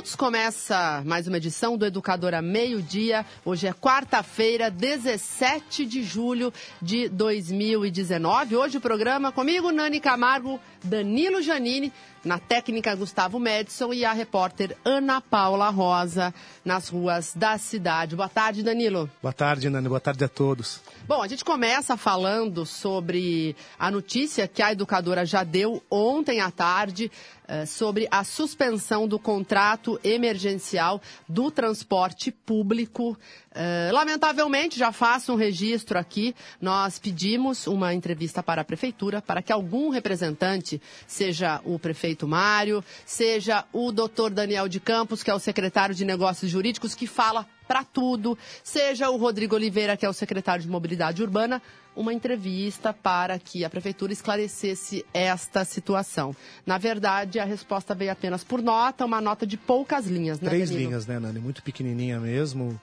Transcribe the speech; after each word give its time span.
Minutos 0.00 0.16
começa 0.16 1.02
mais 1.04 1.28
uma 1.28 1.36
edição 1.36 1.76
do 1.76 1.84
Educadora 1.84 2.40
Meio 2.40 2.80
Dia. 2.80 3.26
Hoje 3.44 3.66
é 3.66 3.72
quarta-feira, 3.74 4.70
17 4.70 5.84
de 5.84 6.02
julho 6.02 6.50
de 6.80 7.06
2019. 7.10 8.56
Hoje 8.56 8.78
o 8.78 8.80
programa 8.80 9.30
comigo, 9.30 9.70
Nani 9.70 10.00
Camargo, 10.00 10.58
Danilo 10.82 11.42
Janini, 11.42 11.92
na 12.24 12.38
técnica 12.38 12.94
Gustavo 12.94 13.38
Madison 13.38 13.92
e 13.92 14.04
a 14.04 14.12
repórter 14.12 14.76
Ana 14.84 15.20
Paula 15.20 15.70
Rosa 15.70 16.34
nas 16.64 16.88
ruas 16.88 17.32
da 17.34 17.56
cidade. 17.56 18.14
Boa 18.14 18.28
tarde, 18.28 18.62
Danilo. 18.62 19.10
Boa 19.22 19.32
tarde, 19.32 19.70
Nani. 19.70 19.88
Boa 19.88 20.00
tarde 20.00 20.24
a 20.24 20.28
todos. 20.28 20.80
Bom, 21.06 21.22
a 21.22 21.28
gente 21.28 21.44
começa 21.44 21.96
falando 21.96 22.66
sobre 22.66 23.56
a 23.78 23.90
notícia 23.90 24.46
que 24.46 24.62
a 24.62 24.72
educadora 24.72 25.24
já 25.24 25.42
deu 25.42 25.82
ontem 25.90 26.40
à 26.40 26.50
tarde 26.50 27.10
eh, 27.48 27.66
sobre 27.66 28.06
a 28.10 28.22
suspensão 28.22 29.08
do 29.08 29.18
contrato 29.18 29.98
emergencial 30.04 31.00
do 31.28 31.50
transporte 31.50 32.30
público. 32.30 33.18
Eh, 33.52 33.90
lamentavelmente, 33.92 34.78
já 34.78 34.92
faço 34.92 35.32
um 35.32 35.36
registro 35.36 35.98
aqui, 35.98 36.34
nós 36.60 36.98
pedimos 36.98 37.66
uma 37.66 37.92
entrevista 37.92 38.42
para 38.42 38.60
a 38.62 38.64
prefeitura 38.64 39.20
para 39.20 39.42
que 39.42 39.52
algum 39.52 39.88
representante, 39.88 40.69
seja 41.06 41.60
o 41.64 41.78
prefeito 41.78 42.28
Mário, 42.28 42.84
seja 43.06 43.64
o 43.72 43.90
doutor 43.90 44.30
Daniel 44.30 44.68
de 44.68 44.78
Campos, 44.78 45.22
que 45.22 45.30
é 45.30 45.34
o 45.34 45.38
secretário 45.38 45.94
de 45.94 46.04
Negócios 46.04 46.50
Jurídicos, 46.50 46.94
que 46.94 47.06
fala 47.06 47.46
para 47.66 47.84
tudo, 47.84 48.36
seja 48.64 49.08
o 49.10 49.16
Rodrigo 49.16 49.54
Oliveira, 49.54 49.96
que 49.96 50.04
é 50.04 50.08
o 50.08 50.12
secretário 50.12 50.60
de 50.62 50.68
Mobilidade 50.68 51.22
Urbana, 51.22 51.62
uma 51.94 52.12
entrevista 52.12 52.92
para 52.92 53.38
que 53.38 53.64
a 53.64 53.70
prefeitura 53.70 54.12
esclarecesse 54.12 55.04
esta 55.14 55.64
situação. 55.64 56.34
Na 56.66 56.78
verdade, 56.78 57.38
a 57.38 57.44
resposta 57.44 57.94
veio 57.94 58.10
apenas 58.10 58.42
por 58.42 58.60
nota, 58.60 59.04
uma 59.04 59.20
nota 59.20 59.46
de 59.46 59.56
poucas 59.56 60.06
linhas, 60.06 60.40
né, 60.40 60.48
Três 60.48 60.68
Danilo? 60.70 60.88
linhas, 60.90 61.06
né, 61.06 61.18
Nani? 61.18 61.38
Muito 61.38 61.62
pequenininha 61.62 62.18
mesmo. 62.18 62.80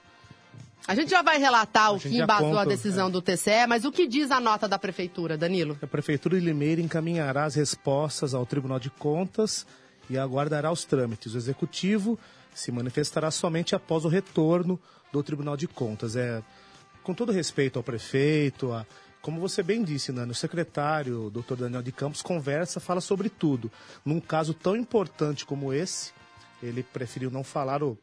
A 0.86 0.94
gente 0.94 1.10
já 1.10 1.22
vai 1.22 1.38
relatar 1.38 1.92
o 1.92 2.00
que 2.00 2.18
embasou 2.18 2.58
a 2.58 2.64
decisão 2.64 3.08
é. 3.08 3.10
do 3.10 3.20
TCE, 3.20 3.66
mas 3.68 3.84
o 3.84 3.92
que 3.92 4.06
diz 4.06 4.30
a 4.30 4.40
nota 4.40 4.66
da 4.66 4.78
prefeitura, 4.78 5.36
Danilo? 5.36 5.76
A 5.82 5.86
Prefeitura 5.86 6.38
de 6.38 6.44
Limeira 6.44 6.80
encaminhará 6.80 7.44
as 7.44 7.54
respostas 7.54 8.32
ao 8.32 8.46
Tribunal 8.46 8.78
de 8.78 8.88
Contas 8.88 9.66
e 10.08 10.16
aguardará 10.16 10.72
os 10.72 10.84
trâmites. 10.84 11.34
O 11.34 11.36
Executivo 11.36 12.18
se 12.54 12.72
manifestará 12.72 13.30
somente 13.30 13.74
após 13.74 14.04
o 14.04 14.08
retorno 14.08 14.80
do 15.12 15.22
Tribunal 15.22 15.56
de 15.56 15.68
Contas. 15.68 16.16
É, 16.16 16.42
com 17.02 17.14
todo 17.14 17.32
respeito 17.32 17.78
ao 17.78 17.82
prefeito, 17.82 18.72
a, 18.72 18.86
como 19.20 19.40
você 19.40 19.62
bem 19.62 19.82
disse, 19.84 20.12
Nani, 20.12 20.32
o 20.32 20.34
secretário, 20.34 21.26
o 21.26 21.30
doutor 21.30 21.56
Daniel 21.56 21.82
de 21.82 21.92
Campos, 21.92 22.22
conversa, 22.22 22.80
fala 22.80 23.00
sobre 23.00 23.28
tudo. 23.28 23.70
Num 24.04 24.20
caso 24.20 24.54
tão 24.54 24.76
importante 24.76 25.44
como 25.44 25.72
esse, 25.72 26.12
ele 26.62 26.82
preferiu 26.82 27.30
não 27.30 27.44
falar, 27.44 27.82
o, 27.82 27.98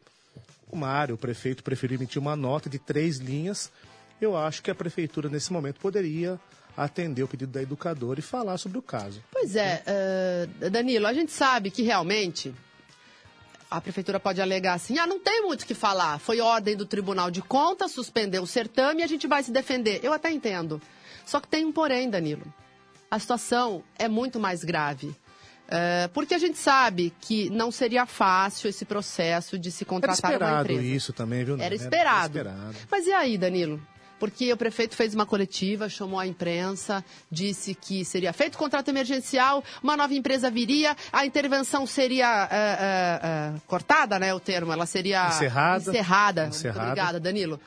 o 0.70 0.76
Mário, 0.76 1.16
o 1.16 1.18
prefeito, 1.18 1.64
preferiu 1.64 1.98
emitir 1.98 2.22
uma 2.22 2.36
nota 2.36 2.70
de 2.70 2.80
três 2.80 3.18
linhas. 3.18 3.72
Eu 4.20 4.36
acho 4.38 4.62
que 4.62 4.72
a 4.72 4.76
prefeitura, 4.76 5.30
nesse 5.30 5.52
momento, 5.52 5.80
poderia 5.80 6.40
atender 6.76 7.24
o 7.24 7.28
pedido 7.28 7.52
da 7.52 7.62
educadora 7.62 8.20
e 8.20 8.24
falar 8.24 8.58
sobre 8.58 8.78
o 8.78 8.81
caso. 8.81 9.24
Pois 9.31 9.56
é, 9.56 9.81
eh, 9.86 10.70
Danilo, 10.70 11.08
a 11.08 11.14
gente 11.14 11.31
sabe 11.31 11.72
que 11.72 11.81
realmente 11.81 12.53
a 13.70 13.80
prefeitura 13.81 14.20
pode 14.20 14.42
alegar 14.42 14.74
assim, 14.74 14.98
ah, 14.98 15.08
não 15.08 15.20
tem 15.20 15.42
muito 15.44 15.64
o 15.64 15.66
que 15.66 15.74
falar, 15.74 16.20
foi 16.20 16.40
ordem 16.40 16.76
do 16.76 16.86
Tribunal 16.86 17.32
de 17.32 17.42
Contas, 17.42 17.92
suspendeu 17.92 18.44
o 18.44 18.47
certame 18.47 19.02
e 19.02 19.03
a 19.03 19.08
gente 19.08 19.28
vai 19.28 19.44
se 19.44 19.52
defender. 19.52 20.00
Eu 20.03 20.14
até 20.14 20.32
entendo. 20.32 20.82
Só 21.26 21.40
que 21.40 21.47
tem 21.47 21.66
um 21.66 21.72
porém, 21.72 22.09
Danilo. 22.09 22.44
A 23.09 23.20
situação 23.20 23.84
é 23.97 24.08
muito 24.08 24.40
mais 24.40 24.64
grave. 24.64 25.16
Eh, 25.68 26.09
porque 26.14 26.36
a 26.36 26.38
gente 26.38 26.58
sabe 26.58 27.14
que 27.20 27.50
não 27.50 27.72
seria 27.72 28.06
fácil 28.06 28.70
esse 28.70 28.86
processo 28.86 29.58
de 29.58 29.72
se 29.72 29.84
Era 29.84 29.90
contratar 29.90 30.31
uma 30.31 30.34
esperado 30.34 30.81
isso 30.81 31.12
também, 31.12 31.44
viu? 31.44 31.59
Era 31.59 31.74
esperado. 31.74 32.38
esperado. 32.38 32.76
Mas 32.90 33.08
e 33.08 33.14
aí, 33.14 33.38
Danilo? 33.38 33.81
Porque 34.20 34.52
o 34.53 34.58
prefeito 34.58 34.96
fez 34.96 35.14
uma 35.14 35.26
coletiva, 35.26 35.90
chamou 35.90 36.20
a 36.20 36.26
imprensa, 36.26 37.03
disse 37.30 37.76
que 37.76 38.06
seria 38.06 38.31
feito 38.31 38.58
contrato 38.58 38.88
emergencial, 38.88 39.64
uma 39.84 39.98
nova 39.98 40.14
empresa 40.14 40.50
viria, 40.50 40.96
a 41.12 41.26
intervenção 41.26 41.86
seria 41.86 42.47
é, 42.50 42.56
é, 42.56 43.28
é, 43.28 43.53
cortada, 43.68 44.18
né? 44.18 44.34
O 44.34 44.40
termo, 44.40 44.72
ela 44.72 44.86
seria 44.86 45.28
Encerrada. 45.28 45.90
encerrada. 45.90 46.47
Encerrada. 46.47 46.80
Muito 46.80 46.92
obrigada, 46.92 47.20
Danilo. 47.20 47.59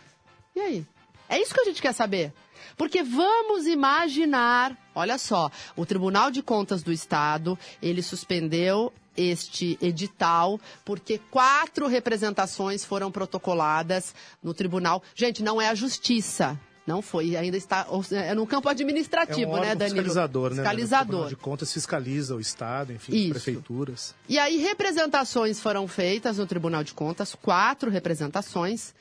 E 0.56 0.60
aí? 0.60 0.86
É 1.28 1.38
isso 1.38 1.52
que 1.52 1.60
a 1.60 1.64
gente 1.64 1.82
quer 1.82 1.92
saber. 1.92 2.32
Porque 2.78 3.02
vamos 3.02 3.66
imaginar, 3.66 4.74
olha 4.94 5.18
só, 5.18 5.50
o 5.76 5.84
Tribunal 5.84 6.30
de 6.30 6.40
Contas 6.42 6.82
do 6.82 6.92
Estado, 6.92 7.58
ele 7.82 8.02
suspendeu 8.02 8.92
este 9.16 9.76
edital 9.82 10.60
porque 10.84 11.18
quatro 11.30 11.88
representações 11.88 12.84
foram 12.84 13.10
protocoladas 13.10 14.14
no 14.40 14.54
tribunal. 14.54 15.02
Gente, 15.14 15.42
não 15.42 15.60
é 15.60 15.68
a 15.68 15.74
justiça. 15.74 16.58
Não 16.86 17.02
foi, 17.02 17.36
ainda 17.36 17.56
está 17.56 17.86
é 18.12 18.34
no 18.34 18.46
campo 18.46 18.66
É 18.66 18.72
administrativo, 18.72 19.50
um 19.50 19.54
órgão 19.54 19.68
né, 19.68 19.74
Danilo? 19.74 19.96
fiscalizador, 19.96 20.44
né? 20.44 20.52
O 20.52 20.56
Fiscalizador. 20.56 21.06
Tribunal 21.06 21.28
de 21.28 21.36
Contas 21.36 21.70
fiscaliza 21.70 22.34
o 22.34 22.40
Estado, 22.40 22.94
enfim, 22.94 23.12
Isso. 23.14 23.36
as 23.36 23.42
prefeituras. 23.42 24.14
E 24.26 24.38
aí, 24.38 24.56
representações 24.56 25.60
foram 25.60 25.86
feitas 25.86 26.38
no 26.38 26.46
Tribunal 26.46 26.82
de 26.82 26.94
Contas, 26.94 27.34
quatro 27.34 27.90
representações, 27.90 28.94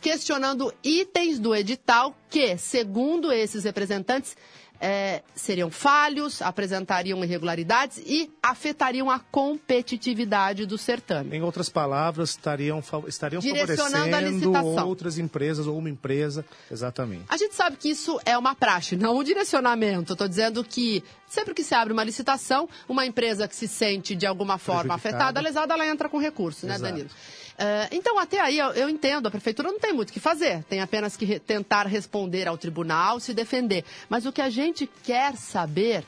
questionando 0.00 0.72
itens 0.82 1.38
do 1.38 1.54
edital 1.54 2.14
que, 2.30 2.56
segundo 2.56 3.32
esses 3.32 3.64
representantes, 3.64 4.36
eh, 4.80 5.22
seriam 5.34 5.70
falhos, 5.70 6.42
apresentariam 6.42 7.22
irregularidades 7.24 7.98
e 8.04 8.30
afetariam 8.42 9.10
a 9.10 9.18
competitividade 9.18 10.66
do 10.66 10.76
certame. 10.76 11.36
Em 11.36 11.42
outras 11.42 11.68
palavras, 11.68 12.30
estariam, 12.30 12.82
estariam 13.06 13.40
Direcionando 13.40 13.96
a 13.96 14.20
favorecendo 14.20 14.30
licitação. 14.30 14.88
outras 14.88 15.18
empresas 15.18 15.66
ou 15.66 15.78
uma 15.78 15.88
empresa, 15.88 16.44
exatamente. 16.70 17.24
A 17.28 17.36
gente 17.36 17.54
sabe 17.54 17.76
que 17.76 17.88
isso 17.88 18.20
é 18.24 18.36
uma 18.36 18.54
praxe, 18.54 18.96
não 18.96 19.16
o 19.16 19.24
direcionamento. 19.24 20.12
Estou 20.12 20.28
dizendo 20.28 20.62
que 20.62 21.02
sempre 21.26 21.54
que 21.54 21.64
se 21.64 21.74
abre 21.74 21.92
uma 21.92 22.04
licitação, 22.04 22.68
uma 22.88 23.06
empresa 23.06 23.48
que 23.48 23.56
se 23.56 23.68
sente 23.68 24.14
de 24.14 24.26
alguma 24.26 24.58
forma 24.58 24.94
afetada, 24.94 25.40
lesada, 25.40 25.72
ela 25.74 25.86
entra 25.86 26.08
com 26.08 26.18
recurso, 26.18 26.66
né, 26.66 26.74
Exato. 26.74 26.90
Danilo? 26.90 27.10
Eh, 27.56 27.88
então, 27.92 28.18
até 28.18 28.40
aí, 28.40 28.58
eu, 28.58 28.68
eu 28.72 28.88
entendo, 28.88 29.26
a 29.26 29.30
prefeitura 29.30 29.70
não 29.70 29.78
tem 29.78 29.92
muito 29.92 30.10
o 30.10 30.12
que 30.12 30.20
fazer, 30.20 30.64
tem 30.64 30.80
apenas 30.80 31.16
que 31.16 31.24
re- 31.24 31.38
tentar 31.38 31.86
responder 31.86 32.48
ao 32.48 32.58
tribunal, 32.58 33.20
se 33.20 33.32
defender. 33.32 33.84
Mas 34.08 34.26
o 34.26 34.32
que 34.32 34.40
a 34.42 34.50
gente 34.50 34.88
quer 35.04 35.36
saber 35.36 36.04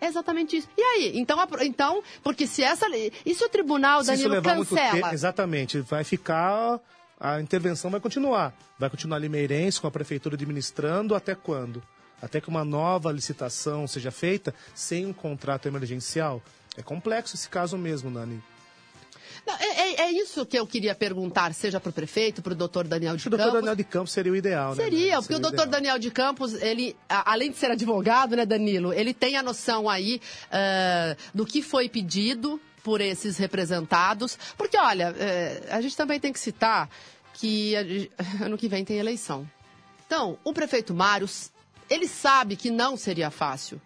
é 0.00 0.06
exatamente 0.06 0.56
isso. 0.56 0.68
E 0.76 0.82
aí? 0.82 1.12
Então, 1.18 1.38
então 1.62 2.02
porque 2.22 2.46
se 2.46 2.62
essa. 2.62 2.86
E 2.88 3.34
se 3.34 3.44
o 3.44 3.48
tribunal, 3.48 4.00
Se 4.02 4.06
Danilo, 4.10 4.42
cancela? 4.42 4.90
tempo, 4.92 5.08
exatamente, 5.14 5.80
vai 5.80 6.04
ficar, 6.04 6.80
a 7.20 7.40
intervenção 7.40 7.90
vai 7.90 8.00
continuar. 8.00 8.54
Vai 8.78 8.88
continuar 8.90 9.18
limeirense 9.18 9.80
com 9.80 9.86
a 9.86 9.90
prefeitura 9.90 10.34
administrando 10.36 11.14
até 11.14 11.34
quando? 11.34 11.82
Até 12.20 12.40
que 12.40 12.48
uma 12.48 12.64
nova 12.64 13.12
licitação 13.12 13.86
seja 13.86 14.10
feita 14.10 14.54
sem 14.74 15.04
um 15.06 15.12
contrato 15.12 15.68
emergencial? 15.68 16.42
É 16.78 16.82
complexo 16.82 17.34
esse 17.36 17.48
caso 17.48 17.76
mesmo, 17.76 18.10
Nani. 18.10 18.42
É, 19.46 19.80
é- 19.80 20.00
é 20.06 20.12
isso 20.12 20.44
que 20.44 20.58
eu 20.58 20.66
queria 20.66 20.94
perguntar, 20.94 21.54
seja 21.54 21.78
para 21.80 21.90
o 21.90 21.92
prefeito, 21.92 22.42
para 22.42 22.52
o 22.52 22.56
doutor 22.56 22.86
Daniel 22.86 23.16
de 23.16 23.22
que 23.22 23.28
o 23.28 23.30
doutor 23.30 23.44
Campos. 23.46 23.60
Daniel 23.60 23.76
de 23.76 23.84
Campos 23.84 24.12
seria 24.12 24.32
o 24.32 24.36
ideal, 24.36 24.74
né? 24.74 24.82
Seria, 24.84 25.16
porque 25.20 25.34
o 25.34 25.36
Seria 25.36 25.40
doutor 25.40 25.54
ideal. 25.66 25.68
Daniel 25.68 25.98
de 25.98 26.10
Campos, 26.10 26.54
ele, 26.54 26.96
além 27.08 27.50
de 27.50 27.56
ser 27.56 27.70
advogado, 27.70 28.34
né, 28.36 28.44
Danilo, 28.44 28.92
ele 28.92 29.14
tem 29.14 29.36
a 29.36 29.42
noção 29.42 29.88
aí 29.88 30.20
ah, 30.50 31.16
do 31.34 31.46
que 31.46 31.62
foi 31.62 31.88
pedido 31.88 32.60
por 32.82 33.00
esses 33.00 33.36
representados. 33.36 34.38
Porque, 34.56 34.76
olha, 34.76 35.14
eh, 35.18 35.62
a 35.70 35.80
gente 35.80 35.96
também 35.96 36.18
tem 36.20 36.32
que 36.32 36.38
citar 36.40 36.88
que 37.34 37.70
gen- 37.72 38.10
ano 38.42 38.56
que 38.58 38.68
vem 38.68 38.84
tem 38.84 38.98
eleição. 38.98 39.48
Então, 40.06 40.38
o 40.44 40.52
prefeito 40.52 40.94
Mário, 40.94 41.28
ele 41.90 42.06
sabe 42.08 42.54
que 42.56 42.70
não 42.70 42.96
seria 42.96 43.30
fácil. 43.30 43.80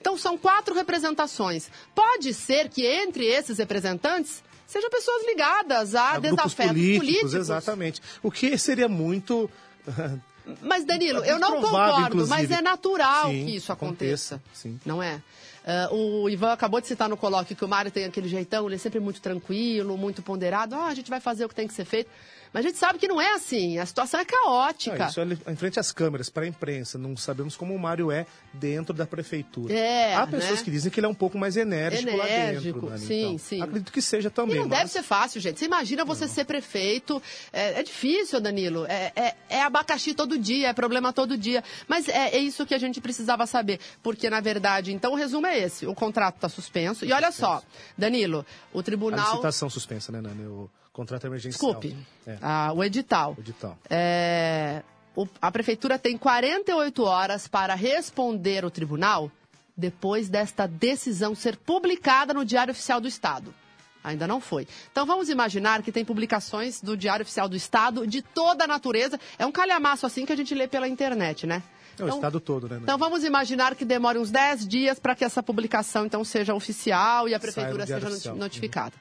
Então, 0.00 0.16
são 0.16 0.36
quatro 0.38 0.74
representações. 0.74 1.68
Pode 1.94 2.32
ser 2.34 2.68
que 2.68 2.84
entre 2.86 3.24
esses 3.26 3.58
representantes 3.58 4.42
sejam 4.70 4.88
pessoas 4.90 5.26
ligadas 5.26 5.94
a, 5.94 6.12
A 6.12 6.18
desafetos 6.18 6.54
políticos, 6.54 6.98
políticos. 7.06 7.34
exatamente. 7.34 8.00
O 8.22 8.30
que 8.30 8.56
seria 8.56 8.88
muito 8.88 9.50
Mas, 10.62 10.84
Danilo, 10.84 11.24
eu 11.24 11.38
não 11.38 11.60
concordo, 11.60 12.26
mas 12.26 12.40
inclusive. 12.42 12.54
é 12.54 12.62
natural 12.62 13.28
Sim, 13.30 13.44
que 13.46 13.56
isso 13.56 13.72
aconteça. 13.72 14.34
aconteça, 14.36 14.42
sim. 14.52 14.80
Não 14.84 15.00
é? 15.02 15.20
Ah, 15.64 15.88
o 15.92 16.28
Ivan 16.28 16.52
acabou 16.52 16.80
de 16.80 16.86
citar 16.88 17.08
no 17.08 17.16
colóquio 17.16 17.54
que 17.54 17.64
o 17.64 17.68
Mário 17.68 17.90
tem 17.90 18.04
aquele 18.04 18.28
jeitão, 18.28 18.66
ele 18.66 18.74
é 18.74 18.78
sempre 18.78 18.98
muito 18.98 19.20
tranquilo, 19.20 19.96
muito 19.96 20.22
ponderado. 20.22 20.74
Ah, 20.74 20.86
a 20.86 20.94
gente 20.94 21.08
vai 21.10 21.20
fazer 21.20 21.44
o 21.44 21.48
que 21.48 21.54
tem 21.54 21.68
que 21.68 21.74
ser 21.74 21.84
feito. 21.84 22.10
Mas 22.52 22.64
a 22.64 22.68
gente 22.68 22.78
sabe 22.78 22.98
que 22.98 23.06
não 23.06 23.20
é 23.20 23.32
assim, 23.34 23.78
a 23.78 23.86
situação 23.86 24.18
é 24.18 24.24
caótica. 24.24 25.04
Ah, 25.04 25.08
isso 25.08 25.20
é 25.20 25.52
em 25.52 25.56
frente 25.56 25.78
às 25.78 25.92
câmeras, 25.92 26.28
para 26.28 26.42
a 26.44 26.46
imprensa. 26.48 26.98
Não 26.98 27.16
sabemos 27.16 27.56
como 27.56 27.74
o 27.74 27.78
Mário 27.78 28.10
é 28.10 28.26
dentro 28.52 28.92
da 28.92 29.06
prefeitura. 29.06 29.72
É, 29.72 30.16
Há 30.16 30.26
pessoas 30.26 30.58
né? 30.58 30.64
que 30.64 30.70
dizem 30.70 30.90
que 30.90 30.98
ele 30.98 31.06
é 31.06 31.08
um 31.08 31.14
pouco 31.14 31.38
mais 31.38 31.56
enérgico, 31.56 32.16
lá 32.16 32.28
Enérgico, 32.28 32.80
dentro. 32.80 32.88
Dani, 32.96 33.06
sim, 33.06 33.24
então. 33.26 33.38
sim. 33.38 33.62
Acredito 33.62 33.92
que 33.92 34.02
seja 34.02 34.26
E 34.28 34.30
também. 34.32 34.56
não 34.56 34.66
deve 34.68 34.82
mas- 34.82 34.90
ser 34.90 35.02
fácil, 35.04 35.40
gente. 35.40 35.60
Você 35.60 35.66
imagina 35.66 36.04
você 36.04 36.26
ser 36.26 36.44
prefeito. 36.44 37.22
É, 37.52 37.78
é 37.78 37.82
difícil, 37.84 38.40
Danilo. 38.40 38.84
É, 38.86 39.12
é- 39.14 39.34
é 39.48 39.62
abacaxi 39.62 40.12
todo 40.12 40.36
dia, 40.36 40.68
é 40.68 40.72
problema 40.72 41.12
todo 41.12 41.38
dia. 41.38 41.62
Mas 41.86 42.08
é, 42.08 42.30
é 42.34 42.38
isso 42.38 42.66
que 42.66 42.74
a 42.74 42.78
gente 42.78 43.00
precisava 43.00 43.46
saber. 43.46 43.78
Porque, 44.02 44.28
na 44.28 44.40
verdade, 44.40 44.92
então 44.92 45.12
o 45.12 45.14
resumo 45.14 45.46
é 45.46 45.56
esse: 45.58 45.86
o 45.86 45.94
contrato 45.94 46.34
está 46.34 46.48
suspenso. 46.48 47.04
E 47.04 47.12
olha 47.12 47.30
só, 47.30 47.62
Danilo, 47.96 48.44
o 48.72 48.80
A 48.80 48.82
tribunal. 48.82 49.24
licitação 49.30 49.70
suspensa, 49.70 50.10
né, 50.10 50.20
Nani? 50.20 50.44
O 50.46 50.68
contrato 50.92 51.26
emergencial. 51.26 51.74
Desculpe, 51.74 51.96
É, 52.26 52.38
ah, 52.42 52.72
o 52.74 52.82
edital. 52.84 53.34
o 53.36 53.40
edital. 53.40 53.78
É, 53.88 54.82
o- 55.16 55.26
a 55.40 55.50
prefeitura 55.52 55.98
tem 55.98 56.16
48 56.18 57.04
horas 57.04 57.46
para 57.48 57.74
responder 57.74 58.64
o 58.64 58.70
tribunal 58.70 59.30
depois 59.76 60.28
desta 60.28 60.66
decisão 60.66 61.34
ser 61.34 61.56
publicada 61.56 62.34
no 62.34 62.44
Diário 62.44 62.72
Oficial 62.72 63.00
do 63.00 63.08
Estado. 63.08 63.54
Ainda 64.02 64.26
não 64.26 64.40
foi. 64.40 64.66
Então 64.90 65.04
vamos 65.06 65.28
imaginar 65.28 65.82
que 65.82 65.92
tem 65.92 66.04
publicações 66.04 66.80
do 66.80 66.96
Diário 66.96 67.22
Oficial 67.22 67.48
do 67.48 67.56
Estado 67.56 68.06
de 68.06 68.22
toda 68.22 68.64
a 68.64 68.66
natureza. 68.66 69.18
É 69.38 69.44
um 69.44 69.52
calhamaço 69.52 70.06
assim 70.06 70.24
que 70.24 70.32
a 70.32 70.36
gente 70.36 70.54
lê 70.54 70.66
pela 70.66 70.88
internet, 70.88 71.46
né? 71.46 71.62
É 71.98 72.04
o 72.04 72.08
estado 72.08 72.40
todo, 72.40 72.64
né, 72.64 72.74
Nani? 72.76 72.84
Então 72.84 72.96
vamos 72.96 73.24
imaginar 73.24 73.74
que 73.74 73.84
demore 73.84 74.18
uns 74.18 74.30
10 74.30 74.66
dias 74.66 74.98
para 74.98 75.14
que 75.14 75.22
essa 75.22 75.42
publicação 75.42 76.06
então 76.06 76.24
seja 76.24 76.54
oficial 76.54 77.28
e 77.28 77.34
a 77.34 77.40
prefeitura 77.40 77.84
seja 77.86 78.08
Oficial. 78.08 78.36
notificada. 78.36 78.94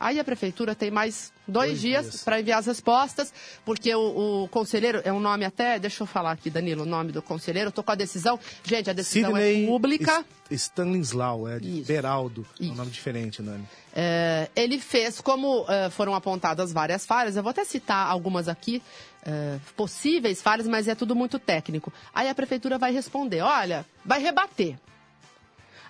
Aí 0.00 0.20
a 0.20 0.24
prefeitura 0.24 0.76
tem 0.76 0.92
mais 0.92 1.32
dois, 1.46 1.70
Dois 1.70 1.80
dias, 1.80 2.02
dias. 2.10 2.22
para 2.22 2.38
enviar 2.40 2.60
as 2.60 2.66
respostas, 2.66 3.32
porque 3.64 3.92
o, 3.92 4.44
o 4.44 4.48
conselheiro, 4.48 5.00
é 5.04 5.12
um 5.12 5.18
nome 5.18 5.44
até, 5.44 5.76
deixa 5.76 6.04
eu 6.04 6.06
falar 6.06 6.30
aqui, 6.30 6.48
Danilo, 6.50 6.84
o 6.84 6.86
nome 6.86 7.10
do 7.10 7.20
conselheiro, 7.20 7.72
tô 7.72 7.82
com 7.82 7.90
a 7.90 7.94
decisão. 7.96 8.38
Gente, 8.62 8.88
a 8.88 8.92
decisão 8.92 9.32
Sidney 9.32 9.64
é 9.64 9.66
pública. 9.66 10.24
S- 10.48 10.54
Stanislaw, 10.66 11.48
é 11.48 11.58
de 11.58 11.80
Isso. 11.80 11.88
Beraldo. 11.88 12.46
É 12.60 12.64
um 12.66 12.74
nome 12.74 12.92
diferente, 12.92 13.42
Nani. 13.42 13.64
É, 13.92 14.48
ele 14.54 14.78
fez, 14.78 15.20
como 15.20 15.64
é, 15.68 15.90
foram 15.90 16.14
apontadas 16.14 16.72
várias 16.72 17.04
falhas, 17.04 17.34
eu 17.34 17.42
vou 17.42 17.50
até 17.50 17.64
citar 17.64 18.06
algumas 18.08 18.46
aqui, 18.46 18.80
é, 19.26 19.58
possíveis 19.76 20.40
falhas, 20.40 20.68
mas 20.68 20.86
é 20.86 20.94
tudo 20.94 21.16
muito 21.16 21.40
técnico. 21.40 21.92
Aí 22.14 22.28
a 22.28 22.34
prefeitura 22.36 22.78
vai 22.78 22.92
responder, 22.92 23.40
olha, 23.42 23.84
vai 24.04 24.20
rebater. 24.22 24.76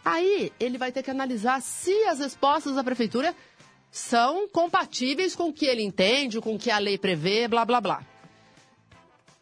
Aí 0.05 0.51
ele 0.59 0.79
vai 0.79 0.91
ter 0.93 1.03
que 1.03 1.11
analisar 1.11 1.61
se 1.61 1.93
as 2.05 2.19
respostas 2.21 2.75
da 2.75 2.83
prefeitura 2.83 3.35
são 3.91 4.49
compatíveis 4.49 5.35
com 5.35 5.49
o 5.49 5.53
que 5.53 5.67
ele 5.67 5.83
entende, 5.83 6.41
com 6.41 6.55
o 6.55 6.59
que 6.59 6.71
a 6.71 6.79
lei 6.79 6.97
prevê, 6.99 7.49
blá 7.49 7.65
blá 7.65 7.81
blá. 7.81 8.03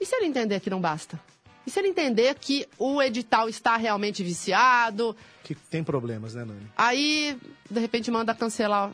E 0.01 0.05
se 0.07 0.15
ele 0.17 0.27
entender 0.27 0.61
que 0.61 0.71
não 0.71 0.81
basta? 0.81 1.19
E 1.67 1.71
se 1.71 1.79
ele 1.81 1.89
entender 1.89 2.35
que 2.37 2.67
o 2.79 3.03
edital 3.03 3.49
está 3.49 3.77
realmente 3.77 4.23
viciado, 4.23 5.17
Que 5.43 5.55
tem 5.55 5.83
problemas, 5.83 6.35
né, 6.35 6.45
Nani? 6.45 6.67
Aí, 6.77 7.37
de 7.71 7.81
repente, 7.81 8.11
manda 8.11 8.35
cancelar. 8.35 8.93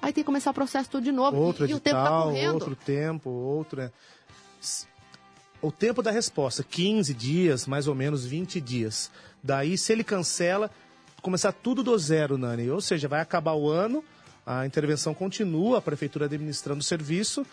Aí 0.00 0.12
tem 0.12 0.22
que 0.22 0.26
começar 0.26 0.50
o 0.50 0.54
processo 0.54 0.88
tudo 0.90 1.04
de 1.04 1.12
novo. 1.12 1.36
Outro 1.36 1.66
e, 1.66 1.70
e 1.70 1.74
o 1.74 1.80
tempo 1.80 1.96
tá 1.96 2.02
edital, 2.02 2.22
correndo. 2.24 2.54
outro 2.54 2.76
tempo, 2.76 3.30
outro... 3.30 3.80
é- 3.82 3.90
O 5.60 5.70
tempo 5.72 6.02
da 6.02 6.10
resposta, 6.10 6.62
15 6.62 7.12
dias, 7.14 7.66
mais 7.66 7.88
ou 7.88 7.94
menos 7.94 8.24
20 8.24 8.60
dias. 8.60 9.10
Daí, 9.42 9.76
se 9.76 9.92
ele 9.92 10.04
cancela, 10.04 10.70
começar 11.22 11.52
tudo 11.52 11.82
do 11.82 11.98
zero, 11.98 12.38
Nani. 12.38 12.70
Ou 12.70 12.80
seja, 12.80 13.08
vai 13.08 13.20
acabar 13.20 13.54
o 13.54 13.68
ano, 13.68 14.02
a 14.46 14.64
intervenção 14.64 15.12
continua, 15.12 15.78
a 15.78 15.82
prefeitura 15.82 16.26
administrando 16.26 16.80
o 16.80 16.84
serviço 16.84 17.44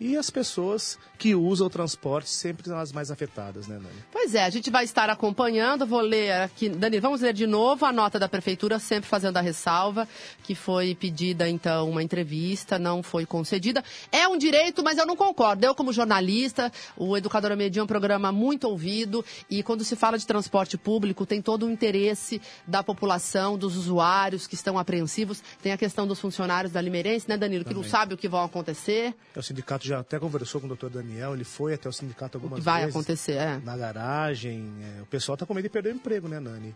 e 0.00 0.16
as 0.16 0.30
pessoas 0.30 0.98
que 1.18 1.34
usam 1.34 1.66
o 1.66 1.70
transporte 1.70 2.30
sempre 2.30 2.68
são 2.68 2.78
as 2.78 2.92
mais 2.92 3.10
afetadas, 3.10 3.66
né, 3.66 3.76
Nani? 3.76 4.04
Pois 4.12 4.34
é, 4.34 4.44
a 4.44 4.50
gente 4.50 4.70
vai 4.70 4.84
estar 4.84 5.10
acompanhando. 5.10 5.84
Vou 5.84 6.00
ler 6.00 6.32
aqui. 6.32 6.68
Dani, 6.68 7.00
vamos 7.00 7.20
ler 7.20 7.32
de 7.32 7.46
novo 7.46 7.84
a 7.84 7.92
nota 7.92 8.18
da 8.18 8.28
prefeitura, 8.28 8.78
sempre 8.78 9.08
fazendo 9.08 9.36
a 9.36 9.40
ressalva, 9.40 10.06
que 10.44 10.54
foi 10.54 10.94
pedida, 10.94 11.48
então, 11.48 11.90
uma 11.90 12.02
entrevista, 12.02 12.78
não 12.78 13.02
foi 13.02 13.26
concedida. 13.26 13.82
É 14.12 14.28
um 14.28 14.38
direito, 14.38 14.82
mas 14.84 14.98
eu 14.98 15.06
não 15.06 15.16
concordo. 15.16 15.64
Eu, 15.66 15.74
como 15.74 15.92
jornalista, 15.92 16.70
o 16.96 17.16
Educadora 17.16 17.56
Media 17.56 17.80
é 17.80 17.82
um 17.82 17.86
programa 17.86 18.30
muito 18.30 18.68
ouvido 18.68 19.24
e 19.50 19.62
quando 19.62 19.82
se 19.82 19.96
fala 19.96 20.16
de 20.16 20.26
transporte 20.26 20.78
público, 20.78 21.26
tem 21.26 21.42
todo 21.42 21.66
o 21.66 21.70
interesse 21.70 22.40
da 22.66 22.82
população, 22.82 23.58
dos 23.58 23.76
usuários 23.76 24.46
que 24.46 24.54
estão 24.54 24.78
apreensivos. 24.78 25.42
Tem 25.60 25.72
a 25.72 25.76
questão 25.76 26.06
dos 26.06 26.20
funcionários 26.20 26.72
da 26.72 26.80
Limeirense, 26.80 27.28
né, 27.28 27.36
Danilo, 27.36 27.64
que 27.64 27.74
não 27.74 27.82
sabe 27.82 28.14
o 28.14 28.16
que 28.16 28.28
vai 28.28 28.44
acontecer, 28.44 29.14
O 29.34 29.42
sindicato 29.42 29.87
já 29.88 30.00
até 30.00 30.18
conversou 30.18 30.60
com 30.60 30.66
o 30.66 30.68
doutor 30.68 30.90
Daniel, 30.90 31.34
ele 31.34 31.44
foi 31.44 31.74
até 31.74 31.88
o 31.88 31.92
sindicato 31.92 32.36
o 32.36 32.40
algumas 32.40 32.58
que 32.58 32.64
vai 32.64 32.82
vezes. 32.82 32.94
acontecer. 32.94 33.32
É. 33.32 33.58
Na 33.64 33.76
garagem, 33.76 34.72
é, 34.82 35.02
o 35.02 35.06
pessoal 35.06 35.34
está 35.34 35.46
com 35.46 35.54
medo 35.54 35.64
de 35.64 35.70
perder 35.70 35.92
o 35.92 35.96
emprego, 35.96 36.28
né, 36.28 36.38
Nani? 36.38 36.74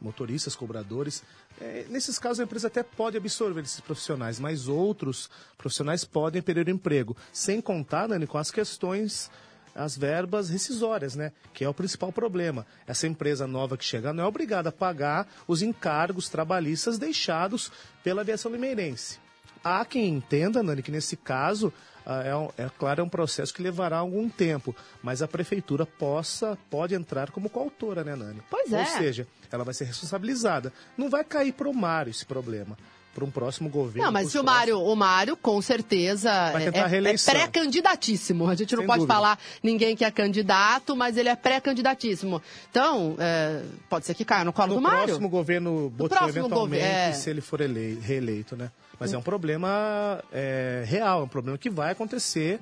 Motoristas, 0.00 0.56
cobradores. 0.56 1.22
É, 1.60 1.86
nesses 1.88 2.18
casos, 2.18 2.40
a 2.40 2.42
empresa 2.42 2.66
até 2.66 2.82
pode 2.82 3.16
absorver 3.16 3.60
esses 3.62 3.80
profissionais, 3.80 4.40
mas 4.40 4.66
outros 4.66 5.30
profissionais 5.56 6.04
podem 6.04 6.42
perder 6.42 6.66
o 6.66 6.70
emprego. 6.70 7.16
Sem 7.32 7.60
contar, 7.60 8.08
Nani, 8.08 8.26
com 8.26 8.38
as 8.38 8.50
questões, 8.50 9.30
as 9.74 9.96
verbas 9.96 10.48
rescisórias, 10.48 11.14
né? 11.14 11.32
Que 11.52 11.64
é 11.64 11.68
o 11.68 11.74
principal 11.74 12.12
problema. 12.12 12.66
Essa 12.86 13.06
empresa 13.06 13.46
nova 13.46 13.76
que 13.76 13.84
chegar 13.84 14.12
não 14.12 14.24
é 14.24 14.26
obrigada 14.26 14.70
a 14.70 14.72
pagar 14.72 15.28
os 15.46 15.62
encargos 15.62 16.28
trabalhistas 16.28 16.98
deixados 16.98 17.70
pela 18.02 18.22
aviação 18.22 18.50
limeirense. 18.50 19.23
Há 19.64 19.84
quem 19.84 20.08
entenda, 20.08 20.62
Nani, 20.62 20.82
que 20.82 20.90
nesse 20.90 21.16
caso, 21.16 21.72
ah, 22.04 22.22
é, 22.22 22.36
um- 22.36 22.50
é 22.58 22.68
claro, 22.78 23.00
é 23.00 23.04
um 23.04 23.08
processo 23.08 23.52
que 23.54 23.62
levará 23.62 23.96
algum 23.96 24.28
tempo, 24.28 24.76
mas 25.02 25.22
a 25.22 25.26
prefeitura 25.28 25.86
possa, 25.86 26.58
pode 26.70 26.94
entrar 26.94 27.30
como 27.30 27.48
coautora, 27.48 28.04
né, 28.04 28.14
Nani? 28.14 28.42
Pois 28.50 28.70
Ou 28.70 28.78
é. 28.78 28.84
seja, 28.84 29.26
ela 29.50 29.64
vai 29.64 29.72
ser 29.72 29.84
responsabilizada. 29.84 30.72
Não 30.98 31.08
vai 31.08 31.24
cair 31.24 31.52
para 31.52 31.68
o 31.68 31.72
Mário 31.74 32.10
esse 32.10 32.26
problema, 32.26 32.76
para 33.14 33.24
um 33.24 33.30
próximo 33.30 33.68
governo. 33.68 34.04
Não, 34.04 34.12
mas 34.12 34.30
se 34.30 34.38
o 34.38 34.44
Mário, 34.44 34.80
o 34.80 34.94
Mário, 34.96 35.36
com 35.36 35.62
certeza, 35.62 36.30
é, 36.30 37.10
é- 37.12 37.14
pré-candidatíssimo. 37.24 38.48
A 38.48 38.54
gente 38.54 38.72
não 38.74 38.80
Sem 38.82 38.86
pode 38.86 38.98
dúvida. 39.00 39.14
falar 39.14 39.38
ninguém 39.62 39.94
que 39.96 40.04
é 40.04 40.10
candidato, 40.10 40.96
mas 40.96 41.16
ele 41.16 41.28
é 41.28 41.36
pré-candidatíssimo. 41.36 42.42
Então, 42.70 43.14
é, 43.18 43.62
pode 43.88 44.04
ser 44.06 44.14
que 44.14 44.24
caia 44.24 44.44
no 44.44 44.52
colo 44.52 44.68
No 44.70 44.74
do 44.76 44.80
Mário. 44.80 45.04
próximo 45.06 45.28
governo 45.28 45.92
próximo 45.96 46.28
eventualmente, 46.28 46.82
é. 46.84 47.12
se 47.12 47.30
ele 47.30 47.40
for 47.40 47.60
elei- 47.60 47.98
reeleito, 48.00 48.56
né? 48.56 48.70
Mas 48.98 49.12
é 49.12 49.18
um 49.18 49.22
problema 49.22 50.22
é, 50.32 50.84
real, 50.86 51.20
é 51.20 51.24
um 51.24 51.28
problema 51.28 51.56
que 51.58 51.70
vai 51.70 51.92
acontecer. 51.92 52.60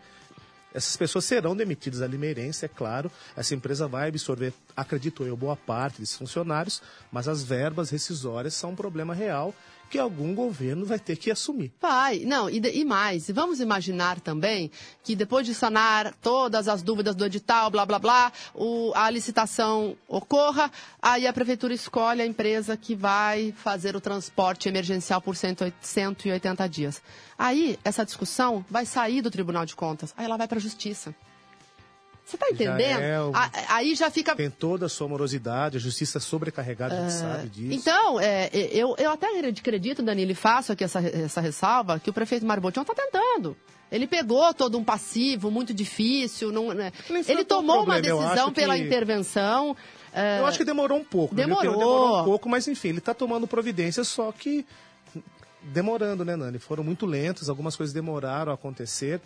Essas 0.75 0.97
pessoas 0.97 1.27
serão 1.27 1.55
demitidas 1.55 2.01
da 2.01 2.07
Limeirense, 2.07 2.65
é 2.65 2.69
claro. 2.69 3.13
Essa 3.37 3.55
empresa 3.55 3.87
vai 3.87 4.09
absorver, 4.09 4.55
acredito 4.75 5.23
eu, 5.25 5.37
boa 5.37 5.55
parte 5.55 6.01
desses 6.01 6.17
funcionários, 6.17 6.81
mas 7.13 7.29
as 7.29 7.43
verbas 7.43 7.91
rescisórias 7.91 8.55
são 8.55 8.71
um 8.71 8.75
problema 8.75 9.13
real 9.15 9.55
que 9.93 9.99
algum 9.99 10.35
governo 10.35 10.87
vai 10.87 10.99
ter 10.99 11.17
que 11.19 11.31
assumir. 11.31 11.71
Vai, 11.79 12.21
não, 12.21 12.49
e, 12.49 12.57
e 12.59 12.83
mais, 12.83 13.29
vamos 13.31 13.61
imaginar 13.61 14.19
também 14.21 14.71
que 15.05 15.15
depois 15.15 15.45
de 15.47 15.55
sanar 15.55 16.15
todas 16.23 16.67
as 16.67 16.83
dúvidas 16.83 17.15
do 17.15 17.27
edital, 17.27 17.71
blá, 17.71 17.85
blá, 17.85 17.99
blá, 17.99 18.33
o- 18.55 18.91
a 18.95 19.11
licitação 19.11 19.95
ocorra, 20.09 20.73
aí 21.01 21.27
a 21.27 21.33
prefeitura 21.33 21.75
escolhe 21.75 22.23
a 22.23 22.27
empresa 22.27 22.75
que 22.75 22.95
vai 22.95 23.53
fazer 23.59 23.95
o 23.95 24.01
transporte 24.01 24.67
emergencial 24.67 25.21
por 25.21 25.37
108 25.37 25.77
180 25.83 26.67
dias. 26.71 27.03
Aí, 27.37 27.79
essa 27.85 28.03
discussão 28.03 28.65
vai 28.71 28.87
sair 28.87 29.21
do 29.21 29.31
Tribunal 29.31 29.67
de 29.67 29.77
Contas, 29.77 30.15
aí 30.17 30.25
ela 30.25 30.39
vai 30.39 30.49
para 30.49 30.57
a 30.57 30.61
Justiça. 30.61 31.15
Você 32.25 32.37
está 32.37 32.49
entendendo? 32.51 33.01
é 33.01 33.21
o- 33.21 33.33
A- 33.35 33.51
Aí 33.77 33.95
já 33.95 34.11
fica 34.11 34.35
Tem 34.35 34.49
toda 34.49 34.87
a 34.87 34.89
sua 34.89 35.07
morosidade, 35.09 35.77
a 35.77 35.81
justiça 35.81 36.19
sobrecarregada, 36.21 36.95
a 36.97 37.01
gente 37.03 37.13
sabe 37.13 37.49
disso. 37.49 37.75
então, 37.75 38.19
é, 38.21 38.49
eu, 38.53 38.95
eu 38.99 39.11
até 39.11 39.27
acredito, 39.49 40.03
Danilo, 40.03 40.31
e 40.31 40.35
faço 40.35 40.73
aqui 40.73 40.85
essa, 40.85 41.01
essa 41.01 41.41
ressalva, 41.41 41.99
que 41.99 42.09
o 42.09 42.13
prefeito 42.13 42.47
Mário 42.47 42.63
Botion 42.63 42.83
está 42.83 42.95
tentando. 42.95 43.57
Ele 43.91 44.07
pegou 44.07 44.55
todo 44.55 44.79
um 44.79 44.85
passivo 44.85 45.51
muito 45.51 45.75
difícil, 45.75 46.51
não, 46.51 46.73
né? 46.73 46.91
Ele 47.29 47.45
tomou 47.45 47.83
uma 47.85 48.01
decisão 48.01 48.51
pela 48.51 48.75
que- 48.77 48.83
intervenção. 48.85 49.77
é, 50.15 50.39
Eu 50.39 50.47
acho 50.47 50.57
que 50.57 50.65
demorou 50.65 50.97
um 50.99 51.05
pouco. 51.05 51.35
né? 51.35 51.43
Demorou. 51.45 51.77
Demorou 51.77 52.21
um 52.21 52.25
pouco, 52.25 52.49
mas 52.49 52.67
enfim, 52.69 52.89
ele 52.89 52.99
está 52.99 53.13
tomando 53.13 53.47
providências, 53.47 54.09
só 54.09 54.33
que 54.33 54.65
demorando, 55.63 56.25
né, 56.25 56.37
Nani? 56.37 56.59
Foram 56.59 56.83
muito 56.83 57.05
lentos, 57.07 57.49
algumas 57.49 57.77
coisas 57.77 57.93
demoraram 57.93 58.51
a 58.51 58.55
acontecer. 58.55 59.21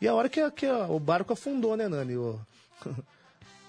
E 0.00 0.06
a 0.08 0.14
hora 0.14 0.28
que, 0.28 0.40
a- 0.40 0.50
que 0.50 0.66
a- 0.66 0.86
o 0.86 0.98
barco 1.00 1.32
afundou, 1.32 1.76
né, 1.76 1.88
Nani? 1.88 2.16
O- 2.16 2.38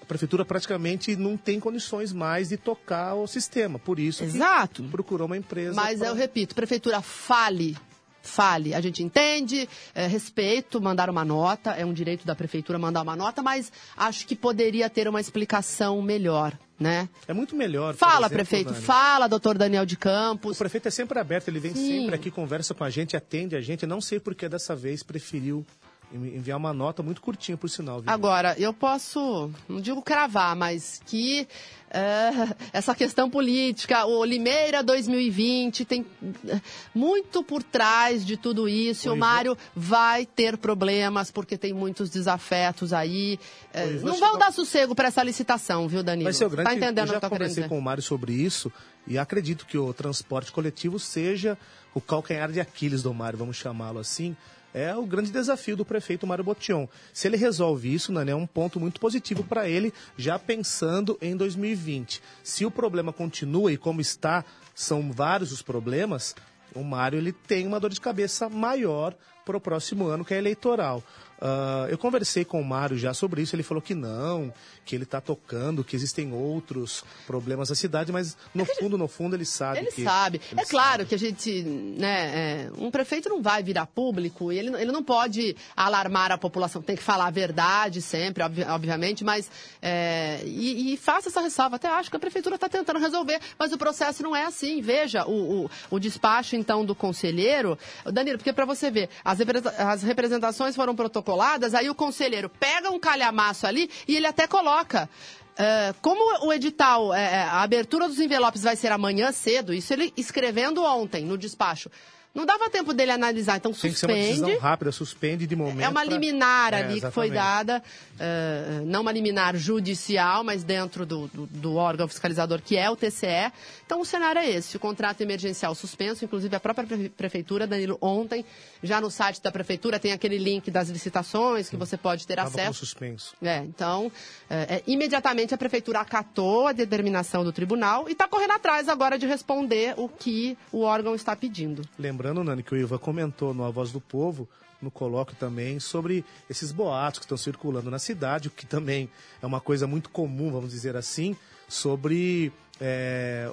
prefeitura 0.06 0.44
praticamente 0.44 1.14
não 1.14 1.36
tem 1.36 1.60
condições 1.60 2.12
mais 2.12 2.48
de 2.48 2.56
tocar 2.56 3.14
o 3.14 3.26
sistema. 3.28 3.78
Por 3.78 3.98
isso 4.00 4.24
Exato. 4.24 4.82
procurou 4.84 5.26
uma 5.26 5.36
empresa. 5.36 5.74
Mas 5.74 6.00
pra... 6.00 6.08
eu 6.08 6.14
repito, 6.14 6.54
prefeitura 6.54 7.00
fale 7.00 7.76
fale. 8.22 8.74
A 8.74 8.80
gente 8.82 9.02
entende, 9.02 9.66
é, 9.94 10.06
respeito, 10.06 10.78
mandar 10.78 11.08
uma 11.08 11.24
nota, 11.24 11.70
é 11.70 11.86
um 11.86 11.92
direito 11.92 12.26
da 12.26 12.34
prefeitura 12.34 12.78
mandar 12.78 13.00
uma 13.00 13.16
nota, 13.16 13.42
mas 13.42 13.72
acho 13.96 14.26
que 14.26 14.36
poderia 14.36 14.90
ter 14.90 15.08
uma 15.08 15.22
explicação 15.22 16.02
melhor. 16.02 16.52
Né? 16.78 17.08
É 17.26 17.32
muito 17.32 17.56
melhor. 17.56 17.94
Fala, 17.94 18.26
exemplo, 18.26 18.34
prefeito. 18.34 18.72
Dani. 18.72 18.84
Fala, 18.84 19.26
doutor 19.26 19.56
Daniel 19.56 19.86
de 19.86 19.96
Campos. 19.96 20.56
O 20.56 20.58
prefeito 20.58 20.88
é 20.88 20.90
sempre 20.90 21.18
aberto, 21.18 21.48
ele 21.48 21.60
vem 21.60 21.74
Sim. 21.74 22.00
sempre 22.00 22.14
aqui, 22.14 22.30
conversa 22.30 22.74
com 22.74 22.84
a 22.84 22.90
gente, 22.90 23.16
atende 23.16 23.56
a 23.56 23.60
gente. 23.62 23.84
Eu 23.84 23.88
não 23.88 24.00
sei 24.02 24.20
porque 24.20 24.48
dessa 24.50 24.76
vez 24.76 25.02
preferiu 25.02 25.64
enviar 26.12 26.58
uma 26.58 26.72
nota 26.72 27.02
muito 27.02 27.20
curtinha, 27.20 27.56
por 27.56 27.68
sinal. 27.70 28.00
Vivi. 28.00 28.10
Agora, 28.10 28.54
eu 28.58 28.72
posso, 28.72 29.50
não 29.68 29.80
digo 29.80 30.02
cravar, 30.02 30.56
mas 30.56 31.00
que 31.06 31.46
é, 31.90 32.30
essa 32.72 32.94
questão 32.94 33.30
política, 33.30 34.04
o 34.06 34.24
Limeira 34.24 34.82
2020 34.82 35.84
tem 35.84 36.04
é, 36.48 36.60
muito 36.94 37.42
por 37.42 37.62
trás 37.62 38.24
de 38.24 38.36
tudo 38.36 38.68
isso. 38.68 39.06
E 39.06 39.10
o 39.10 39.12
Oi, 39.12 39.18
Mário 39.18 39.58
vai 39.74 40.26
ter 40.26 40.56
problemas 40.56 41.30
porque 41.30 41.56
tem 41.56 41.72
muitos 41.72 42.10
desafetos 42.10 42.92
aí. 42.92 43.38
É, 43.72 43.84
Oi, 43.84 43.92
não 44.00 44.18
vão 44.18 44.32
vai- 44.32 44.38
dar 44.40 44.52
sossego 44.52 44.94
para 44.94 45.08
essa 45.08 45.22
licitação, 45.22 45.86
viu, 45.88 46.02
Danilo? 46.02 46.24
Vai 46.24 46.32
ser 46.32 46.44
o 46.44 46.50
grande. 46.50 46.70
Tá 46.70 46.74
entendendo 46.74 46.98
eu 46.98 47.04
o 47.04 47.06
já 47.06 47.20
que 47.20 47.24
eu 47.24 47.30
tô 47.30 47.36
querendo 47.36 47.48
conversei 47.50 47.68
com 47.68 47.78
o 47.78 47.82
Mário 47.82 48.02
sobre 48.02 48.32
isso 48.32 48.72
e 49.06 49.18
acredito 49.18 49.66
que 49.66 49.78
o 49.78 49.92
transporte 49.92 50.52
coletivo 50.52 50.98
seja 50.98 51.56
o 51.94 52.00
calcanhar 52.00 52.50
de 52.52 52.60
Aquiles 52.60 53.02
do 53.02 53.12
Mário, 53.12 53.38
vamos 53.38 53.56
chamá-lo 53.56 53.98
assim. 53.98 54.36
É 54.72 54.94
o 54.94 55.04
grande 55.04 55.32
desafio 55.32 55.76
do 55.76 55.84
prefeito 55.84 56.26
Mário 56.26 56.44
Botion. 56.44 56.88
Se 57.12 57.26
ele 57.26 57.36
resolve 57.36 57.92
isso, 57.92 58.12
Nani, 58.12 58.30
é 58.30 58.36
um 58.36 58.46
ponto 58.46 58.78
muito 58.78 59.00
positivo 59.00 59.42
para 59.42 59.68
ele, 59.68 59.92
já 60.16 60.38
pensando 60.38 61.18
em 61.20 61.36
2020. 61.36 62.22
Se 62.42 62.64
o 62.64 62.70
problema 62.70 63.12
continua 63.12 63.72
e 63.72 63.76
como 63.76 64.00
está, 64.00 64.44
são 64.74 65.10
vários 65.10 65.50
os 65.50 65.62
problemas, 65.62 66.36
o 66.74 66.84
Mário 66.84 67.18
ele 67.18 67.32
tem 67.32 67.66
uma 67.66 67.80
dor 67.80 67.90
de 67.90 68.00
cabeça 68.00 68.48
maior 68.48 69.14
para 69.44 69.56
o 69.56 69.60
próximo 69.60 70.06
ano, 70.06 70.24
que 70.24 70.34
é 70.34 70.38
eleitoral. 70.38 71.02
Ah, 71.40 71.86
eu 71.88 71.96
conversei 71.96 72.44
com 72.44 72.60
o 72.60 72.64
Mário 72.64 72.98
já 72.98 73.14
sobre 73.14 73.40
isso, 73.40 73.56
ele 73.56 73.62
falou 73.62 73.80
que 73.80 73.94
não, 73.94 74.52
que 74.84 74.94
ele 74.94 75.04
está 75.04 75.20
tocando, 75.20 75.82
que 75.82 75.96
existem 75.96 76.32
outros 76.32 77.02
problemas 77.26 77.70
na 77.70 77.74
cidade, 77.74 78.12
mas 78.12 78.36
no 78.54 78.66
fundo, 78.66 78.98
no 78.98 79.08
fundo, 79.08 79.34
ele 79.36 79.46
sabe 79.46 79.78
Ele 79.78 79.90
que... 79.90 80.04
sabe. 80.04 80.40
ele 80.52 80.60
é 80.60 80.64
claro 80.66 80.98
sabe. 80.98 81.04
que 81.06 81.14
a 81.14 81.18
gente, 81.18 81.62
né, 81.62 82.66
é, 82.66 82.70
um 82.76 82.90
prefeito 82.90 83.28
não 83.30 83.40
vai 83.40 83.62
virar 83.62 83.86
público 83.86 84.52
e 84.52 84.58
ele, 84.58 84.68
ele 84.76 84.92
não 84.92 85.02
pode 85.02 85.56
alarmar 85.74 86.30
a 86.30 86.36
população. 86.36 86.82
Tem 86.82 86.94
que 86.96 87.02
falar 87.02 87.26
a 87.28 87.30
verdade 87.30 88.02
sempre, 88.02 88.42
obvi- 88.44 88.64
obviamente, 88.64 89.24
mas 89.24 89.50
é, 89.80 90.40
e, 90.44 90.92
e 90.92 90.96
faça 90.98 91.28
essa 91.30 91.40
ressalva. 91.40 91.76
Até 91.76 91.88
acho 91.88 92.10
que 92.10 92.16
a 92.16 92.20
prefeitura 92.20 92.56
está 92.56 92.68
tentando 92.68 92.98
resolver, 92.98 93.40
mas 93.58 93.72
o 93.72 93.78
processo 93.78 94.22
não 94.22 94.36
é 94.36 94.44
assim. 94.44 94.82
Veja 94.82 95.24
o, 95.26 95.64
o, 95.64 95.70
o 95.90 95.98
despacho 95.98 96.54
então 96.56 96.84
do 96.84 96.94
conselheiro, 96.94 97.78
Danilo, 98.12 98.36
porque 98.36 98.52
para 98.52 98.66
você 98.66 98.90
ver, 98.90 99.08
as, 99.24 99.38
as 99.78 100.02
representações 100.02 100.76
foram 100.76 100.94
protocoladas, 100.94 101.29
aí 101.74 101.88
o 101.90 101.94
conselheiro 101.94 102.48
pega 102.48 102.90
um 102.90 102.98
calhamaço 102.98 103.66
ali 103.66 103.90
e 104.06 104.16
ele 104.16 104.26
até 104.26 104.46
coloca. 104.46 105.08
É, 105.56 105.94
como 106.00 106.46
o 106.46 106.52
edital, 106.52 107.12
é, 107.12 107.42
a 107.42 107.62
abertura 107.62 108.08
dos 108.08 108.18
envelopes 108.18 108.62
vai 108.62 108.76
ser 108.76 108.90
amanhã 108.92 109.30
cedo, 109.30 109.74
isso 109.74 109.92
ele 109.92 110.12
escrevendo 110.16 110.82
ontem 110.82 111.24
no 111.24 111.36
despacho. 111.36 111.90
Não 112.32 112.46
dava 112.46 112.70
tempo 112.70 112.92
dele 112.94 113.10
analisar, 113.10 113.56
então 113.56 113.72
Tem 113.72 113.92
que 113.92 113.98
ser 113.98 114.06
uma 114.06 114.14
suspende. 114.14 114.40
decisão 114.42 114.60
rápida, 114.60 114.92
suspende 114.92 115.46
de 115.48 115.56
momento. 115.56 115.80
É 115.80 115.88
uma 115.88 116.04
pra- 116.04 116.12
liminar 116.12 116.72
É, 116.74 116.76
ali 116.76 117.00
que 117.00 117.10
foi 117.10 117.28
dada, 117.28 117.82
eh, 118.20 118.82
não 118.84 119.00
uma 119.00 119.10
liminar 119.10 119.56
judicial, 119.56 120.44
mas 120.44 120.62
dentro 120.62 121.04
do, 121.04 121.26
do, 121.28 121.46
do 121.46 121.74
órgão 121.74 122.06
fiscalizador 122.06 122.60
que 122.62 122.76
é 122.76 122.88
o 122.88 122.94
TCE. 122.94 123.50
Então 123.84 124.00
o 124.00 124.04
cenário 124.04 124.38
é 124.40 124.48
esse: 124.48 124.76
o 124.76 124.80
contrato 124.80 125.20
emergencial 125.22 125.74
suspenso, 125.74 126.24
inclusive 126.24 126.54
a 126.54 126.60
própria 126.60 126.86
pre- 126.86 127.08
prefeitura, 127.08 127.66
Danilo, 127.66 127.98
ontem, 128.00 128.44
já 128.82 129.00
no 129.00 129.10
site 129.10 129.42
da 129.42 129.50
prefeitura 129.50 129.98
tem 129.98 130.12
aquele 130.12 130.38
link 130.38 130.70
das 130.70 130.88
licitações 130.88 131.68
que 131.68 131.76
você 131.76 131.96
pode 131.96 132.26
ter 132.26 132.36
Tava 132.36 132.48
acesso. 132.48 132.78
suspenso. 132.78 133.34
É, 133.42 133.58
então, 133.58 134.10
é, 134.48 134.76
é, 134.76 134.82
imediatamente 134.86 135.52
a 135.52 135.58
prefeitura 135.58 135.98
acatou 136.00 136.68
a 136.68 136.72
determinação 136.72 137.42
do 137.42 137.52
tribunal 137.52 138.08
e 138.08 138.12
está 138.12 138.28
correndo 138.28 138.52
atrás 138.52 138.88
agora 138.88 139.18
de 139.18 139.26
responder 139.26 139.94
o 139.96 140.08
que 140.08 140.56
o 140.70 140.82
órgão 140.82 141.14
está 141.14 141.34
pedindo. 141.34 141.82
Lembrando, 142.20 142.44
Nani, 142.44 142.62
que 142.62 142.74
o 142.74 142.76
Ivan 142.76 142.98
comentou 142.98 143.54
no 143.54 143.64
A 143.64 143.70
Voz 143.70 143.92
do 143.92 143.98
Povo, 143.98 144.46
no 144.82 144.90
colóquio 144.90 145.34
também, 145.40 145.80
sobre 145.80 146.22
esses 146.50 146.70
boatos 146.70 147.18
que 147.18 147.24
estão 147.24 147.38
circulando 147.38 147.90
na 147.90 147.98
cidade, 147.98 148.48
o 148.48 148.50
que 148.50 148.66
também 148.66 149.08
é 149.40 149.46
uma 149.46 149.58
coisa 149.58 149.86
muito 149.86 150.10
comum, 150.10 150.52
vamos 150.52 150.70
dizer 150.70 150.96
assim, 150.96 151.34
sobre 151.66 152.52
é, 152.78 153.50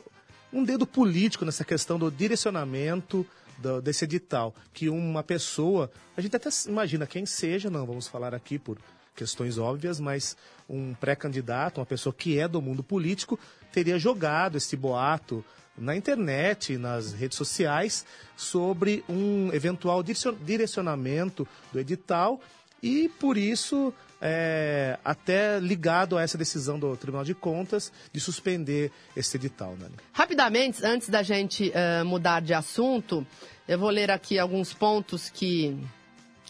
um 0.51 0.65
dedo 0.65 0.85
político 0.85 1.45
nessa 1.45 1.63
questão 1.63 1.97
do 1.97 2.11
direcionamento 2.11 3.25
do- 3.57 3.81
desse 3.81 4.03
edital. 4.03 4.53
Que 4.73 4.89
uma 4.89 5.23
pessoa, 5.23 5.89
a 6.17 6.19
gente 6.19 6.35
até 6.35 6.49
imagina 6.67 7.07
quem 7.07 7.25
seja, 7.25 7.69
não 7.69 7.85
vamos 7.85 8.05
falar 8.05 8.35
aqui 8.35 8.59
por 8.59 8.77
questões 9.15 9.57
óbvias, 9.57 9.97
mas 9.97 10.35
um 10.69 10.93
pré-candidato, 10.93 11.79
uma 11.79 11.85
pessoa 11.85 12.11
que 12.13 12.37
é 12.37 12.49
do 12.49 12.61
mundo 12.61 12.83
político, 12.83 13.39
teria 13.71 13.97
jogado 13.97 14.57
esse 14.57 14.75
boato 14.75 15.41
na 15.77 15.95
internet, 15.95 16.77
nas 16.77 17.13
redes 17.13 17.37
sociais, 17.37 18.05
sobre 18.35 19.03
um 19.07 19.51
eventual 19.53 20.01
direcion- 20.01 20.35
direcionamento 20.43 21.47
do 21.71 21.79
edital 21.79 22.39
e, 22.81 23.09
por 23.19 23.37
isso, 23.37 23.93
é, 24.21 24.97
até 25.03 25.59
ligado 25.59 26.17
a 26.17 26.21
essa 26.21 26.37
decisão 26.37 26.79
do 26.79 26.95
Tribunal 26.97 27.23
de 27.23 27.33
Contas 27.35 27.91
de 28.11 28.19
suspender 28.19 28.91
esse 29.15 29.37
edital, 29.37 29.75
Nani. 29.79 29.95
Rapidamente, 30.11 30.83
antes 30.85 31.09
da 31.09 31.21
gente 31.23 31.71
eh, 31.73 32.03
mudar 32.03 32.41
de 32.41 32.53
assunto, 32.53 33.25
eu 33.67 33.77
vou 33.77 33.89
ler 33.89 34.09
aqui 34.11 34.39
alguns 34.39 34.73
pontos 34.73 35.29
que, 35.29 35.77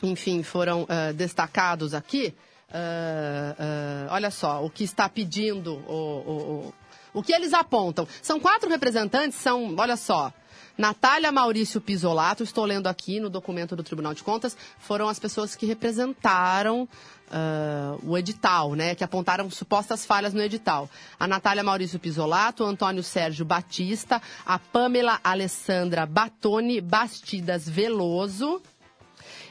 enfim, 0.02 0.44
foram 0.44 0.86
eh, 0.90 1.14
destacados 1.14 1.94
aqui. 1.94 2.34
Eh, 2.74 4.08
olha 4.10 4.32
só, 4.32 4.64
o 4.64 4.70
que 4.70 4.84
está 4.84 5.08
pedindo, 5.10 5.74
o, 5.88 5.94
o, 5.94 6.34
o, 6.68 6.74
o 7.18 7.24
que 7.24 7.34
eles 7.34 7.54
apontam. 7.54 8.08
São 8.22 8.40
quatro 8.40 8.70
representantes, 8.70 9.40
são, 9.40 9.76
olha 9.76 9.98
só, 9.98 10.32
Natália 10.78 11.32
Maurício 11.32 11.82
Pisolato, 11.82 12.44
estou 12.44 12.64
lendo 12.64 12.86
aqui 12.86 13.20
no 13.20 13.30
documento 13.30 13.76
do 13.76 13.82
Tribunal 13.82 14.14
de 14.14 14.24
Contas, 14.24 14.56
foram 14.78 15.10
as 15.10 15.18
pessoas 15.18 15.56
que 15.56 15.66
representaram 15.66 16.88
ah, 17.32 17.98
o 18.04 18.16
edital, 18.16 18.76
né? 18.76 18.94
Que 18.94 19.04
apontaram 19.04 19.50
supostas 19.50 20.06
falhas 20.06 20.34
no 20.34 20.42
edital. 20.42 20.88
A 21.20 21.28
Natália 21.28 21.64
Maurício 21.64 22.00
Pisolato, 22.00 22.64
Antônio 22.64 23.02
Sérgio 23.02 23.44
Batista, 23.44 24.22
a 24.46 24.60
Pamela 24.60 25.20
Alessandra 25.24 26.06
Batoni 26.06 26.80
Bastidas 26.80 27.68
Veloso 27.68 28.62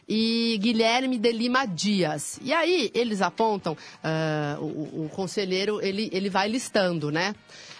e 0.08 0.58
Guilherme 0.60 1.18
de 1.18 1.32
Lima 1.32 1.66
Dias. 1.66 2.38
E 2.42 2.52
aí 2.52 2.90
eles 2.94 3.20
apontam, 3.20 3.76
ah, 4.02 4.56
o, 4.60 5.04
o 5.04 5.10
conselheiro 5.12 5.80
ele, 5.82 6.08
ele 6.12 6.30
vai 6.30 6.48
listando, 6.48 7.10
né? 7.10 7.34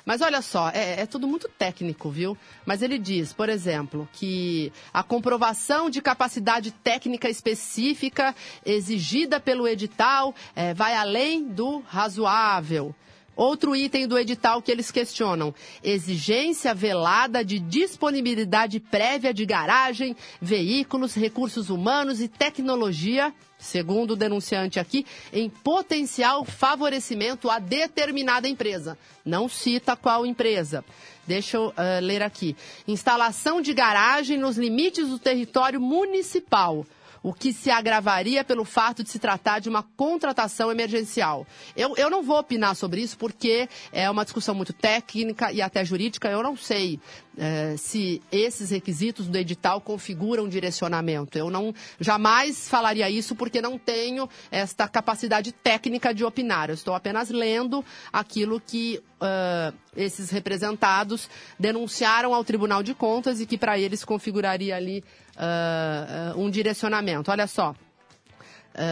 Mas 0.05 0.21
olha 0.21 0.41
só, 0.41 0.71
é, 0.71 1.01
é 1.01 1.07
tudo 1.07 1.27
muito 1.27 1.49
técnico, 1.49 2.09
viu? 2.09 2.39
Mas 2.65 2.81
ele 2.81 2.97
diz, 2.97 3.33
por 3.33 3.49
exemplo, 3.49 4.09
que 4.13 4.73
a 4.95 5.03
comprovação 5.03 5.91
de 5.91 6.01
capacidade 6.01 6.71
técnica 6.71 7.29
específica 7.29 8.33
exigida 8.65 9.41
pelo 9.41 9.67
edital 9.67 10.33
eh, 10.55 10.73
vai 10.75 10.95
além 10.95 11.49
do 11.49 11.81
razoável. 11.81 12.95
Outro 13.37 13.77
item 13.77 14.09
do 14.09 14.19
edital 14.19 14.63
que 14.63 14.73
eles 14.73 14.91
questionam: 14.91 15.55
exigência 15.85 16.75
velada 16.75 17.45
de 17.45 17.59
disponibilidade 17.59 18.81
prévia 18.81 19.35
de 19.35 19.45
garagem, 19.45 20.17
veículos, 20.41 21.15
recursos 21.15 21.69
humanos 21.69 22.23
e 22.23 22.29
tecnologia, 22.29 23.35
segundo 23.59 24.13
o 24.13 24.17
denunciante 24.17 24.81
aqui, 24.81 25.05
em 25.31 25.51
potencial 25.51 26.47
favorecimento 26.47 27.51
a 27.51 27.59
determinada 27.59 28.49
empresa. 28.49 28.97
Não 29.23 29.51
cita 29.51 29.95
qual 29.95 30.25
empresa. 30.25 30.83
Deixa 31.27 31.59
eu 31.59 31.75
ah, 31.77 31.99
ler 32.01 32.23
aqui. 32.23 32.57
Instalação 32.89 33.61
de 33.61 33.75
garagem 33.75 34.39
nos 34.39 34.57
limites 34.57 35.09
do 35.09 35.19
território 35.19 35.81
municipal 35.81 36.87
o 37.27 37.35
que 37.35 37.53
se 37.53 37.73
agravaria 37.73 38.45
pelo 38.45 38.65
fato 38.65 39.03
de 39.03 39.11
se 39.11 39.19
tratar 39.19 39.59
de 39.59 39.69
uma 39.69 39.83
contratação 39.83 40.71
emergencial. 40.71 41.45
Eu, 41.77 41.97
eu 41.97 42.09
não 42.09 42.23
vou 42.23 42.39
opinar 42.39 42.77
sobre 42.77 43.01
isso 43.01 43.19
porque 43.19 43.69
é 43.91 44.09
uma 44.09 44.23
discussão 44.23 44.55
muito 44.55 44.73
técnica 44.73 45.51
e 45.51 45.61
até 45.61 45.85
jurídica. 45.85 46.29
Eu 46.31 46.41
não 46.41 46.57
sei 46.57 47.01
eh, 47.37 47.75
se 47.77 48.23
esses 48.31 48.71
requisitos 48.71 49.27
do 49.27 49.37
edital 49.37 49.81
configuram 49.81 50.49
direcionamento. 50.49 51.37
Eu 51.37 51.51
não 51.51 51.75
jamais 51.99 52.69
falaria 52.69 53.11
isso 53.11 53.35
porque 53.35 53.61
não 53.61 53.77
tenho 53.77 54.29
esta 54.49 54.87
capacidade 54.87 55.51
técnica 55.51 56.15
de 56.15 56.25
opinar. 56.25 56.71
Eu 56.71 56.75
estou 56.75 56.95
apenas 56.95 57.29
lendo 57.29 57.85
aquilo 58.13 58.61
que 58.61 59.03
ah, 59.19 59.73
esses 59.97 60.29
representados 60.31 61.31
denunciaram 61.59 62.35
ao 62.35 62.45
Tribunal 62.45 62.83
de 62.83 62.95
Contas 62.95 63.41
e 63.41 63.47
que 63.47 63.57
para 63.57 63.79
eles 63.79 64.05
configuraria 64.05 64.77
ali 64.77 65.03
ah, 65.37 66.33
um 66.37 66.51
direcionamento. 66.51 67.31
Olha 67.31 67.47
só. 67.47 67.75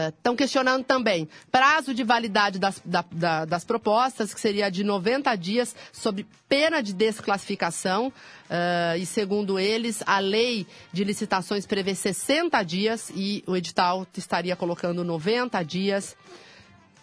Estão 0.09 0.33
uh, 0.33 0.35
questionando 0.35 0.83
também 0.83 1.29
prazo 1.51 1.93
de 1.93 2.03
validade 2.03 2.57
das, 2.57 2.81
da, 2.83 3.05
da, 3.11 3.45
das 3.45 3.63
propostas, 3.63 4.33
que 4.33 4.41
seria 4.41 4.71
de 4.71 4.83
90 4.83 5.35
dias, 5.35 5.75
sob 5.93 6.25
pena 6.49 6.81
de 6.81 6.91
desclassificação. 6.91 8.07
Uh, 8.07 8.97
e 8.97 9.05
segundo 9.05 9.59
eles, 9.59 10.01
a 10.07 10.17
lei 10.17 10.65
de 10.91 11.03
licitações 11.03 11.67
prevê 11.67 11.93
60 11.93 12.63
dias 12.63 13.11
e 13.15 13.43
o 13.45 13.55
edital 13.55 14.07
estaria 14.17 14.55
colocando 14.55 15.03
90 15.03 15.61
dias. 15.63 16.17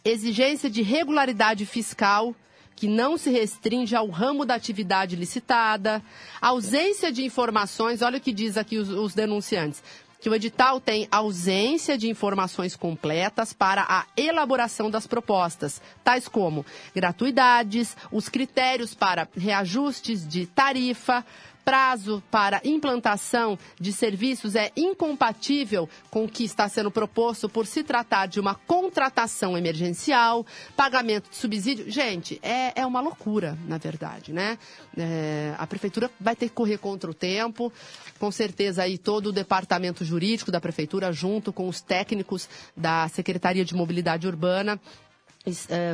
Exigência 0.05 0.69
de 0.69 0.83
regularidade 0.83 1.65
fiscal 1.65 2.35
que 2.77 2.89
não 2.89 3.17
se 3.17 3.31
restringe 3.31 3.95
ao 3.95 4.09
ramo 4.09 4.45
da 4.45 4.55
atividade 4.55 5.17
licitada, 5.17 6.03
ausência 6.41 7.13
de 7.13 7.25
informações, 7.25 8.03
olha 8.03 8.19
o 8.19 8.21
que 8.21 8.33
diz 8.33 8.57
aqui 8.57 8.79
os, 8.79 8.89
os 8.89 9.15
denunciantes, 9.15 9.83
que 10.23 10.29
o 10.29 10.35
edital 10.35 10.81
tem 10.81 11.09
ausência 11.11 11.99
de 11.99 12.09
informações 12.09 12.77
completas 12.77 13.53
para 13.53 13.85
a 13.89 14.07
elaboração 14.17 14.89
das 14.89 15.05
propostas, 15.05 15.83
tais 16.05 16.29
como 16.29 16.65
gratuidades, 16.95 17.97
os 18.11 18.29
critérios 18.29 18.95
para 18.95 19.29
reajustes 19.37 20.27
de 20.27 20.47
tarifa, 20.47 21.27
prazo 21.65 22.23
para 22.31 22.61
implantação 22.65 23.59
de 23.81 23.93
serviços 23.93 24.55
é 24.55 24.71
incompatível 24.77 25.89
com 26.11 26.25
o 26.25 26.29
que 26.29 26.45
está 26.45 26.69
sendo 26.69 26.91
proposto 26.91 27.49
por 27.49 27.67
se 27.67 27.83
tratar 27.83 28.27
de 28.27 28.41
uma 28.41 28.55
contratação 28.55 29.57
emergencial, 29.57 30.45
pagamento 30.77 31.31
de 31.31 31.37
subsídio. 31.37 31.91
Gente, 31.91 32.39
é, 32.43 32.81
é 32.81 32.87
uma 32.87 33.01
loucura, 33.01 33.57
na 33.67 33.79
verdade, 33.79 34.33
né? 34.33 34.59
É, 34.97 35.55
a 35.59 35.67
prefeitura 35.67 36.11
vai 36.21 36.37
ter 36.37 36.49
que 36.49 36.55
correr 36.55 36.79
contra 36.79 37.11
o 37.11 37.15
tempo. 37.15 37.73
Com 38.19 38.31
certeza 38.31 38.83
aí 38.83 38.99
todo 38.99 39.29
o 39.29 39.33
departamento 39.33 40.05
jurídico 40.05 40.51
da 40.51 40.61
prefeitura, 40.61 41.13
junto 41.13 41.53
com 41.53 41.69
os 41.69 41.81
técnicos 41.81 42.49
da 42.77 43.09
Secretaria 43.09 43.65
de 43.65 43.75
Mobilidade 43.75 44.27
Urbana, 44.27 44.81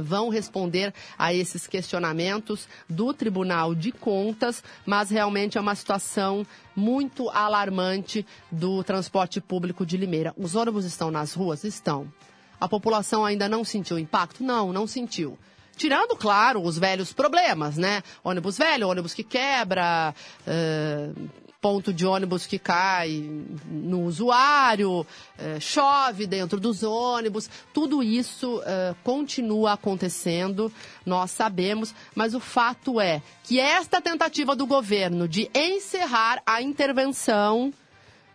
vão 0.02 0.28
responder 0.28 0.93
a 1.19 1.33
esses 1.33 1.67
questionamentos 1.67 2.69
do 2.88 3.12
Tribunal 3.12 3.75
de 3.75 3.93
Contas, 3.93 4.62
mas 4.85 5.11
realmente 5.11 5.59
é 5.59 5.61
uma 5.61 5.75
situação 5.75 6.47
muito 6.75 7.28
alarmante 7.31 8.26
do 8.50 8.83
transporte 8.85 9.40
público 9.40 9.85
de 9.85 9.97
Limeira. 9.97 10.35
Os 10.37 10.55
ônibus 10.55 10.85
estão 10.85 11.11
nas 11.11 11.33
ruas? 11.33 11.64
Estão. 11.64 12.12
A 12.61 12.69
população 12.69 13.25
ainda 13.25 13.49
não 13.49 13.64
sentiu 13.64 13.99
impacto? 13.99 14.43
Não, 14.43 14.73
não 14.73 14.87
sentiu. 14.87 15.38
Tirando, 15.76 16.17
claro, 16.17 16.61
os 16.61 16.76
velhos 16.76 17.12
problemas, 17.12 17.76
né? 17.76 18.02
Ônibus 18.25 18.59
velho, 18.59 18.88
ônibus 18.88 19.14
que 19.14 19.23
quebra, 19.23 20.12
uh, 20.45 21.28
ponto 21.61 21.93
de 21.93 22.07
ônibus 22.07 22.47
que 22.47 22.59
cai 22.59 23.29
no 23.67 24.05
usuário, 24.05 25.05
é, 25.37 25.59
chove 25.59 26.25
dentro 26.25 26.61
dos 26.61 26.85
ônibus, 26.85 27.50
tudo 27.75 28.00
isso 28.00 28.62
é, 28.65 28.95
continua 29.03 29.73
acontecendo, 29.73 30.73
nós 31.05 31.33
sabemos, 31.33 31.93
mas 32.15 32.33
o 32.33 32.41
fato 32.41 33.00
é 33.00 33.21
que 33.43 33.59
esta 33.59 34.00
tentativa 34.00 34.55
do 34.55 34.67
governo 34.67 35.27
de 35.27 35.50
encerrar 35.53 36.41
a 36.47 36.62
intervenção 36.62 37.73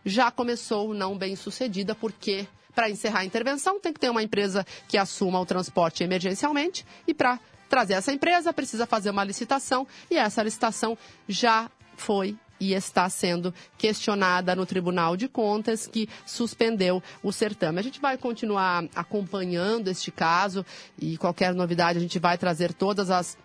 já 0.04 0.30
começou 0.30 0.94
não 0.94 1.18
bem 1.18 1.38
sucedida, 1.38 1.96
porque 1.96 2.46
para 2.76 2.90
encerrar 2.90 3.20
a 3.20 3.26
intervenção 3.26 3.80
tem 3.80 3.94
que 3.94 4.02
ter 4.02 4.10
uma 4.10 4.24
empresa 4.24 4.66
que 4.86 4.98
assuma 4.98 5.40
o 5.40 5.46
transporte 5.46 6.04
emergencialmente 6.04 6.86
e 7.08 7.14
para 7.14 7.40
trazer 7.70 7.94
essa 7.94 8.12
empresa 8.12 8.52
precisa 8.52 8.86
fazer 8.86 9.12
uma 9.12 9.24
licitação 9.24 9.88
e 10.12 10.18
essa 10.18 10.44
licitação 10.44 10.98
já 11.28 11.72
foi 11.96 12.38
e 12.60 12.74
está 12.74 13.10
sendo 13.10 13.54
questionada 13.78 14.56
no 14.56 14.66
Tribunal 14.66 15.18
de 15.18 15.28
Contas, 15.28 15.88
que 15.88 16.08
suspendeu 16.26 17.02
o 17.22 17.32
certame. 17.32 17.80
A 17.80 17.84
gente 17.84 18.00
vai 18.00 18.18
continuar 18.18 18.86
acompanhando 18.96 19.90
este 19.90 20.12
caso 20.12 20.66
e 21.00 21.18
qualquer 21.18 21.54
novidade 21.54 21.98
a 21.98 22.02
gente 22.02 22.20
vai 22.20 22.38
trazer 22.38 22.74
todas 22.74 23.10
as 23.10 23.38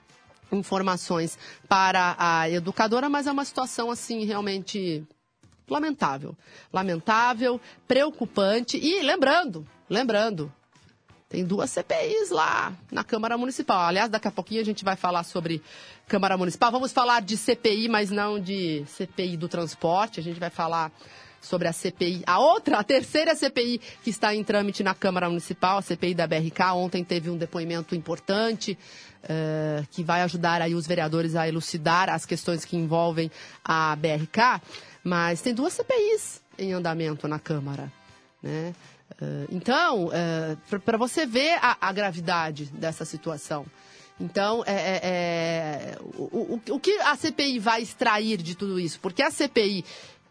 informações 0.52 1.38
para 1.68 2.16
a 2.18 2.48
educadora, 2.48 3.08
mas 3.08 3.26
é 3.26 3.32
uma 3.32 3.44
situação 3.44 3.90
assim 3.90 4.24
realmente 4.24 5.06
lamentável. 5.68 6.37
Lamentável, 6.72 7.61
preocupante 7.87 8.78
e 8.78 9.02
lembrando, 9.02 9.66
lembrando, 9.88 10.52
tem 11.28 11.44
duas 11.44 11.70
CPIs 11.70 12.30
lá 12.30 12.72
na 12.90 13.04
Câmara 13.04 13.36
Municipal. 13.36 13.80
Aliás, 13.80 14.08
daqui 14.10 14.26
a 14.26 14.30
pouquinho 14.30 14.62
a 14.62 14.64
gente 14.64 14.82
vai 14.82 14.96
falar 14.96 15.24
sobre 15.24 15.62
Câmara 16.06 16.38
Municipal. 16.38 16.72
Vamos 16.72 16.90
falar 16.90 17.20
de 17.20 17.36
CPI, 17.36 17.86
mas 17.86 18.10
não 18.10 18.40
de 18.40 18.82
CPI 18.86 19.36
do 19.36 19.46
transporte. 19.46 20.20
A 20.20 20.22
gente 20.22 20.40
vai 20.40 20.48
falar 20.48 20.90
sobre 21.40 21.68
a 21.68 21.72
CPI, 21.72 22.22
a 22.26 22.38
outra, 22.38 22.78
a 22.78 22.82
terceira 22.82 23.34
CPI 23.34 23.80
que 24.02 24.10
está 24.10 24.34
em 24.34 24.42
trâmite 24.42 24.82
na 24.82 24.94
Câmara 24.94 25.28
Municipal, 25.28 25.78
a 25.78 25.82
CPI 25.82 26.14
da 26.14 26.26
BRK. 26.26 26.72
Ontem 26.74 27.04
teve 27.04 27.28
um 27.28 27.36
depoimento 27.36 27.94
importante 27.94 28.76
uh, 29.24 29.86
que 29.90 30.02
vai 30.02 30.22
ajudar 30.22 30.62
aí 30.62 30.74
os 30.74 30.86
vereadores 30.86 31.36
a 31.36 31.46
elucidar 31.46 32.08
as 32.08 32.24
questões 32.24 32.64
que 32.64 32.76
envolvem 32.76 33.30
a 33.62 33.94
BRK. 33.96 34.62
Mas 35.04 35.42
tem 35.42 35.54
duas 35.54 35.74
CPIs 35.74 36.42
em 36.58 36.72
andamento 36.72 37.28
na 37.28 37.38
Câmara. 37.38 37.92
Né? 38.42 38.74
Uh, 39.20 39.46
então, 39.50 40.11
eh, 40.12 40.57
para 40.85 40.96
você 40.96 41.26
ver 41.26 41.59
a, 41.61 41.76
a, 41.81 41.92
gravidade 41.92 42.66
dessa 42.66 43.04
situação. 43.04 43.66
Então, 44.20 44.62
é, 44.64 44.72
é, 44.72 45.00
é 45.02 45.98
o, 46.16 46.54
o, 46.54 46.74
o, 46.76 46.81
que 46.81 46.92
a 47.00 47.16
CPI 47.16 47.59
vai 47.59 47.83
extrair 47.83 48.37
de 48.37 48.57
tudo 48.57 48.78
isso? 48.78 49.00
Porque 49.00 49.20
a 49.20 49.31
CPI 49.31 49.85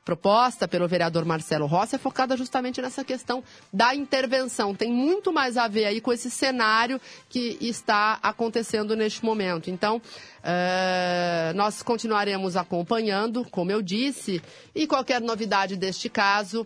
proposta 0.07 0.69
pelo 0.69 0.87
vereador 0.87 1.25
Marcelo 1.25 1.65
Rossi 1.65 1.95
é 1.95 1.99
focada 1.99 2.37
justamente 2.37 2.81
nessa 2.81 3.03
questão 3.03 3.43
da 3.73 3.93
intervenção. 3.93 4.73
Tem 4.73 4.89
muito 4.89 5.33
mais 5.33 5.57
a 5.57 5.67
ver 5.67 5.83
aí 5.83 5.99
com 5.99 6.13
esse 6.13 6.31
cenário 6.31 6.97
que 7.27 7.57
está 7.59 8.17
acontecendo 8.23 8.95
neste 8.95 9.25
momento. 9.25 9.69
Então, 9.69 9.97
uh, 9.97 11.53
nós 11.55 11.83
continuaremos 11.83 12.55
acompanhando, 12.55 13.43
como 13.51 13.69
eu 13.69 13.81
disse, 13.81 14.41
e 14.73 14.87
qualquer 14.87 15.19
novidade 15.19 15.75
deste 15.75 16.07
caso 16.07 16.65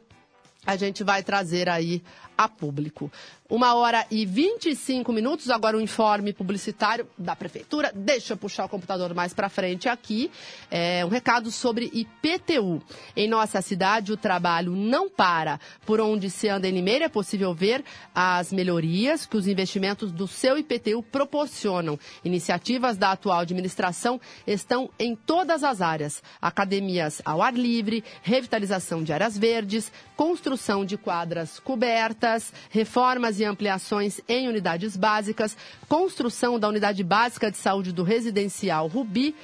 a 0.65 0.76
gente 0.76 1.04
vai 1.04 1.24
trazer 1.24 1.67
aí 1.69 2.04
a 2.38 2.47
público. 2.47 3.12
Uma 3.51 3.75
hora 3.75 4.05
e 4.09 4.25
25 4.25 5.11
minutos, 5.11 5.49
agora 5.49 5.75
o 5.75 5.79
um 5.81 5.83
informe 5.83 6.31
publicitário 6.31 7.05
da 7.17 7.35
Prefeitura. 7.35 7.91
Deixa 7.93 8.31
eu 8.31 8.37
puxar 8.37 8.63
o 8.63 8.69
computador 8.69 9.13
mais 9.13 9.33
para 9.33 9.49
frente 9.49 9.89
aqui. 9.89 10.31
É 10.71 11.03
um 11.03 11.09
recado 11.09 11.51
sobre 11.51 11.91
IPTU. 11.91 12.81
Em 13.13 13.27
nossa 13.27 13.61
cidade, 13.61 14.13
o 14.13 14.15
trabalho 14.15 14.71
não 14.71 15.09
para. 15.09 15.59
Por 15.85 15.99
onde 15.99 16.29
se 16.29 16.47
anda 16.47 16.65
em 16.65 16.71
Limeira, 16.71 17.03
é 17.03 17.09
possível 17.09 17.53
ver 17.53 17.83
as 18.15 18.53
melhorias 18.53 19.25
que 19.25 19.35
os 19.35 19.45
investimentos 19.45 20.13
do 20.13 20.29
seu 20.29 20.57
IPTU 20.57 21.03
proporcionam. 21.03 21.99
Iniciativas 22.23 22.95
da 22.95 23.11
atual 23.11 23.39
administração 23.39 24.21
estão 24.47 24.89
em 24.97 25.13
todas 25.13 25.61
as 25.61 25.81
áreas. 25.81 26.23
Academias 26.41 27.21
ao 27.25 27.41
ar 27.41 27.53
livre, 27.53 28.01
revitalização 28.23 29.03
de 29.03 29.11
áreas 29.11 29.37
verdes, 29.37 29.91
construção 30.15 30.85
de 30.85 30.97
quadras 30.97 31.59
cobertas, 31.59 32.53
reformas 32.69 33.40
e 33.40 33.40
ampliações 33.45 34.21
em 34.27 34.47
unidades 34.47 34.95
básicas, 34.95 35.58
construção 35.88 36.60
da 36.60 36.67
unidade 36.67 37.04
básica 37.04 37.51
de 37.51 37.58
saúde 37.58 37.91
do 37.91 38.04
residencial 38.04 38.88
Rubi, 38.88 39.36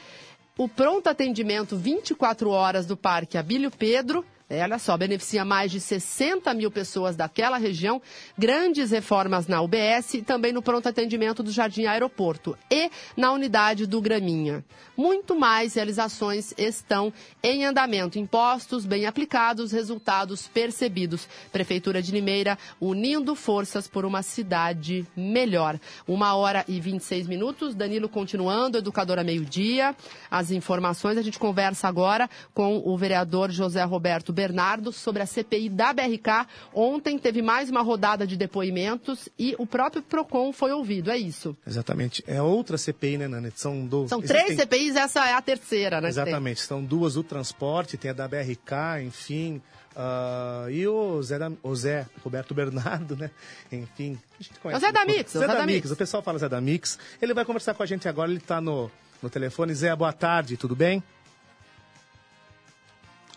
o 0.57 0.67
pronto 0.67 1.07
atendimento 1.07 1.77
24 1.77 2.49
horas 2.49 2.85
do 2.85 2.97
Parque 2.97 3.37
Abílio 3.37 3.69
Pedro 3.69 4.25
é, 4.49 4.63
olha 4.63 4.79
só, 4.79 4.95
beneficia 4.95 5.43
mais 5.43 5.69
de 5.69 5.81
60 5.81 6.53
mil 6.53 6.71
pessoas 6.71 7.17
daquela 7.17 7.57
região, 7.57 8.01
grandes 8.37 8.91
reformas 8.91 9.45
na 9.45 9.61
UBS 9.61 10.13
e 10.13 10.21
também 10.21 10.53
no 10.53 10.61
pronto 10.61 10.87
atendimento 10.87 11.43
do 11.43 11.51
Jardim 11.51 11.85
Aeroporto 11.85 12.57
e 12.71 12.89
na 13.17 13.33
unidade 13.33 13.85
do 13.85 13.99
Graminha. 13.99 14.63
Muito 14.95 15.35
mais 15.35 15.73
realizações 15.73 16.53
estão 16.57 17.13
em 17.43 17.65
andamento. 17.65 18.17
Impostos 18.17 18.85
bem 18.85 19.05
aplicados, 19.05 19.71
resultados 19.71 20.47
percebidos. 20.47 21.27
Prefeitura 21.51 22.01
de 22.01 22.11
Limeira 22.11 22.57
unindo 22.79 23.35
forças 23.35 23.87
por 23.87 24.05
uma 24.05 24.23
cidade 24.23 25.05
melhor. 25.15 25.79
Uma 26.07 26.35
hora 26.35 26.65
e 26.67 26.79
26 26.79 27.27
minutos. 27.27 27.75
Danilo 27.75 28.09
continuando, 28.09 28.77
educadora 28.77 29.23
meio-dia. 29.23 29.95
As 30.31 30.51
informações 30.51 31.17
a 31.17 31.21
gente 31.21 31.37
conversa 31.37 31.87
agora 31.87 32.27
com 32.55 32.81
o 32.83 32.97
vereador 32.97 33.51
José 33.51 33.83
Roberto 33.83 34.33
Bernardo 34.37 34.91
sobre 34.91 35.23
a 35.23 35.25
CPI 35.25 35.67
da 35.67 35.91
BRK. 35.91 36.47
Ontem 36.71 37.17
teve 37.17 37.41
mais 37.41 37.71
uma 37.71 37.81
rodada 37.81 38.27
de 38.27 38.37
depoimentos 38.37 39.27
e 39.37 39.55
o 39.57 39.65
próprio 39.65 40.03
PROCON 40.03 40.53
foi 40.53 40.71
ouvido, 40.71 41.09
é 41.09 41.17
isso? 41.17 41.57
Exatamente. 41.65 42.23
É 42.27 42.39
outra 42.39 42.77
CPI, 42.77 43.17
né, 43.17 43.27
Nani? 43.27 43.51
São, 43.55 43.87
do... 43.87 44.07
São 44.07 44.21
três 44.21 44.51
Existem... 44.51 44.67
CPIs, 44.67 44.95
essa 44.95 45.27
é 45.27 45.33
a 45.33 45.41
terceira, 45.41 45.99
né? 45.99 46.09
Exatamente. 46.09 46.61
São 46.61 46.83
duas 46.83 47.15
do 47.15 47.23
transporte, 47.23 47.97
tem 47.97 48.11
a 48.11 48.13
da 48.13 48.27
BRK, 48.27 49.03
enfim... 49.03 49.59
Uh, 49.97 50.69
e 50.69 50.87
o 50.87 51.23
Zé, 51.23 51.39
da, 51.39 51.51
o 51.63 51.75
Zé 51.75 52.05
Roberto 52.23 52.53
Bernardo, 52.53 53.17
né? 53.17 53.31
Enfim, 53.71 54.15
a 54.39 54.43
gente 54.43 54.59
conhece. 54.59 54.77
O 54.77 54.85
Zé 54.85 54.91
da 54.91 55.03
Mix. 55.03 55.31
Zé, 55.31 55.39
Zé 55.39 55.47
da, 55.47 55.65
Mix. 55.65 55.89
O 55.89 55.95
pessoal 55.95 56.21
fala 56.21 56.37
Zé 56.37 56.47
da 56.47 56.61
Mix. 56.61 56.99
Ele 57.19 57.33
vai 57.33 57.43
conversar 57.43 57.73
com 57.73 57.81
a 57.81 57.85
gente 57.87 58.07
agora, 58.07 58.29
ele 58.29 58.37
está 58.37 58.61
no, 58.61 58.91
no 59.23 59.27
telefone. 59.27 59.73
Zé, 59.73 59.95
boa 59.95 60.13
tarde, 60.13 60.55
tudo 60.55 60.75
bem? 60.75 61.01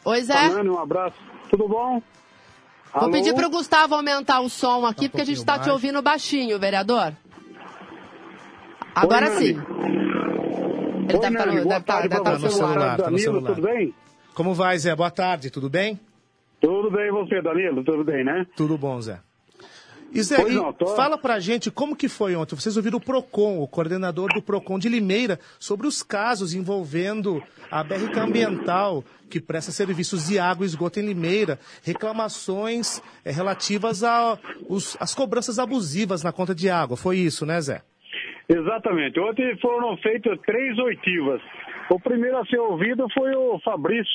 Oi, 0.04 0.22
Zé. 0.22 0.34
um 0.62 0.78
abraço. 0.78 1.16
Tudo 1.50 1.68
bom? 1.68 2.00
Vou 2.92 3.02
Alô? 3.02 3.12
pedir 3.12 3.34
para 3.34 3.46
o 3.46 3.50
Gustavo 3.50 3.94
aumentar 3.94 4.40
o 4.40 4.48
som 4.48 4.84
aqui, 4.86 5.02
Tá 5.02 5.06
um 5.06 5.08
porque 5.10 5.22
a 5.22 5.24
gente 5.24 5.36
está 5.38 5.58
te 5.58 5.70
ouvindo 5.70 6.02
baixinho, 6.02 6.58
vereador. 6.58 7.12
Agora 8.94 9.30
Oi, 9.30 9.36
sim. 9.36 9.52
Nani. 9.54 9.70
Ele 11.08 11.14
Oi, 11.14 11.20
deve 11.20 11.26
estar 11.28 11.30
Nani, 11.30 11.56
no, 11.60 11.68
deve 11.68 11.84
tá- 11.84 12.08
tá 12.08 12.38
no 12.38 12.50
celular. 12.50 12.96
tá 12.96 13.10
no 13.10 13.18
tudo 13.18 13.62
bem? 13.62 13.94
Como 14.34 14.54
vai, 14.54 14.78
Zé? 14.78 14.94
Boa 14.94 15.10
tarde, 15.10 15.50
tudo 15.50 15.68
bem? 15.70 15.98
Tudo 16.60 16.90
bem 16.90 17.10
você, 17.10 17.40
Danilo? 17.40 17.84
Tudo 17.84 18.04
bem, 18.04 18.24
né? 18.24 18.46
Tudo 18.56 18.76
bom, 18.76 19.00
Zé. 19.00 19.20
E 20.12 20.22
Zé, 20.22 20.44
não, 20.48 20.72
tô- 20.72 20.86
fala 20.96 21.16
pra 21.16 21.38
gente 21.38 21.70
como 21.70 21.94
que 21.94 22.08
foi 22.08 22.34
ontem. 22.34 22.56
Vocês 22.56 22.76
ouviram 22.76 22.98
o 22.98 23.00
PROCON, 23.00 23.58
o 23.60 23.68
coordenador 23.68 24.28
do 24.34 24.42
PROCON 24.42 24.78
de 24.78 24.88
Limeira, 24.88 25.38
sobre 25.58 25.86
os 25.86 26.02
casos 26.02 26.52
envolvendo 26.52 27.42
a 27.70 27.84
BRK 27.84 28.18
Ambiental, 28.18 29.04
que 29.30 29.40
presta 29.40 29.70
serviços 29.70 30.26
de 30.26 30.38
água 30.38 30.64
e 30.64 30.66
esgoto 30.66 30.98
em 30.98 31.06
Limeira, 31.06 31.58
reclamações 31.84 33.00
eh, 33.24 33.30
relativas 33.30 34.02
às 34.98 35.14
cobranças 35.14 35.58
abusivas 35.58 36.22
na 36.24 36.32
conta 36.32 36.54
de 36.54 36.68
água. 36.68 36.96
Foi 36.96 37.16
isso, 37.18 37.46
né, 37.46 37.60
Zé? 37.60 37.82
Exatamente. 38.48 39.18
Ontem 39.20 39.56
foram 39.60 39.96
feitas 39.98 40.38
três 40.44 40.76
oitivas. 40.78 41.40
O 41.88 42.00
primeiro 42.00 42.36
a 42.38 42.44
ser 42.46 42.58
ouvido 42.58 43.06
foi 43.14 43.30
o 43.34 43.58
Fabrício, 43.64 44.12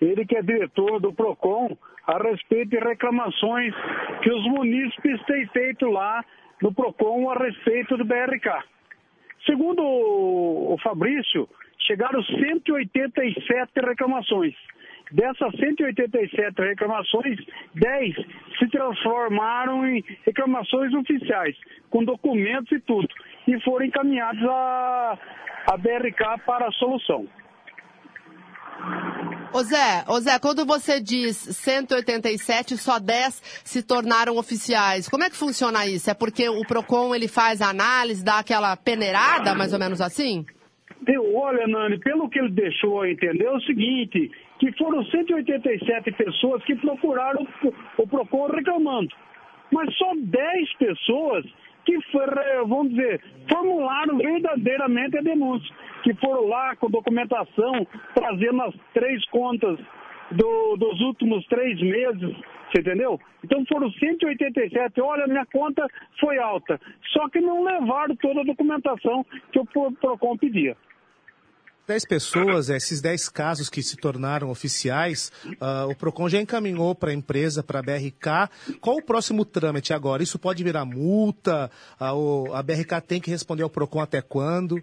ele 0.00 0.24
que 0.24 0.36
é 0.36 0.42
diretor 0.42 1.00
do 1.00 1.12
PROCON, 1.12 1.76
a 2.06 2.18
respeito 2.18 2.70
de 2.70 2.78
reclamações 2.78 3.74
que 4.22 4.30
os 4.30 4.44
munícipes 4.46 5.22
têm 5.26 5.46
feito 5.48 5.86
lá 5.86 6.24
no 6.62 6.72
PROCON 6.72 7.30
a 7.30 7.34
respeito 7.34 7.96
do 7.96 8.04
BRK. 8.04 8.64
Segundo 9.44 9.82
o 9.82 10.76
Fabrício, 10.82 11.48
chegaram 11.86 12.22
187 12.22 13.72
reclamações. 13.80 14.54
Dessas 15.10 15.54
187 15.56 16.60
reclamações, 16.60 17.38
10 17.74 18.14
se 18.58 18.68
transformaram 18.68 19.86
em 19.86 20.04
reclamações 20.26 20.92
oficiais, 20.92 21.56
com 21.88 22.04
documentos 22.04 22.70
e 22.72 22.80
tudo, 22.80 23.08
e 23.46 23.58
foram 23.62 23.86
encaminhados 23.86 24.44
à, 24.44 25.18
à 25.72 25.76
BRK 25.78 26.44
para 26.44 26.68
a 26.68 26.72
solução. 26.72 27.26
Ô 29.52 29.62
Zé, 29.62 30.04
ô 30.06 30.20
Zé, 30.20 30.38
quando 30.38 30.64
você 30.66 31.00
diz 31.00 31.36
187, 31.36 32.76
só 32.76 32.98
10 32.98 33.62
se 33.64 33.82
tornaram 33.82 34.36
oficiais. 34.36 35.08
Como 35.08 35.24
é 35.24 35.30
que 35.30 35.36
funciona 35.36 35.86
isso? 35.86 36.10
É 36.10 36.14
porque 36.14 36.48
o 36.48 36.66
PROCON 36.66 37.14
ele 37.14 37.28
faz 37.28 37.62
a 37.62 37.70
análise, 37.70 38.24
dá 38.24 38.38
aquela 38.38 38.76
peneirada, 38.76 39.54
mais 39.54 39.72
ou 39.72 39.78
menos 39.78 40.00
assim? 40.00 40.44
Eu, 41.06 41.34
olha, 41.34 41.66
Nani, 41.66 41.98
pelo 42.00 42.28
que 42.28 42.38
ele 42.38 42.50
deixou 42.50 43.06
entender, 43.06 43.44
é 43.44 43.50
o 43.50 43.60
seguinte, 43.60 44.30
que 44.58 44.70
foram 44.72 45.02
187 45.04 46.12
pessoas 46.12 46.62
que 46.64 46.76
procuraram 46.76 47.46
o 47.96 48.06
PROCON 48.06 48.48
reclamando. 48.48 49.08
Mas 49.72 49.94
só 49.96 50.12
10 50.14 50.74
pessoas 50.78 51.44
que, 51.88 51.98
vamos 52.66 52.90
dizer, 52.90 53.20
formularam 53.48 54.18
verdadeiramente 54.18 55.16
a 55.18 55.22
denúncia. 55.22 55.74
Que 56.02 56.12
foram 56.14 56.46
lá 56.46 56.76
com 56.76 56.90
documentação, 56.90 57.86
trazendo 58.14 58.62
as 58.62 58.74
três 58.92 59.24
contas 59.30 59.78
do- 60.30 60.76
dos 60.76 61.00
últimos 61.00 61.44
três 61.46 61.80
meses, 61.80 62.36
você 62.70 62.80
entendeu? 62.80 63.18
Então 63.42 63.64
foram 63.66 63.90
187. 63.92 65.00
Olha, 65.00 65.26
minha 65.26 65.46
conta 65.46 65.86
foi 66.20 66.38
alta. 66.38 66.78
Só 67.12 67.28
que 67.30 67.40
não 67.40 67.64
levaram 67.64 68.14
toda 68.16 68.42
a 68.42 68.44
documentação 68.44 69.24
que 69.50 69.58
o 69.58 69.64
Pro- 69.64 69.92
PROCON 69.92 70.36
pedia. 70.36 70.76
10 71.88 72.06
pessoas, 72.06 72.68
esses 72.68 73.00
10 73.00 73.30
casos 73.30 73.70
que 73.70 73.82
se 73.82 73.96
tornaram 73.96 74.50
oficiais, 74.50 75.32
ah, 75.58 75.86
o 75.88 75.96
PROCON 75.96 76.28
já 76.28 76.38
encaminhou 76.38 76.94
para 76.94 77.10
a 77.10 77.14
empresa, 77.14 77.62
para 77.62 77.78
a 77.78 77.82
BRK. 77.82 78.50
Qual 78.78 78.96
o 78.98 79.02
próximo 79.02 79.42
trâmite 79.42 79.94
agora? 79.94 80.22
Isso 80.22 80.38
pode 80.38 80.62
virar 80.62 80.84
multa? 80.84 81.70
Ah, 81.98 82.12
o- 82.14 82.52
a 82.54 82.62
BRK 82.62 83.00
tem 83.00 83.20
que 83.20 83.30
responder 83.30 83.62
ao 83.62 83.70
PROCON 83.70 84.00
até 84.00 84.20
quando? 84.20 84.82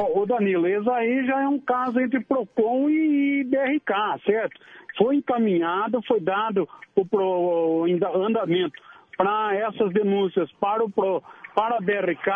Ó, 0.00 0.22
Ô 0.22 0.26
Danilo, 0.26 0.66
esse 0.66 0.88
aí 0.88 1.26
já 1.26 1.42
é 1.42 1.48
um 1.48 1.58
caso 1.60 2.00
entre 2.00 2.20
PROCON 2.24 2.88
e 2.88 3.44
BRK, 3.44 3.92
certo? 4.24 4.58
Foi 4.96 5.16
encaminhado, 5.16 6.00
foi 6.08 6.20
dado 6.20 6.66
o 6.96 7.04
pro- 7.04 7.84
anda- 7.86 8.16
andamento 8.16 8.80
para 9.18 9.54
essas 9.56 9.92
denúncias 9.92 10.50
para, 10.58 10.82
o 10.84 10.90
pro- 10.90 11.22
para 11.54 11.76
a 11.76 11.80
BRK 11.80 12.30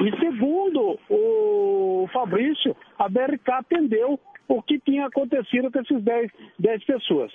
e 0.00 0.18
segundo 0.20 0.98
o 1.08 2.08
Fabrício, 2.12 2.76
a 2.98 3.08
BRK 3.08 3.50
atendeu 3.52 4.20
o 4.46 4.62
que 4.62 4.78
tinha 4.80 5.06
acontecido 5.06 5.70
com 5.70 5.80
esses 5.80 6.02
10, 6.02 6.30
10 6.58 6.84
pessoas. 6.84 7.32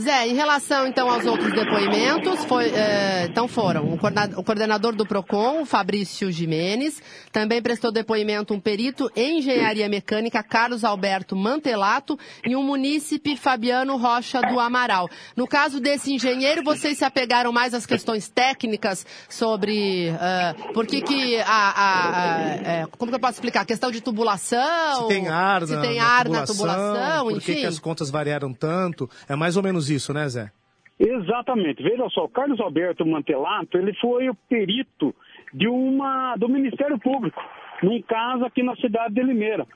Zé, 0.00 0.26
em 0.26 0.34
relação 0.34 0.88
então 0.88 1.08
aos 1.08 1.24
outros 1.24 1.52
depoimentos, 1.52 2.44
foi, 2.46 2.66
eh, 2.74 3.28
então 3.30 3.46
foram 3.46 3.92
o 3.94 4.42
coordenador, 4.42 4.92
do 4.92 5.06
PROCON, 5.06 5.62
o 5.62 5.64
Fabrício 5.64 6.32
Jimenez, 6.32 7.00
também 7.30 7.62
prestou 7.62 7.92
depoimento 7.92 8.52
um 8.52 8.58
perito 8.58 9.08
em 9.14 9.38
engenharia 9.38 9.88
mecânica, 9.88 10.42
Carlos 10.42 10.82
Alberto 10.82 11.36
Mantelato, 11.36 12.18
e 12.44 12.56
um 12.56 12.62
munícipe, 12.64 13.36
Fabiano 13.36 13.96
Rocha 13.96 14.40
do 14.40 14.58
Amaral. 14.58 15.08
No 15.36 15.46
caso 15.46 15.78
desse 15.78 16.12
engenheiro, 16.12 16.64
vocês 16.64 16.98
se 16.98 17.04
apegaram 17.04 17.52
mais 17.52 17.72
às 17.72 17.86
questões 17.86 18.28
técnicas 18.28 19.06
sobre 19.28 20.08
eh, 20.08 20.54
por 20.72 20.86
que 20.88 21.02
que 21.02 21.38
a, 21.38 21.44
a- 21.46 22.08
a- 22.08 22.40
eh, 22.64 22.86
como 22.98 23.12
que 23.12 23.16
eu 23.16 23.20
posso 23.20 23.34
explicar? 23.34 23.60
A 23.60 23.64
questão 23.64 23.92
de 23.92 24.00
tubulação, 24.00 25.02
Se 25.02 25.06
tem 25.08 25.28
ar, 25.28 25.64
se 25.66 25.74
na, 25.74 25.80
tem 25.80 25.98
na 25.98 26.04
ar 26.04 26.28
na 26.28 26.44
tubulação, 26.44 26.86
tubulação, 26.94 27.24
por 27.28 27.36
enfim. 27.36 27.54
que 27.60 27.66
as 27.66 27.78
contas 27.78 28.10
variaram 28.10 28.52
tanto? 28.52 29.08
É 29.28 29.36
mais 29.36 29.56
ou 29.56 29.62
menos 29.64 29.90
isso, 29.90 30.12
né, 30.12 30.28
Zé? 30.28 30.50
Exatamente. 30.98 31.82
Veja 31.82 32.08
só, 32.10 32.28
Carlos 32.28 32.60
Alberto 32.60 33.04
Mantelato, 33.04 33.76
ele 33.76 33.92
foi 33.94 34.28
o 34.28 34.34
perito 34.48 35.14
de 35.52 35.66
uma, 35.66 36.36
do 36.36 36.48
Ministério 36.48 36.98
Público, 36.98 37.42
num 37.82 38.00
caso 38.02 38.44
aqui 38.44 38.62
na 38.62 38.76
cidade 38.76 39.14
de 39.14 39.22
Limeira. 39.22 39.66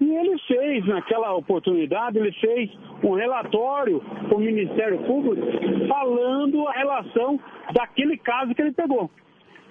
E 0.00 0.04
ele 0.04 0.38
fez, 0.46 0.86
naquela 0.86 1.34
oportunidade, 1.34 2.18
ele 2.18 2.30
fez 2.32 2.70
um 3.02 3.14
relatório 3.14 4.00
para 4.00 4.36
o 4.36 4.40
Ministério 4.40 4.98
Público 5.04 5.44
falando 5.88 6.68
a 6.68 6.72
relação 6.72 7.40
daquele 7.72 8.16
caso 8.16 8.54
que 8.54 8.62
ele 8.62 8.72
pegou. 8.72 9.10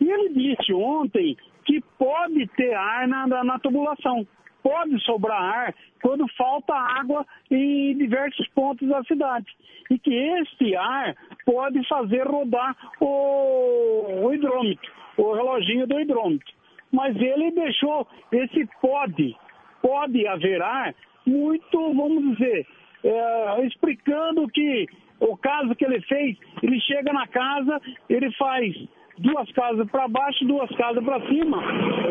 E 0.02 0.10
ele 0.10 0.30
disse 0.30 0.74
ontem 0.74 1.38
que 1.66 1.82
pode 1.98 2.46
ter 2.56 2.74
ar 2.74 3.08
na, 3.08 3.44
na 3.44 3.60
tubulação, 3.60 4.28
pode 4.68 5.00
sobrar 5.06 5.42
ar 5.42 5.76
quando 6.02 6.28
falta 6.36 6.74
água 6.74 7.26
em 7.50 7.98
diversos 7.98 8.46
pontos 8.50 8.86
da 8.90 9.02
cidade. 9.06 9.48
E 9.90 9.98
que 9.98 10.14
este 10.14 10.76
ar 10.76 11.16
pode 11.46 11.88
fazer 11.88 12.28
rodar 12.28 12.76
o, 13.00 14.26
o 14.26 14.34
hidrômetro, 14.34 14.92
o 15.16 15.34
reloginho 15.34 15.88
do 15.88 15.98
hidrômetro. 16.02 16.54
Mas 16.92 17.16
ele 17.16 17.52
deixou 17.52 18.06
esse 18.30 18.68
pode, 18.82 19.34
pode 19.82 20.28
haver 20.28 20.62
ar, 20.62 20.94
muito, 21.26 21.94
vamos 21.94 22.38
dizer, 22.38 22.68
é, 23.06 23.66
explicando 23.66 24.50
que 24.50 24.86
o 25.22 25.38
caso 25.38 25.76
que 25.76 25.86
ele 25.86 26.02
fez, 26.02 26.38
ele 26.62 26.80
chega 26.82 27.14
na 27.14 27.26
casa, 27.28 27.82
ele 28.10 28.30
faz 28.34 28.76
duas 29.18 29.52
casas 29.52 29.90
para 29.90 30.08
baixo, 30.08 30.46
duas 30.46 30.70
casas 30.76 31.04
para 31.04 31.26
cima, 31.28 31.62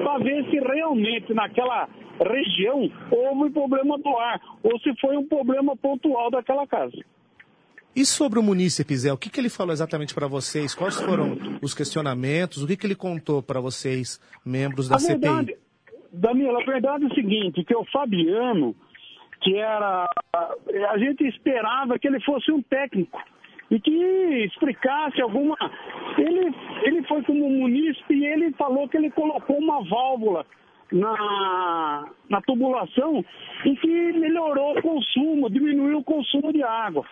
para 0.03 0.19
ver 0.19 0.45
se 0.51 0.59
realmente 0.59 1.33
naquela 1.33 1.88
região 2.21 2.90
houve 3.11 3.51
problema 3.51 3.99
do 3.99 4.16
ar, 4.16 4.40
ou 4.62 4.79
se 4.81 4.95
foi 5.01 5.16
um 5.16 5.27
problema 5.27 5.77
pontual 5.77 6.31
daquela 6.31 6.66
casa. 6.66 6.97
E 7.95 8.05
sobre 8.05 8.38
o 8.38 8.42
munícipe, 8.42 8.95
Zé, 8.95 9.12
o 9.12 9.16
que, 9.16 9.31
que 9.31 9.40
ele 9.40 9.49
falou 9.49 9.73
exatamente 9.73 10.14
para 10.14 10.27
vocês? 10.27 10.75
Quais 10.75 11.01
foram 11.01 11.38
os 11.62 11.73
questionamentos? 11.73 12.62
O 12.62 12.66
que, 12.66 12.77
que 12.77 12.87
ele 12.87 12.95
contou 12.95 13.42
para 13.42 13.59
vocês, 13.59 14.21
membros 14.45 14.88
da 14.88 14.97
a 14.97 14.99
CPI? 14.99 15.19
verdade, 15.19 15.57
Danilo, 16.12 16.61
a 16.61 16.64
verdade 16.64 17.05
é 17.05 17.07
o 17.07 17.14
seguinte, 17.14 17.64
que 17.64 17.75
o 17.75 17.85
Fabiano, 17.87 18.77
que 19.40 19.57
era. 19.57 20.07
A 20.90 20.99
gente 20.99 21.25
esperava 21.27 21.99
que 21.99 22.07
ele 22.07 22.21
fosse 22.21 22.53
um 22.53 22.61
técnico 22.61 23.19
e 23.71 23.81
que 23.81 24.45
explicasse 24.45 25.21
alguma. 25.21 25.57
Ele, 26.19 26.55
ele 26.85 27.03
foi 27.05 27.23
como 27.23 27.49
munícipe 27.51 28.15
e 28.15 28.27
ele 28.27 28.53
falou 28.53 28.89
que 28.89 28.97
ele 28.97 29.11
colocou 29.11 29.59
uma 29.59 29.83
válvula 29.85 30.47
na, 30.93 32.09
na 32.29 32.41
tubulação 32.43 33.25
e 33.65 33.77
que 33.77 34.13
melhorou 34.13 34.79
o 34.79 34.83
consumo, 34.83 35.51
diminuiu 35.51 35.99
o 35.99 36.05
consumo 36.05 36.53
de 36.53 36.63
água. 36.63 37.05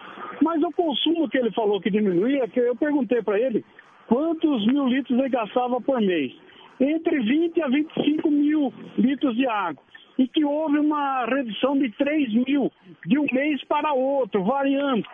Mas 0.43 0.62
o 0.62 0.71
consumo 0.73 1.29
que 1.29 1.38
ele 1.38 1.51
falou 1.53 1.81
que 1.81 1.90
diminuía, 1.90 2.49
que 2.49 2.61
eu 2.61 2.77
perguntei 2.77 3.23
para 3.23 3.38
ele 3.38 3.64
quantos 4.07 4.67
mil 4.67 4.87
litros 4.87 5.19
ele 5.19 5.29
gastava 5.29 5.81
por 5.81 6.01
mês. 6.01 6.33
Entre 6.81 7.21
20 7.21 7.62
a 7.62 7.69
25 7.69 8.31
mil 8.31 8.73
litros 8.99 9.37
de 9.37 9.47
água. 9.47 9.83
E 10.18 10.29
que 10.29 10.44
houve 10.44 10.79
uma 10.79 11.24
redução 11.27 11.77
de 11.77 11.90
3 11.90 12.33
mil 12.46 12.70
de 13.07 13.18
um 13.18 13.27
mês 13.33 13.62
para 13.64 13.92
outro, 13.92 14.44
variando. 14.44 15.05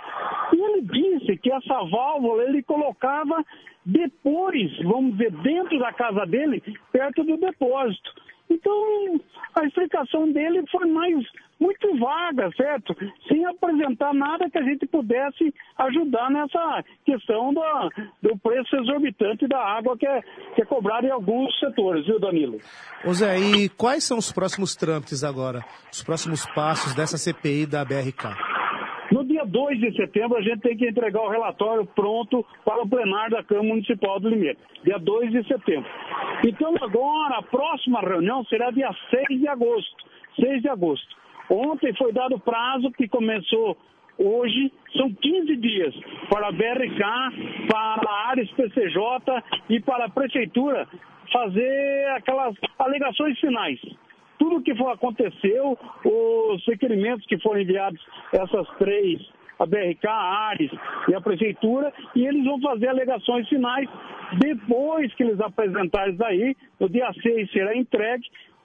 E 0.52 0.56
ele 0.56 0.82
disse 0.82 1.36
que 1.38 1.50
essa 1.50 1.82
válvula 1.84 2.44
ele 2.44 2.62
colocava 2.62 3.44
depois, 3.84 4.76
vamos 4.82 5.12
dizer, 5.12 5.30
dentro 5.42 5.78
da 5.78 5.92
casa 5.92 6.26
dele, 6.26 6.62
perto 6.92 7.24
do 7.24 7.36
depósito. 7.38 8.12
Então, 8.50 9.20
a 9.54 9.64
explicação 9.64 10.30
dele 10.32 10.64
foi 10.70 10.86
mais 10.86 11.24
muito 11.60 11.98
vaga, 11.98 12.50
certo? 12.56 12.96
Sem 13.28 13.44
apresentar 13.44 14.14
nada 14.14 14.48
que 14.50 14.58
a 14.58 14.62
gente 14.62 14.86
pudesse 14.86 15.54
ajudar 15.78 16.30
nessa 16.30 16.82
questão 17.04 17.52
do, 17.52 18.38
preço 18.38 18.74
exorbitante 18.76 19.46
da 19.46 19.58
água 19.58 19.96
que 19.96 20.06
é, 20.06 20.22
que 20.54 20.62
é 20.62 20.64
cobrado 20.64 21.06
em 21.06 21.10
alguns 21.10 21.56
setores, 21.58 22.06
viu, 22.06 22.18
Danilo? 22.18 22.58
Ô 23.04 23.12
Zé, 23.12 23.38
e 23.38 23.68
quais 23.68 24.04
são 24.04 24.16
os 24.16 24.32
próximos 24.32 24.74
trâmites 24.74 25.22
agora, 25.22 25.62
os 25.92 26.02
próximos 26.02 26.46
passos 26.54 26.94
dessa 26.94 27.18
CPI 27.18 27.66
da 27.66 27.84
BRK? 27.84 28.59
No 29.12 29.24
dia 29.24 29.44
2 29.44 29.80
de 29.80 29.96
setembro, 29.96 30.38
a 30.38 30.42
gente 30.42 30.60
tem 30.60 30.76
que 30.76 30.88
entregar 30.88 31.20
o 31.20 31.28
relatório 31.28 31.84
pronto 31.84 32.46
para 32.64 32.82
o 32.82 32.88
plenário 32.88 33.32
da 33.32 33.42
Câmara 33.42 33.66
Municipal 33.66 34.20
do 34.20 34.28
Limeira. 34.28 34.56
Dia 34.84 34.98
2 34.98 35.32
de 35.32 35.46
setembro. 35.48 35.90
Então, 36.46 36.74
agora, 36.80 37.38
a 37.38 37.42
próxima 37.42 38.00
reunião 38.00 38.44
será 38.44 38.70
dia 38.70 38.90
6 39.10 39.40
de 39.40 39.48
agosto. 39.48 39.96
6 40.36 40.62
de 40.62 40.68
agosto. 40.68 41.16
Ontem 41.50 41.92
foi 41.94 42.12
dado 42.12 42.38
prazo 42.38 42.92
que 42.92 43.08
começou 43.08 43.76
hoje, 44.16 44.72
são 44.96 45.12
15 45.12 45.56
dias 45.56 45.94
para 46.28 46.48
a 46.48 46.52
BRK, 46.52 47.00
para 47.68 48.10
a 48.10 48.28
área 48.28 48.46
PCJ 48.46 49.42
e 49.68 49.80
para 49.80 50.04
a 50.04 50.10
Prefeitura 50.10 50.86
fazer 51.32 52.06
aquelas 52.16 52.54
alegações 52.78 53.38
finais 53.40 53.80
tudo 54.40 54.62
que 54.62 54.74
for, 54.74 54.90
aconteceu, 54.90 55.78
os 56.02 56.66
requerimentos 56.66 57.26
que 57.26 57.38
foram 57.40 57.60
enviados, 57.60 58.00
essas 58.32 58.66
três, 58.78 59.20
a 59.58 59.66
BRK, 59.66 60.06
a 60.08 60.48
Ares 60.48 60.70
e 61.08 61.14
a 61.14 61.20
Prefeitura, 61.20 61.92
e 62.16 62.26
eles 62.26 62.46
vão 62.46 62.58
fazer 62.58 62.88
alegações 62.88 63.46
finais. 63.50 63.86
Depois 64.38 65.12
que 65.14 65.24
eles 65.24 65.38
apresentarem 65.40 66.14
isso 66.14 66.24
aí, 66.24 66.56
no 66.80 66.88
dia 66.88 67.12
6 67.22 67.52
será 67.52 67.76
entregue, 67.76 68.24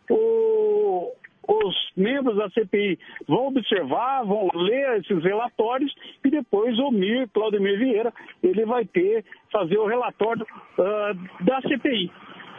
o, 0.09 1.11
os 1.45 1.91
membros 1.97 2.37
da 2.37 2.49
CPI 2.51 2.97
vão 3.27 3.47
observar, 3.47 4.23
vão 4.23 4.49
ler 4.53 4.99
esses 4.99 5.21
relatórios 5.21 5.93
e 6.23 6.29
depois 6.29 6.79
o 6.79 6.89
Mir, 6.89 7.27
Claudemir 7.33 7.77
Vieira, 7.77 8.13
ele 8.41 8.65
vai 8.65 8.85
ter, 8.85 9.25
fazer 9.51 9.77
o 9.77 9.87
relatório 9.87 10.43
uh, 10.77 11.43
da 11.43 11.59
CPI, 11.63 12.09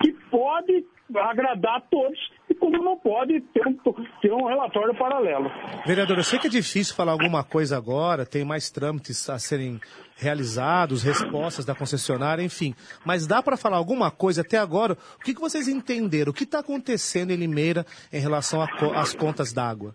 que 0.02 0.12
pode 0.30 0.84
agradar 1.14 1.76
a 1.76 1.80
todos 1.80 2.18
e 2.48 2.54
como 2.54 2.82
não 2.82 2.96
pode 2.96 3.40
ter 3.40 3.66
um, 3.66 3.74
ter 4.20 4.32
um 4.32 4.46
relatório 4.46 4.94
paralelo. 4.94 5.50
Vereador, 5.86 6.16
eu 6.18 6.24
sei 6.24 6.38
que 6.38 6.46
é 6.46 6.50
difícil 6.50 6.94
falar 6.94 7.12
alguma 7.12 7.44
coisa 7.44 7.76
agora, 7.76 8.26
tem 8.26 8.44
mais 8.44 8.70
trâmites 8.70 9.28
a 9.28 9.38
serem 9.38 9.80
realizados, 10.16 11.02
respostas 11.02 11.64
da 11.64 11.74
concessionária, 11.74 12.42
enfim. 12.42 12.74
Mas 13.04 13.26
dá 13.26 13.42
para 13.42 13.56
falar 13.56 13.76
alguma 13.76 14.10
coisa 14.10 14.40
até 14.40 14.58
agora? 14.58 14.94
O 14.94 15.24
que, 15.24 15.34
que 15.34 15.40
vocês 15.40 15.68
entenderam? 15.68 16.30
O 16.30 16.34
que 16.34 16.44
está 16.44 16.60
acontecendo 16.60 17.30
em 17.30 17.36
Limeira 17.36 17.84
em 18.12 18.20
relação 18.20 18.60
às 18.94 19.14
contas 19.14 19.52
d'água? 19.52 19.94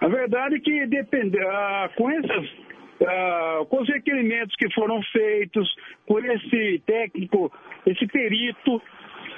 A 0.00 0.06
verdade 0.06 0.56
é 0.56 0.60
que 0.60 0.86
depende, 0.86 1.36
uh, 1.38 1.94
com 1.96 2.08
essas 2.10 2.68
uh, 3.00 3.66
com 3.66 3.82
os 3.82 3.88
requerimentos 3.88 4.54
que 4.56 4.72
foram 4.72 5.00
feitos, 5.12 5.68
com 6.06 6.18
esse 6.18 6.82
técnico, 6.86 7.52
esse 7.86 8.06
perito, 8.06 8.82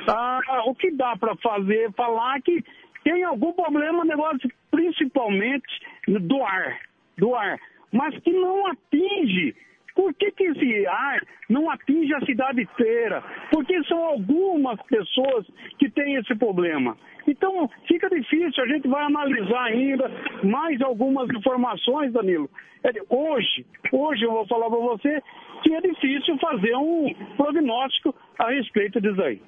ah, 0.08 0.62
o 0.66 0.74
que 0.74 0.90
dá 0.92 1.16
para 1.16 1.36
fazer, 1.36 1.92
falar 1.92 2.40
que 2.42 2.64
tem 3.04 3.24
algum 3.24 3.52
problema, 3.52 4.04
negócio 4.04 4.50
principalmente 4.70 5.66
do 6.06 6.42
ar, 6.42 6.80
do 7.18 7.34
ar, 7.34 7.58
mas 7.92 8.16
que 8.20 8.32
não 8.32 8.66
atinge. 8.66 9.54
Por 9.94 10.14
que, 10.14 10.30
que 10.32 10.44
esse 10.44 10.86
ar 10.86 11.20
não 11.48 11.70
atinge 11.70 12.14
a 12.14 12.24
cidade 12.24 12.62
inteira? 12.62 13.22
Porque 13.50 13.82
são 13.84 14.02
algumas 14.04 14.80
pessoas 14.82 15.46
que 15.78 15.90
têm 15.90 16.16
esse 16.16 16.34
problema. 16.36 16.96
Então, 17.26 17.68
fica 17.86 18.08
difícil, 18.08 18.62
a 18.62 18.66
gente 18.66 18.88
vai 18.88 19.04
analisar 19.04 19.64
ainda 19.64 20.10
mais 20.42 20.80
algumas 20.80 21.28
informações, 21.30 22.12
Danilo. 22.12 22.48
É, 22.82 22.90
hoje, 23.08 23.66
hoje 23.92 24.24
eu 24.24 24.32
vou 24.32 24.46
falar 24.46 24.68
para 24.70 24.78
você 24.78 25.22
que 25.62 25.74
é 25.74 25.80
difícil 25.80 26.38
fazer 26.38 26.74
um 26.76 27.12
prognóstico 27.36 28.14
a 28.38 28.50
respeito 28.50 29.00
disso 29.00 29.22
aí. 29.22 29.40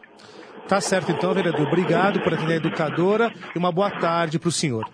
Tá 0.69 0.81
certo 0.81 1.11
então, 1.11 1.35
vereador. 1.35 1.67
Obrigado 1.67 2.21
por 2.21 2.35
atender 2.35 2.55
a 2.55 2.57
educadora 2.57 3.33
e 3.55 3.59
uma 3.59 3.73
boa 3.73 3.91
tarde 3.91 4.39
para 4.39 4.49
o 4.49 4.53
senhor. 4.53 4.85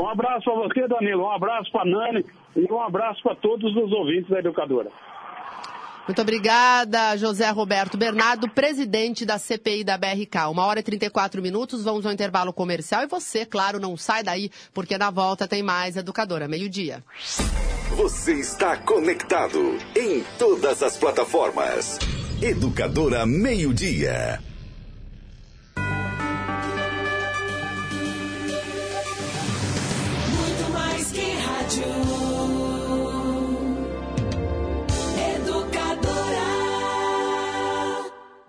Um 0.00 0.08
abraço 0.08 0.44
para 0.44 0.54
você, 0.54 0.86
Danilo. 0.86 1.24
Um 1.24 1.30
abraço 1.30 1.70
para 1.72 1.82
a 1.82 1.84
Nani 1.84 2.24
e 2.56 2.72
um 2.72 2.80
abraço 2.80 3.22
para 3.22 3.36
todos 3.36 3.74
os 3.74 3.92
ouvintes 3.92 4.28
da 4.28 4.38
educadora. 4.38 4.90
Muito 6.06 6.22
obrigada, 6.22 7.18
José 7.18 7.50
Roberto 7.50 7.98
Bernardo, 7.98 8.48
presidente 8.48 9.26
da 9.26 9.36
CPI 9.36 9.84
da 9.84 9.98
BRK. 9.98 10.48
Uma 10.50 10.64
hora 10.64 10.80
e 10.80 10.82
34 10.82 11.42
minutos, 11.42 11.84
vamos 11.84 12.06
ao 12.06 12.12
intervalo 12.12 12.50
comercial. 12.50 13.02
E 13.02 13.06
você, 13.06 13.44
claro, 13.44 13.78
não 13.78 13.94
sai 13.94 14.22
daí, 14.22 14.50
porque 14.72 14.96
na 14.96 15.10
volta 15.10 15.46
tem 15.46 15.62
mais 15.62 15.98
Educadora, 15.98 16.48
meio-dia. 16.48 17.04
Você 17.94 18.34
está 18.40 18.76
conectado 18.78 19.76
em 19.94 20.22
todas 20.38 20.82
as 20.82 20.96
plataformas. 20.96 21.98
Educadora 22.40 23.26
Meio-Dia. 23.26 24.40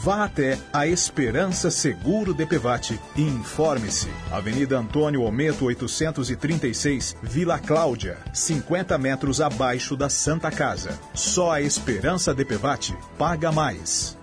Vá 0.00 0.24
até 0.24 0.56
a 0.72 0.86
Esperança 0.86 1.72
Seguro 1.72 2.32
DPVAT 2.32 3.00
e 3.16 3.22
informe-se. 3.22 4.08
Avenida 4.30 4.78
Antônio 4.78 5.22
Ometo 5.22 5.64
836, 5.64 7.16
Vila 7.20 7.58
Cláudia, 7.58 8.16
50 8.32 8.96
metros 8.96 9.40
abaixo 9.40 9.96
da 9.96 10.08
Santa 10.08 10.52
Casa. 10.52 10.96
Só 11.14 11.50
a 11.50 11.60
Esperança 11.60 12.32
DPVAT 12.32 12.94
paga 13.18 13.50
mais. 13.50 14.16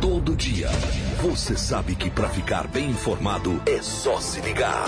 Todo 0.00 0.36
dia, 0.36 0.68
você 1.20 1.56
sabe 1.56 1.96
que 1.96 2.08
para 2.08 2.28
ficar 2.28 2.68
bem 2.68 2.90
informado 2.90 3.60
é 3.66 3.82
só 3.82 4.20
se 4.20 4.40
ligar. 4.40 4.86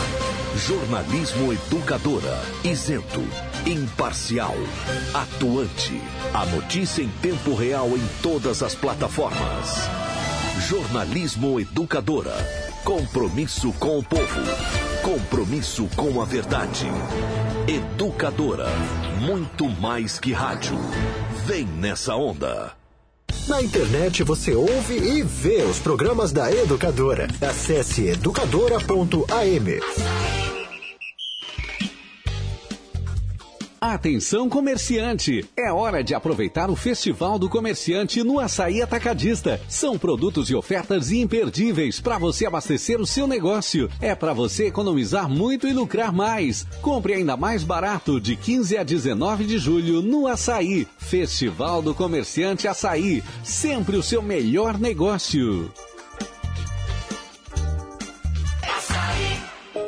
Jornalismo 0.56 1.52
Educadora, 1.52 2.40
isento, 2.62 3.22
imparcial, 3.66 4.54
atuante. 5.12 6.00
A 6.32 6.46
notícia 6.46 7.02
em 7.02 7.08
tempo 7.08 7.54
real 7.54 7.88
em 7.88 8.06
todas 8.22 8.62
as 8.62 8.74
plataformas. 8.74 10.11
Jornalismo 10.60 11.58
Educadora. 11.58 12.34
Compromisso 12.84 13.72
com 13.74 13.98
o 13.98 14.02
povo. 14.02 14.40
Compromisso 15.02 15.88
com 15.96 16.20
a 16.20 16.24
verdade. 16.24 16.86
Educadora. 17.66 18.68
Muito 19.20 19.68
mais 19.68 20.18
que 20.18 20.32
rádio. 20.32 20.78
Vem 21.46 21.64
nessa 21.64 22.14
onda. 22.14 22.72
Na 23.48 23.62
internet 23.62 24.22
você 24.22 24.54
ouve 24.54 24.96
e 24.96 25.22
vê 25.22 25.62
os 25.62 25.78
programas 25.78 26.32
da 26.32 26.52
Educadora. 26.52 27.26
Acesse 27.40 28.08
educadora.am. 28.08 30.31
Atenção 33.82 34.48
comerciante! 34.48 35.44
É 35.56 35.72
hora 35.72 36.04
de 36.04 36.14
aproveitar 36.14 36.70
o 36.70 36.76
Festival 36.76 37.36
do 37.36 37.48
Comerciante 37.48 38.22
no 38.22 38.38
Açaí 38.38 38.80
Atacadista. 38.80 39.60
São 39.68 39.98
produtos 39.98 40.48
e 40.48 40.54
ofertas 40.54 41.10
imperdíveis 41.10 41.98
para 41.98 42.16
você 42.16 42.46
abastecer 42.46 43.00
o 43.00 43.06
seu 43.08 43.26
negócio. 43.26 43.90
É 44.00 44.14
para 44.14 44.32
você 44.32 44.68
economizar 44.68 45.28
muito 45.28 45.66
e 45.66 45.72
lucrar 45.72 46.12
mais. 46.12 46.64
Compre 46.80 47.14
ainda 47.14 47.36
mais 47.36 47.64
barato 47.64 48.20
de 48.20 48.36
15 48.36 48.78
a 48.78 48.84
19 48.84 49.44
de 49.46 49.58
julho 49.58 50.00
no 50.00 50.28
Açaí. 50.28 50.86
Festival 50.98 51.82
do 51.82 51.92
Comerciante 51.92 52.68
Açaí. 52.68 53.20
Sempre 53.42 53.96
o 53.96 54.02
seu 54.02 54.22
melhor 54.22 54.78
negócio. 54.78 55.68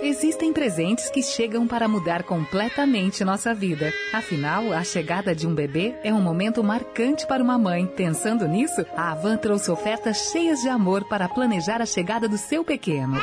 Existem 0.04 0.52
presentes 0.52 1.08
que 1.08 1.22
chegam 1.22 1.66
para 1.66 1.88
mudar 1.88 2.24
completamente 2.24 3.24
nossa 3.24 3.54
vida. 3.54 3.90
Afinal, 4.12 4.70
a 4.70 4.84
chegada 4.84 5.34
de 5.34 5.46
um 5.46 5.54
bebê 5.54 5.94
é 6.04 6.12
um 6.12 6.20
momento 6.20 6.62
marcante 6.62 7.26
para 7.26 7.42
uma 7.42 7.56
mãe. 7.56 7.86
Pensando 7.86 8.46
nisso, 8.46 8.84
a 8.94 9.12
Avan 9.12 9.38
trouxe 9.38 9.70
ofertas 9.70 10.30
cheias 10.30 10.60
de 10.60 10.68
amor 10.68 11.08
para 11.08 11.26
planejar 11.26 11.80
a 11.80 11.86
chegada 11.86 12.28
do 12.28 12.36
seu 12.36 12.62
pequeno. 12.62 13.18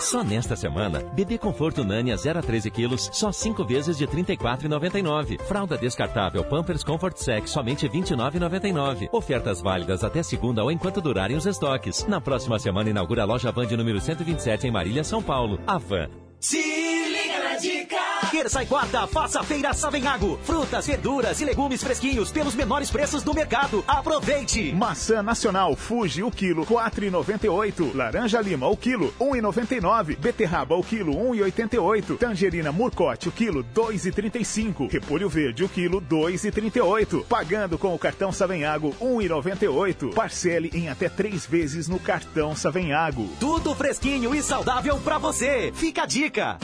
Só 0.00 0.22
nesta 0.22 0.54
semana, 0.54 1.00
bebê 1.12 1.38
conforto 1.38 1.82
Nania 1.82 2.16
0 2.16 2.38
a 2.38 2.42
13 2.42 2.70
quilos, 2.70 3.10
só 3.12 3.32
5 3.32 3.64
vezes 3.64 3.96
de 3.96 4.04
R$ 4.04 4.22
34,99. 4.22 5.40
Fralda 5.42 5.76
descartável 5.76 6.44
Pampers 6.44 6.84
Comfort 6.84 7.16
Sex, 7.16 7.50
somente 7.50 7.86
R$ 7.86 7.98
29,99. 8.00 9.08
Ofertas 9.10 9.60
válidas 9.60 10.04
até 10.04 10.22
segunda 10.22 10.62
ou 10.62 10.70
enquanto 10.70 11.00
durarem 11.00 11.36
os 11.36 11.46
estoques. 11.46 12.06
Na 12.06 12.20
próxima 12.20 12.58
semana 12.58 12.90
inaugura 12.90 13.22
a 13.22 13.26
loja 13.26 13.50
Van 13.50 13.66
de 13.66 13.76
número 13.76 13.98
127 13.98 14.66
em 14.66 14.70
Marília, 14.70 15.02
São 15.02 15.22
Paulo. 15.22 15.58
A 15.66 15.78
Van. 15.78 16.08
Se 16.40 16.56
liga 16.56 17.17
na 17.17 17.17
dica! 17.58 17.96
Terça 18.30 18.62
e 18.62 18.66
quarta, 18.66 19.06
faça 19.06 19.40
a 19.40 19.42
feira 19.42 19.72
Savenhago. 19.72 20.38
Frutas, 20.44 20.86
verduras 20.86 21.40
e 21.40 21.44
legumes 21.44 21.82
fresquinhos 21.82 22.30
pelos 22.30 22.54
menores 22.54 22.90
preços 22.90 23.22
do 23.22 23.34
mercado. 23.34 23.84
Aproveite! 23.86 24.72
Maçã 24.72 25.22
nacional 25.22 25.74
Fuji 25.76 26.22
o 26.22 26.30
quilo 26.30 26.64
4,98. 26.64 27.94
Laranja 27.94 28.40
lima 28.40 28.68
o 28.68 28.76
quilo 28.76 29.12
1,99. 29.20 30.18
Beterraba 30.18 30.76
o 30.76 30.82
quilo 30.82 31.12
1,88. 31.12 32.18
Tangerina 32.18 32.72
Murcote 32.72 33.28
o 33.28 33.32
quilo 33.32 33.64
2,35. 33.74 34.90
Repolho 34.90 35.28
verde 35.28 35.64
o 35.64 35.68
quilo 35.68 36.00
2,38. 36.00 37.24
Pagando 37.24 37.78
com 37.78 37.94
o 37.94 37.98
cartão 37.98 38.32
Savenhago 38.32 38.94
1,98. 39.00 40.14
Parcele 40.14 40.70
em 40.72 40.88
até 40.88 41.08
três 41.08 41.46
vezes 41.46 41.88
no 41.88 41.98
cartão 41.98 42.54
Savenhago. 42.54 43.28
Tudo 43.40 43.74
fresquinho 43.74 44.34
e 44.34 44.42
saudável 44.42 44.98
para 44.98 45.18
você. 45.18 45.72
Fica 45.74 46.02
a 46.02 46.06
dica. 46.06 46.58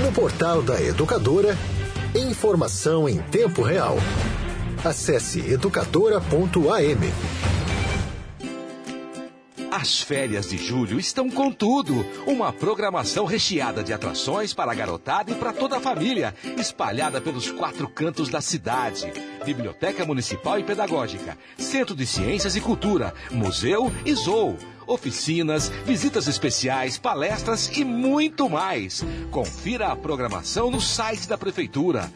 No 0.00 0.12
portal 0.12 0.62
da 0.62 0.80
Educadora, 0.80 1.58
informação 2.14 3.08
em 3.08 3.18
tempo 3.18 3.62
real. 3.62 3.96
Acesse 4.84 5.40
educadora.am. 5.40 7.12
As 9.72 10.00
férias 10.00 10.48
de 10.48 10.56
julho 10.56 11.00
estão 11.00 11.28
com 11.28 11.50
tudo. 11.50 12.06
Uma 12.28 12.52
programação 12.52 13.24
recheada 13.24 13.82
de 13.82 13.92
atrações 13.92 14.54
para 14.54 14.70
a 14.70 14.74
garotada 14.74 15.32
e 15.32 15.34
para 15.34 15.52
toda 15.52 15.78
a 15.78 15.80
família, 15.80 16.32
espalhada 16.56 17.20
pelos 17.20 17.50
quatro 17.50 17.88
cantos 17.88 18.28
da 18.28 18.40
cidade. 18.40 19.12
Biblioteca 19.44 20.06
Municipal 20.06 20.60
e 20.60 20.64
Pedagógica, 20.64 21.36
Centro 21.58 21.96
de 21.96 22.06
Ciências 22.06 22.54
e 22.54 22.60
Cultura, 22.60 23.12
Museu 23.32 23.92
e 24.06 24.14
Zoo 24.14 24.56
oficinas, 24.88 25.68
visitas 25.84 26.26
especiais, 26.26 26.98
palestras 26.98 27.70
e 27.76 27.84
muito 27.84 28.48
mais. 28.48 29.04
Confira 29.30 29.88
a 29.88 29.96
programação 29.96 30.70
no 30.70 30.80
site 30.80 31.28
da 31.28 31.38
Prefeitura. 31.38 32.10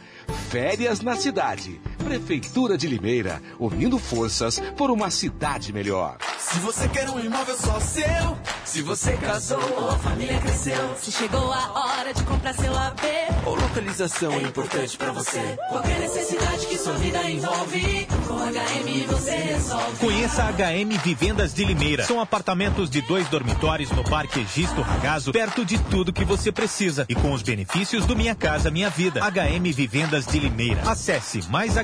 Férias 0.50 1.00
na 1.00 1.14
cidade. 1.14 1.80
Prefeitura 2.02 2.76
de 2.76 2.86
Limeira, 2.86 3.40
unindo 3.58 3.98
forças 3.98 4.60
por 4.76 4.90
uma 4.90 5.10
cidade 5.10 5.72
melhor. 5.72 6.18
Se 6.38 6.58
você 6.58 6.88
quer 6.88 7.08
um 7.08 7.18
imóvel 7.18 7.56
só 7.56 7.80
seu, 7.80 8.36
se 8.64 8.82
você 8.82 9.16
casou 9.16 9.62
ou 9.78 9.90
a 9.90 9.98
família 9.98 10.38
cresceu, 10.38 10.94
se 10.96 11.10
chegou 11.12 11.52
a 11.52 11.72
hora 11.72 12.12
de 12.12 12.22
comprar 12.24 12.52
seu 12.54 12.76
AP, 12.76 13.00
ou 13.46 13.54
localização 13.54 14.32
é 14.32 14.42
importante 14.42 14.96
para 14.96 15.12
você. 15.12 15.58
Qualquer 15.68 16.00
necessidade 16.00 16.66
que 16.66 16.76
sua 16.76 16.94
vida 16.94 17.30
envolve, 17.30 18.06
com 18.26 18.34
HM 18.34 19.06
você 19.08 19.30
resolve. 19.30 19.98
Conheça 19.98 20.44
a 20.44 20.52
HM 20.52 20.98
Vivendas 21.02 21.54
de 21.54 21.64
Limeira. 21.64 22.04
São 22.04 22.20
apartamentos 22.20 22.90
de 22.90 23.00
dois 23.02 23.28
dormitórios 23.28 23.90
no 23.90 24.04
Parque 24.04 24.40
Egisto 24.40 24.82
Ragazo, 24.82 25.32
perto 25.32 25.64
de 25.64 25.78
tudo 25.84 26.12
que 26.12 26.24
você 26.24 26.52
precisa 26.52 27.06
e 27.08 27.14
com 27.14 27.32
os 27.32 27.42
benefícios 27.42 28.04
do 28.04 28.16
Minha 28.16 28.34
Casa 28.34 28.70
Minha 28.70 28.90
Vida. 28.90 29.20
HM 29.20 29.72
Vivendas 29.72 30.26
de 30.26 30.38
Limeira. 30.38 30.82
Acesse 30.90 31.40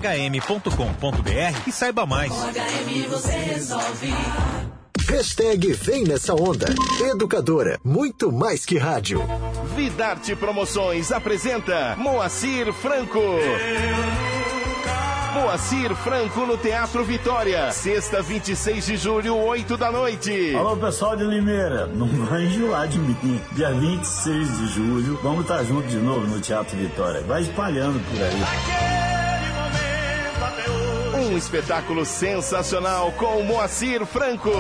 maishm.com.br 0.09 1.68
e 1.68 1.73
saiba 1.73 2.07
mais. 2.07 2.33
Com 2.33 2.40
HM 2.40 3.09
você 3.11 3.31
resolve. 3.31 4.14
Hashtag 5.07 5.73
Vem 5.75 6.05
Nessa 6.05 6.35
Onda. 6.35 6.66
Educadora, 7.11 7.79
muito 7.85 8.33
mais 8.33 8.64
que 8.64 8.79
rádio. 8.79 9.23
Vidarte 9.77 10.35
Promoções 10.35 11.12
apresenta 11.12 11.94
Moacir 11.97 12.73
Franco. 12.73 13.21
Moacir 15.35 15.94
Franco 15.94 16.47
no 16.47 16.57
Teatro 16.57 17.05
Vitória. 17.05 17.71
Sexta, 17.71 18.23
26 18.23 18.87
de 18.87 18.97
julho, 18.97 19.37
8 19.37 19.77
da 19.77 19.92
noite. 19.92 20.55
Alô, 20.55 20.77
pessoal 20.77 21.16
de 21.16 21.25
Limeira. 21.25 21.87
Não 21.87 22.09
vai 22.27 22.44
enjoar 22.47 22.88
de 22.88 22.99
mim. 22.99 23.40
Dia 23.53 23.71
26 23.73 24.59
de 24.59 24.68
julho, 24.68 25.21
vamos 25.23 25.42
estar 25.42 25.62
juntos 25.64 25.90
de 25.90 25.99
novo 25.99 26.27
no 26.27 26.40
Teatro 26.40 26.77
Vitória. 26.77 27.21
Vai 27.23 27.42
espalhando 27.42 28.01
por 28.11 28.23
aí. 28.23 28.77
Um 31.38 31.40
espetáculo 31.40 32.05
sensacional 32.05 33.12
com 33.12 33.44
Moacir 33.44 34.05
Franco. 34.05 34.51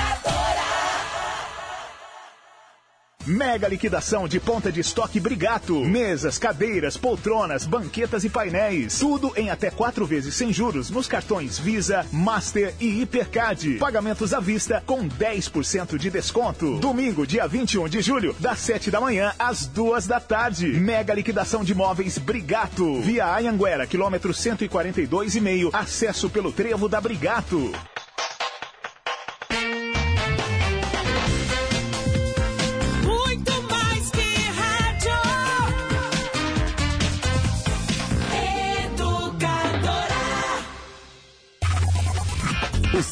Mega 3.30 3.68
liquidação 3.68 4.26
de 4.26 4.40
ponta 4.40 4.72
de 4.72 4.80
estoque 4.80 5.20
Brigato. 5.20 5.84
Mesas, 5.84 6.36
cadeiras, 6.36 6.96
poltronas, 6.96 7.64
banquetas 7.64 8.24
e 8.24 8.28
painéis. 8.28 8.98
Tudo 8.98 9.32
em 9.36 9.50
até 9.50 9.70
quatro 9.70 10.04
vezes 10.04 10.34
sem 10.34 10.52
juros 10.52 10.90
nos 10.90 11.06
cartões 11.06 11.56
Visa, 11.56 12.04
Master 12.10 12.74
e 12.80 13.00
Hipercard. 13.00 13.78
Pagamentos 13.78 14.34
à 14.34 14.40
vista 14.40 14.82
com 14.84 15.08
10% 15.08 15.96
de 15.96 16.10
desconto. 16.10 16.80
Domingo, 16.80 17.24
dia 17.24 17.46
21 17.46 17.88
de 17.88 18.02
julho, 18.02 18.34
das 18.40 18.58
7 18.58 18.90
da 18.90 19.00
manhã 19.00 19.32
às 19.38 19.64
duas 19.64 20.08
da 20.08 20.18
tarde. 20.18 20.66
Mega 20.66 21.14
liquidação 21.14 21.62
de 21.62 21.72
móveis 21.72 22.18
Brigato. 22.18 23.00
Via 23.00 23.32
Anhanguera, 23.32 23.86
quilômetro 23.86 24.32
142,5. 24.32 25.70
Acesso 25.72 26.28
pelo 26.28 26.50
trevo 26.50 26.88
da 26.88 27.00
Brigato. 27.00 27.70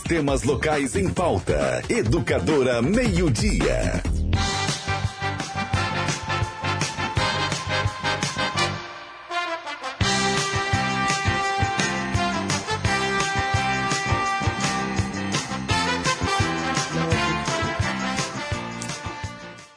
Temas 0.09 0.43
locais 0.43 0.97
em 0.97 1.13
pauta. 1.13 1.83
Educadora 1.87 2.81
Meio 2.81 3.31
Dia. 3.31 4.03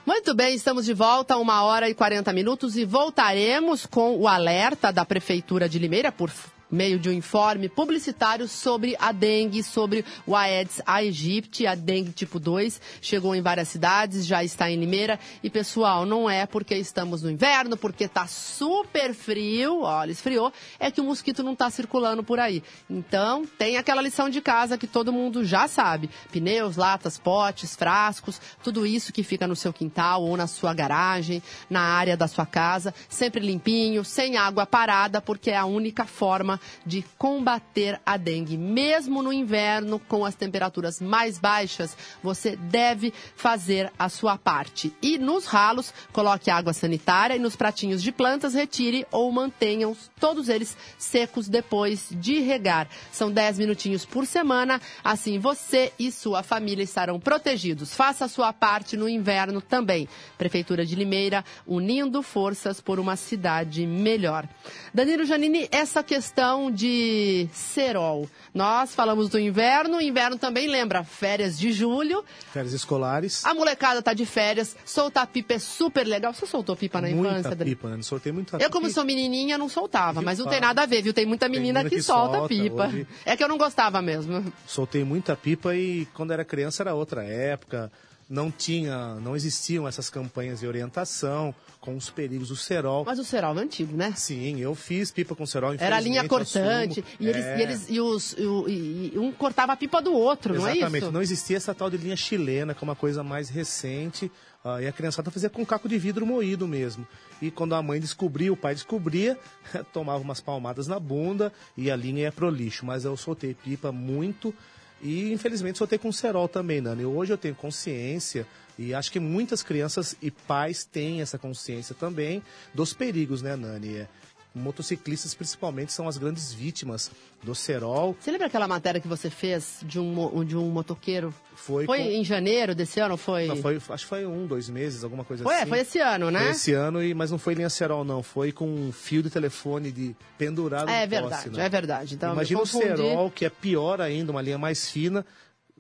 Muito 0.06 0.34
bem, 0.34 0.56
estamos 0.56 0.86
de 0.86 0.94
volta, 0.94 1.36
uma 1.36 1.62
hora 1.64 1.90
e 1.90 1.94
40 1.94 2.32
minutos, 2.32 2.78
e 2.78 2.86
voltaremos 2.86 3.86
com 3.86 4.16
o 4.16 4.30
alerta 4.30 4.94
da 4.94 5.04
Prefeitura 5.04 5.68
de 5.68 5.78
Limeira, 5.78 6.10
por 6.10 6.30
meio 6.72 6.98
de 6.98 7.10
um 7.10 7.12
informe 7.12 7.68
publicitário 7.68 8.48
sobre 8.48 8.96
a 8.98 9.12
dengue, 9.12 9.62
sobre 9.62 10.06
o 10.26 10.36
Aedes 10.36 10.82
aegypti, 10.86 11.68
a 11.68 11.76
dengue 11.76 12.12
tipo 12.12 12.40
2. 12.40 12.80
Chegou 13.02 13.36
em 13.36 13.42
várias 13.42 13.68
cidades, 13.68 14.26
já 14.26 14.44
está 14.44 14.72
em 14.72 14.80
Limeira. 14.80 15.20
E, 15.44 15.50
pessoal, 15.50 16.06
não 16.06 16.30
é 16.30 16.46
porque 16.46 16.76
estamos 16.76 17.22
no 17.22 17.30
inverno, 17.30 17.76
porque 17.76 18.06
está 18.06 18.26
super 18.28 19.14
frio, 19.14 19.82
olha, 19.82 20.12
esfriou, 20.12 20.54
é 20.80 20.90
que 20.90 21.02
o 21.02 21.04
mosquito 21.04 21.44
não 21.44 21.54
está 21.54 21.70
circulando 21.70 22.24
por 22.24 22.40
aí. 22.40 22.64
Então, 22.90 23.46
tem 23.58 23.78
aquela 23.78 24.02
lição 24.02 24.30
de 24.30 24.40
casa 24.40 24.78
que 24.78 24.88
todo 24.88 25.12
mundo 25.12 25.44
já 25.44 25.68
sabe. 25.68 26.10
Pneus, 26.32 26.78
latas, 26.78 27.18
potes, 27.18 27.76
frascos, 27.76 28.40
tudo 28.64 28.86
isso 28.86 29.12
que 29.12 29.24
fica 29.24 29.48
no 29.48 29.56
seu 29.56 29.74
quintal 29.74 30.24
ou 30.24 30.38
na 30.38 30.48
sua 30.48 30.74
garagem, 30.74 31.44
na 31.70 31.82
área 31.82 32.16
da 32.16 32.28
sua 32.28 32.46
casa, 32.46 32.94
sempre 33.10 33.46
limpinho, 33.46 34.06
sem 34.06 34.38
água 34.38 34.66
parada, 34.66 35.22
porque 35.22 35.52
é 35.52 35.58
a 35.58 35.66
única 35.66 36.06
forma 36.06 36.61
de 36.86 37.04
combater 37.18 38.00
a 38.06 38.18
dengue. 38.18 38.58
Mesmo 38.58 39.22
no 39.22 39.32
inverno, 39.32 40.00
com 40.00 40.26
as 40.26 40.36
temperaturas 40.36 41.00
mais 41.00 41.40
baixas, 41.40 41.98
você 42.22 42.56
deve 42.56 43.14
fazer 43.36 43.92
a 43.98 44.10
sua 44.10 44.38
parte. 44.38 44.94
E 45.02 45.18
nos 45.18 45.46
ralos, 45.46 45.94
coloque 46.12 46.50
água 46.50 46.74
sanitária 46.74 47.36
e 47.36 47.40
nos 47.40 47.56
pratinhos 47.56 48.02
de 48.02 48.12
plantas, 48.12 48.54
retire 48.54 49.06
ou 49.12 49.32
mantenham 49.32 49.96
todos 50.20 50.50
eles 50.50 50.76
secos 50.98 51.48
depois 51.48 52.10
de 52.12 52.40
regar. 52.40 52.88
São 53.12 53.32
10 53.32 53.60
minutinhos 53.60 54.06
por 54.06 54.26
semana, 54.26 54.82
assim 55.04 55.40
você 55.40 55.92
e 55.98 56.12
sua 56.12 56.44
família 56.44 56.84
estarão 56.84 57.20
protegidos. 57.20 57.94
Faça 57.94 58.26
a 58.26 58.28
sua 58.28 58.52
parte 58.54 58.98
no 58.98 59.08
inverno 59.08 59.62
também. 59.62 60.08
Prefeitura 60.38 60.86
de 60.86 60.96
Limeira, 60.96 61.44
unindo 61.66 62.22
forças 62.22 62.82
por 62.82 63.00
uma 63.00 63.16
cidade 63.16 63.86
melhor. 63.86 64.48
Danilo 64.94 65.26
Janini, 65.26 65.68
essa 65.72 66.04
questão 66.04 66.51
questão 66.52 66.72
de 66.72 67.48
cerol. 67.54 68.30
Nós 68.54 68.94
falamos 68.94 69.30
do 69.30 69.40
inverno, 69.40 69.98
o 69.98 70.02
inverno 70.02 70.38
também 70.38 70.68
lembra 70.68 71.04
férias 71.04 71.58
de 71.58 71.72
julho. 71.72 72.24
Férias 72.52 72.74
escolares. 72.74 73.46
A 73.46 73.54
molecada 73.54 74.02
tá 74.02 74.14
de 74.14 74.26
férias, 74.26 74.76
soltar 74.86 75.26
pipa 75.28 75.54
é 75.54 75.60
super 75.60 76.06
legal. 76.06 76.34
Você 76.34 76.46
soltou 76.46 76.76
pipa 76.76 77.00
na 77.00 77.08
muita 77.10 77.30
infância, 77.32 77.52
Adri? 77.52 77.70
pipa, 77.72 77.90
né? 77.90 77.96
Não 77.96 78.04
soltei 78.04 78.32
muita 78.32 78.58
Eu, 78.58 78.70
como 78.70 78.90
sou 78.90 79.06
menininha, 79.06 79.58
não 79.58 79.70
soltava, 79.70 80.22
mas 80.22 80.40
não 80.40 80.48
tem 80.48 80.60
nada 80.60 80.82
a 80.84 80.86
ver, 80.86 81.02
viu? 81.02 81.14
Tem 81.14 81.26
muita 81.26 81.48
menina, 81.48 81.80
menina 81.80 81.90
que, 81.90 81.96
que 81.98 82.04
solta, 82.04 82.40
solta, 82.40 82.48
pipa. 82.50 82.88
hoje- 82.88 83.08
É 83.26 83.38
que 83.38 83.44
eu 83.44 83.48
não 83.48 83.58
gostava 83.58 84.02
mesmo. 84.02 84.52
Soltei 84.68 85.04
muita 85.04 85.36
pipa 85.36 85.74
e 85.76 86.06
quando 86.14 86.32
era 86.34 86.44
criança 86.44 86.84
era 86.84 86.94
outra 86.94 87.24
época. 87.24 87.92
Não 88.30 88.50
tinha, 88.50 89.16
não 89.16 89.36
existiam 89.36 89.86
essas 89.86 90.10
campanhas 90.10 90.62
de 90.62 90.68
orientação 90.68 91.54
com 91.82 91.98
os 91.98 92.12
perigos 92.12 92.50
do 92.50 92.56
cerol. 92.56 93.04
Mas 93.04 93.18
o 93.18 93.24
cerol 93.26 93.58
é 93.58 93.62
antigo, 93.64 93.98
né? 93.98 94.14
Sim, 94.16 94.60
eu 94.62 94.76
fiz 94.76 95.10
pipa 95.12 95.34
com 95.36 95.48
cerol. 95.48 95.74
Era 95.80 95.98
a 95.98 96.00
linha 96.00 96.24
infelizmente, 96.24 97.02
cortante. 97.02 97.06
E, 97.20 97.28
eles, 97.28 97.44
É. 97.44 97.58
e, 97.58 97.62
eles, 97.64 97.86
e, 97.90 98.00
os, 98.00 98.34
e 98.38 98.44
e- 98.44 99.14
um 99.18 99.32
cortava 99.32 99.74
a 99.74 99.76
pipa 99.76 100.00
do 100.00 100.14
outro, 100.14 100.54
não 100.54 100.68
é 100.68 100.78
Exatamente, 100.78 101.10
não 101.12 101.22
existia 101.24 101.58
essa 101.58 101.74
tal 101.74 101.90
de 101.90 101.98
linha 101.98 102.16
chilena, 102.16 102.76
que 102.76 102.84
é 102.84 102.86
uma 102.88 102.96
coisa 102.96 103.24
mais 103.24 103.50
recente. 103.50 104.32
ah, 104.64 104.80
e 104.80 104.86
a 104.88 104.92
criançada 104.92 105.32
fazia 105.32 105.50
com 105.50 105.66
caco 105.66 105.90
de 105.90 105.98
vidro 105.98 106.24
moído 106.24 106.68
mesmo. 106.68 107.06
E 107.42 107.50
quando 107.50 107.74
a 107.74 107.82
mãe 107.82 108.00
descobria, 108.00 108.54
o 108.54 108.56
pai 108.56 108.76
descobria, 108.76 109.36
tomava 109.92 110.20
umas 110.24 110.40
palmadas 110.40 110.86
na 110.86 111.00
bunda 111.00 111.52
e 111.76 111.90
a 111.90 111.96
linha 111.96 112.22
ia 112.26 112.32
pro 112.32 112.48
lixo. 112.48 112.86
Mas 112.86 113.04
eu 113.04 113.18
soltei 113.18 113.56
pipa 113.56 113.92
muito 113.92 114.54
e 115.02 115.34
infelizmente 115.34 115.80
soltei 115.80 115.98
com 115.98 116.12
cerol 116.12 116.48
também, 116.48 116.80
Nani. 116.80 117.04
Hoje 117.06 117.34
eu 117.34 117.40
tenho 117.40 117.56
consciência 117.56 118.46
e 118.78 118.94
acho 118.94 119.12
que 119.12 119.20
muitas 119.20 119.62
crianças 119.64 120.16
e 120.22 120.32
pais 120.32 120.84
têm 120.86 121.22
essa 121.22 121.38
consciência 121.38 121.94
também 121.94 122.42
dos 122.74 122.94
perigos, 122.94 123.42
né, 123.42 123.56
Nani? 123.56 123.98
É, 123.98 124.08
Motociclistas, 124.54 125.34
principalmente, 125.34 125.94
são 125.94 126.10
as 126.10 126.18
grandes 126.18 126.52
vítimas 126.54 127.10
do 127.42 127.56
cerol. 127.56 128.18
Você 128.20 128.30
lembra 128.32 128.48
aquela 128.48 128.68
matéria 128.68 129.00
que 129.00 129.08
você 129.08 129.30
fez 129.30 129.78
de 129.84 129.98
um, 129.98 130.44
de 130.44 130.58
um 130.58 130.70
motoqueiro? 130.70 131.34
Foi, 131.56 131.86
Foi 131.86 132.00
com- 132.00 132.04
em 132.04 132.24
janeiro 132.26 132.76
desse 132.76 133.00
ano? 133.00 133.16
Foi? 133.16 133.48
Não, 133.48 133.56
foi, 133.56 133.78
acho 133.78 134.04
que 134.04 134.10
foi 134.10 134.26
um, 134.26 134.46
dois 134.46 134.68
meses, 134.68 135.06
alguma 135.06 135.24
coisa 135.24 135.42
Foi, 135.44 135.56
assim. 135.56 135.68
foi 135.70 135.80
esse 135.80 136.00
ano, 136.00 136.30
né? 136.30 136.42
Foi 136.42 136.50
esse 136.52 136.74
ano, 136.74 137.02
e, 137.02 137.14
mas 137.14 137.32
não 137.32 137.38
foi 137.40 137.54
linha 137.54 137.70
cerol, 137.70 138.04
não. 138.04 138.22
Foi 138.22 138.52
com 138.52 138.68
um 138.68 138.92
fio 138.92 139.24
de 139.24 139.30
telefone 139.30 139.90
de 139.90 140.14
pendurado 140.38 140.90
É 140.90 141.06
no 141.06 141.10
verdade, 141.10 141.44
poste, 141.44 141.58
né? 141.58 141.66
é 141.66 141.70
verdade. 141.70 142.14
Então, 142.16 142.34
Imagina 142.34 142.62
o 142.62 142.66
cerol, 142.66 143.32
que 143.32 143.46
é 143.46 143.50
pior 143.50 144.02
ainda, 144.02 144.34
uma 144.34 144.42
linha 144.42 144.58
mais 144.58 144.90
fina, 144.90 145.26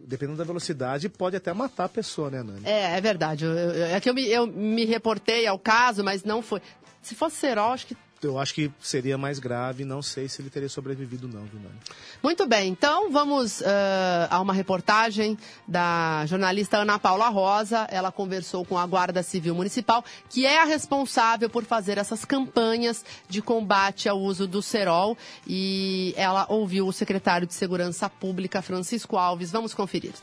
dependendo 0.07 0.37
da 0.37 0.43
velocidade, 0.43 1.07
pode 1.09 1.35
até 1.35 1.53
matar 1.53 1.85
a 1.85 1.89
pessoa, 1.89 2.29
né, 2.29 2.43
Nani? 2.43 2.61
É, 2.65 2.97
é 2.97 3.01
verdade. 3.01 3.45
Eu- 3.45 3.51
eu- 3.51 3.85
é 3.85 3.99
que 3.99 4.09
eu 4.09 4.13
me, 4.13 4.25
eu 4.27 4.45
me 4.47 4.85
reportei 4.85 5.45
ao 5.47 5.57
caso, 5.59 6.03
mas 6.03 6.23
não 6.23 6.41
foi. 6.41 6.61
Se 7.01 7.15
fosse 7.15 7.35
cerol, 7.37 7.71
acho 7.73 7.87
que 7.87 7.97
Eu 8.23 8.37
acho 8.37 8.53
que 8.53 8.71
seria 8.79 9.17
mais 9.17 9.39
grave, 9.39 9.83
não 9.83 10.01
sei 10.01 10.29
se 10.29 10.41
ele 10.41 10.49
teria 10.49 10.69
sobrevivido 10.69 11.27
não, 11.27 11.43
viu, 11.45 11.59
Nani? 11.59 11.75
Muito 12.21 12.47
bem, 12.47 12.69
então 12.69 13.11
vamos 13.11 13.63
ah, 13.63 14.27
a 14.29 14.39
uma 14.39 14.53
reportagem 14.53 15.37
da 15.67 16.23
jornalista 16.27 16.77
Ana 16.77 16.99
Paula 16.99 17.29
Rosa. 17.29 17.87
Ela 17.89 18.11
conversou 18.11 18.63
com 18.63 18.77
a 18.77 18.85
Guarda 18.85 19.23
Civil 19.23 19.55
Municipal, 19.55 20.05
que 20.29 20.45
é 20.45 20.61
a 20.61 20.65
responsável 20.65 21.49
por 21.49 21.63
fazer 21.63 21.97
essas 21.97 22.23
campanhas 22.23 23.03
de 23.27 23.41
combate 23.41 24.07
ao 24.07 24.19
uso 24.19 24.47
do 24.47 24.61
cerol. 24.61 25.17
E 25.47 26.13
ela 26.15 26.45
ouviu 26.47 26.87
o 26.87 26.93
secretário 26.93 27.47
de 27.47 27.53
Segurança 27.53 28.09
Pública, 28.09 28.61
Francisco 28.61 29.17
Alves. 29.17 29.51
Vamos 29.51 29.73
conferir. 29.73 30.13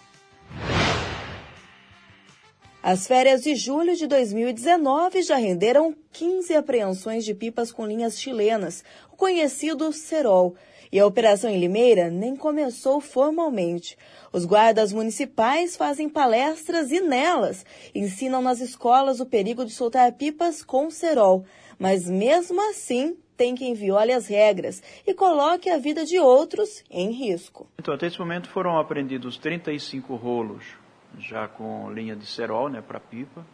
As 2.80 3.08
férias 3.08 3.42
de 3.42 3.56
julho 3.56 3.96
de 3.96 4.06
2019 4.06 5.22
já 5.22 5.36
renderam 5.36 5.96
15 6.12 6.54
apreensões 6.54 7.24
de 7.24 7.34
pipas 7.34 7.72
com 7.72 7.84
linhas 7.84 8.20
chilenas, 8.20 8.84
o 9.12 9.16
conhecido 9.16 9.92
cerol. 9.92 10.54
E 10.90 10.98
a 10.98 11.04
operação 11.04 11.50
em 11.50 11.58
Limeira 11.58 12.08
nem 12.08 12.36
começou 12.36 13.00
formalmente. 13.00 13.98
Os 14.32 14.44
guardas 14.44 14.92
municipais 14.92 15.76
fazem 15.76 16.08
palestras 16.08 16.92
e 16.92 17.00
nelas 17.00 17.66
ensinam 17.92 18.40
nas 18.40 18.60
escolas 18.60 19.18
o 19.18 19.26
perigo 19.26 19.64
de 19.64 19.72
soltar 19.72 20.12
pipas 20.12 20.62
com 20.62 20.88
cerol. 20.88 21.44
Mas 21.80 22.08
mesmo 22.08 22.60
assim, 22.70 23.16
tem 23.36 23.56
quem 23.56 23.74
viole 23.74 24.12
as 24.12 24.28
regras 24.28 24.80
e 25.04 25.12
coloque 25.12 25.68
a 25.68 25.78
vida 25.78 26.04
de 26.04 26.18
outros 26.20 26.84
em 26.88 27.10
risco. 27.10 27.66
Então, 27.76 27.92
até 27.92 28.06
esse 28.06 28.20
momento 28.20 28.48
foram 28.48 28.78
apreendidos 28.78 29.36
35 29.36 30.14
rolos 30.14 30.87
já 31.18 31.48
com 31.48 31.90
linha 31.92 32.16
de 32.16 32.26
cerol, 32.26 32.68
né, 32.68 32.80
para 32.80 33.00
pipa, 33.00 33.44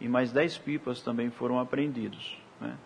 e 0.00 0.08
mais 0.08 0.32
10 0.32 0.58
pipas 0.58 1.00
também 1.00 1.30
foram 1.30 1.58
apreendidos, 1.58 2.40
né. 2.60 2.76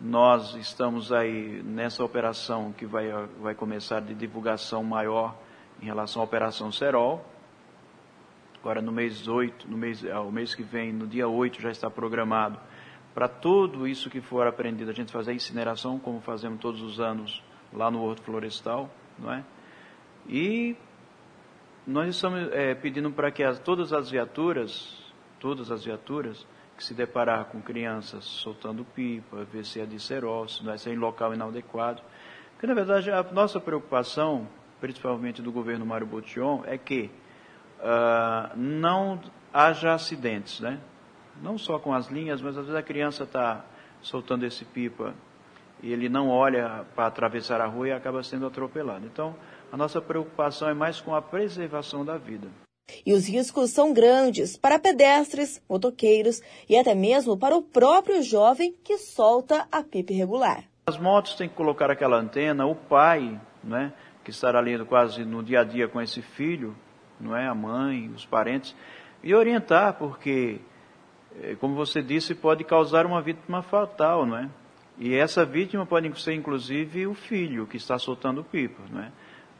Nós 0.00 0.54
estamos 0.56 1.12
aí 1.12 1.62
nessa 1.62 2.02
operação 2.04 2.72
que 2.72 2.84
vai, 2.84 3.10
vai 3.40 3.54
começar 3.54 4.00
de 4.00 4.12
divulgação 4.12 4.82
maior 4.82 5.34
em 5.80 5.86
relação 5.86 6.20
à 6.20 6.24
Operação 6.24 6.72
Cerol. 6.72 7.24
Agora 8.60 8.82
no 8.82 8.90
mês 8.90 9.28
8, 9.28 9.70
no 9.70 9.78
mês, 9.78 10.04
ah, 10.04 10.20
o 10.20 10.32
mês 10.32 10.54
que 10.54 10.64
vem, 10.64 10.92
no 10.92 11.06
dia 11.06 11.28
8, 11.28 11.62
já 11.62 11.70
está 11.70 11.88
programado 11.88 12.58
para 13.14 13.28
tudo 13.28 13.86
isso 13.86 14.10
que 14.10 14.20
for 14.20 14.46
apreendido, 14.46 14.90
a 14.90 14.94
gente 14.94 15.12
fazer 15.12 15.30
a 15.30 15.34
incineração, 15.34 15.98
como 16.00 16.20
fazemos 16.20 16.58
todos 16.60 16.82
os 16.82 16.98
anos 16.98 17.42
lá 17.72 17.88
no 17.88 18.02
Horto 18.02 18.22
Florestal, 18.22 18.90
não 19.16 19.32
é? 19.32 19.44
E 20.28 20.76
nós 21.86 22.14
estamos 22.14 22.50
eh, 22.52 22.74
pedindo 22.74 23.10
para 23.10 23.30
que 23.30 23.42
as- 23.42 23.58
todas 23.58 23.92
as 23.92 24.10
viaturas, 24.10 25.02
todas 25.38 25.70
as 25.70 25.84
viaturas 25.84 26.46
que 26.76 26.82
se 26.82 26.94
deparar 26.94 27.44
com 27.46 27.60
crianças 27.60 28.24
soltando 28.24 28.84
pipa, 28.84 29.44
ver 29.44 29.64
se 29.64 29.80
é 29.80 29.86
de 29.86 30.00
cerol, 30.00 30.48
se 30.48 30.64
não 30.64 30.72
é 30.72 30.78
se 30.78 30.88
é 30.88 30.92
em 30.92 30.96
local 30.96 31.32
inadequado, 31.34 32.02
porque 32.52 32.66
na 32.66 32.74
verdade 32.74 33.10
a 33.10 33.22
nossa 33.22 33.60
preocupação, 33.60 34.48
principalmente 34.80 35.40
do 35.42 35.52
governo 35.52 35.84
Mário 35.86 36.06
Botion, 36.06 36.62
é 36.66 36.76
que 36.78 37.10
ah, 37.80 38.50
não 38.56 39.20
haja 39.52 39.92
acidentes, 39.92 40.60
né? 40.60 40.80
Não 41.42 41.58
só 41.58 41.78
com 41.78 41.92
as 41.92 42.08
linhas, 42.08 42.40
mas 42.40 42.56
às 42.56 42.64
vezes 42.66 42.78
a 42.78 42.82
criança 42.82 43.24
está 43.24 43.64
soltando 44.00 44.44
esse 44.46 44.64
pipa 44.64 45.14
e 45.82 45.92
ele 45.92 46.08
não 46.08 46.28
olha 46.28 46.84
para 46.94 47.06
atravessar 47.06 47.60
a 47.60 47.66
rua 47.66 47.88
e 47.88 47.92
acaba 47.92 48.22
sendo 48.22 48.46
atropelado. 48.46 49.04
Então, 49.04 49.34
a 49.74 49.76
nossa 49.76 50.00
preocupação 50.00 50.68
é 50.68 50.72
mais 50.72 51.00
com 51.00 51.16
a 51.16 51.20
preservação 51.20 52.04
da 52.04 52.16
vida. 52.16 52.46
E 53.04 53.12
os 53.12 53.26
riscos 53.26 53.70
são 53.70 53.92
grandes 53.92 54.56
para 54.56 54.78
pedestres, 54.78 55.60
motoqueiros 55.68 56.40
e 56.68 56.78
até 56.78 56.94
mesmo 56.94 57.36
para 57.36 57.56
o 57.56 57.62
próprio 57.62 58.22
jovem 58.22 58.72
que 58.84 58.96
solta 58.98 59.66
a 59.72 59.82
pipa 59.82 60.12
irregular. 60.12 60.62
As 60.86 60.96
motos 60.96 61.34
têm 61.34 61.48
que 61.48 61.56
colocar 61.56 61.90
aquela 61.90 62.16
antena, 62.16 62.64
o 62.64 62.76
pai, 62.76 63.40
né, 63.64 63.92
que 64.22 64.30
estará 64.30 64.60
ali 64.60 64.78
quase 64.84 65.24
no 65.24 65.42
dia 65.42 65.62
a 65.62 65.64
dia 65.64 65.88
com 65.88 66.00
esse 66.00 66.22
filho, 66.22 66.76
não 67.18 67.36
é, 67.36 67.48
a 67.48 67.54
mãe, 67.54 68.08
os 68.14 68.24
parentes, 68.24 68.76
e 69.24 69.34
orientar, 69.34 69.94
porque, 69.94 70.60
eh, 71.42 71.56
como 71.56 71.74
você 71.74 72.00
disse, 72.00 72.32
pode 72.32 72.62
causar 72.62 73.06
uma 73.06 73.20
vítima 73.20 73.60
fatal, 73.60 74.24
não 74.24 74.38
é? 74.38 74.48
E 74.96 75.16
essa 75.16 75.44
vítima 75.44 75.84
pode 75.84 76.20
ser 76.20 76.34
inclusive 76.34 77.08
o 77.08 77.14
filho 77.14 77.66
que 77.66 77.76
está 77.76 77.98
soltando 77.98 78.44
pipa, 78.44 78.80
não 78.88 79.00
é? 79.00 79.10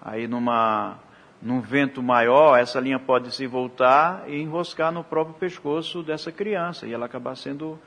Aí 0.05 0.29
numa 0.29 0.99
num 1.41 1.61
vento 1.61 2.03
maior, 2.03 2.59
essa 2.59 2.81
linha 2.81 2.99
pode 2.99 3.35
se 3.35 3.47
voltar 3.47 4.25
e 4.29 4.41
enroscar 4.41 4.91
no 4.91 5.05
próprio 5.05 5.35
pescoço 5.35 6.03
dessa 6.03 6.33
criança 6.33 6.87
e 6.87 6.93
ela 6.93 7.07
acabar 7.07 7.37
sendo 7.37 7.79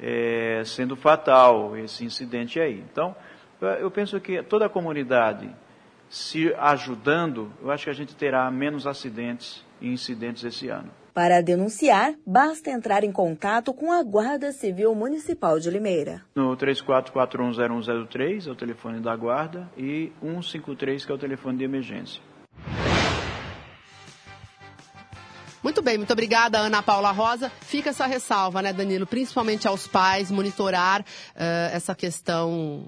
é, 0.00 0.62
sendo 0.64 0.96
fatal 0.96 1.76
esse 1.76 2.04
incidente 2.04 2.60
aí. 2.60 2.84
Então, 2.90 3.14
eu 3.80 3.90
penso 3.90 4.20
que 4.20 4.42
toda 4.42 4.66
a 4.66 4.68
comunidade 4.68 5.50
se 6.08 6.54
ajudando, 6.54 7.52
eu 7.62 7.70
acho 7.70 7.84
que 7.84 7.90
a 7.90 7.94
gente 7.94 8.14
terá 8.14 8.50
menos 8.50 8.86
acidentes 8.86 9.64
e 9.80 9.88
incidentes 9.88 10.44
esse 10.44 10.68
ano. 10.68 10.90
Para 11.16 11.40
denunciar, 11.40 12.12
basta 12.26 12.68
entrar 12.68 13.02
em 13.02 13.10
contato 13.10 13.72
com 13.72 13.90
a 13.90 14.02
Guarda 14.02 14.52
Civil 14.52 14.94
Municipal 14.94 15.58
de 15.58 15.70
Limeira. 15.70 16.22
No 16.34 16.54
34410103 16.58 18.46
é 18.46 18.50
o 18.50 18.54
telefone 18.54 19.00
da 19.00 19.16
guarda 19.16 19.66
e 19.78 20.12
153 20.20 21.06
que 21.06 21.10
é 21.10 21.14
o 21.14 21.18
telefone 21.18 21.56
de 21.56 21.64
emergência. 21.64 22.20
Muito 25.62 25.80
bem, 25.80 25.96
muito 25.96 26.12
obrigada, 26.12 26.58
Ana 26.58 26.82
Paula 26.82 27.12
Rosa. 27.12 27.50
Fica 27.62 27.88
essa 27.88 28.06
ressalva, 28.06 28.60
né, 28.60 28.74
Danilo? 28.74 29.06
Principalmente 29.06 29.66
aos 29.66 29.86
pais, 29.86 30.30
monitorar 30.30 31.02
eh, 31.34 31.70
essa 31.72 31.94
questão 31.94 32.84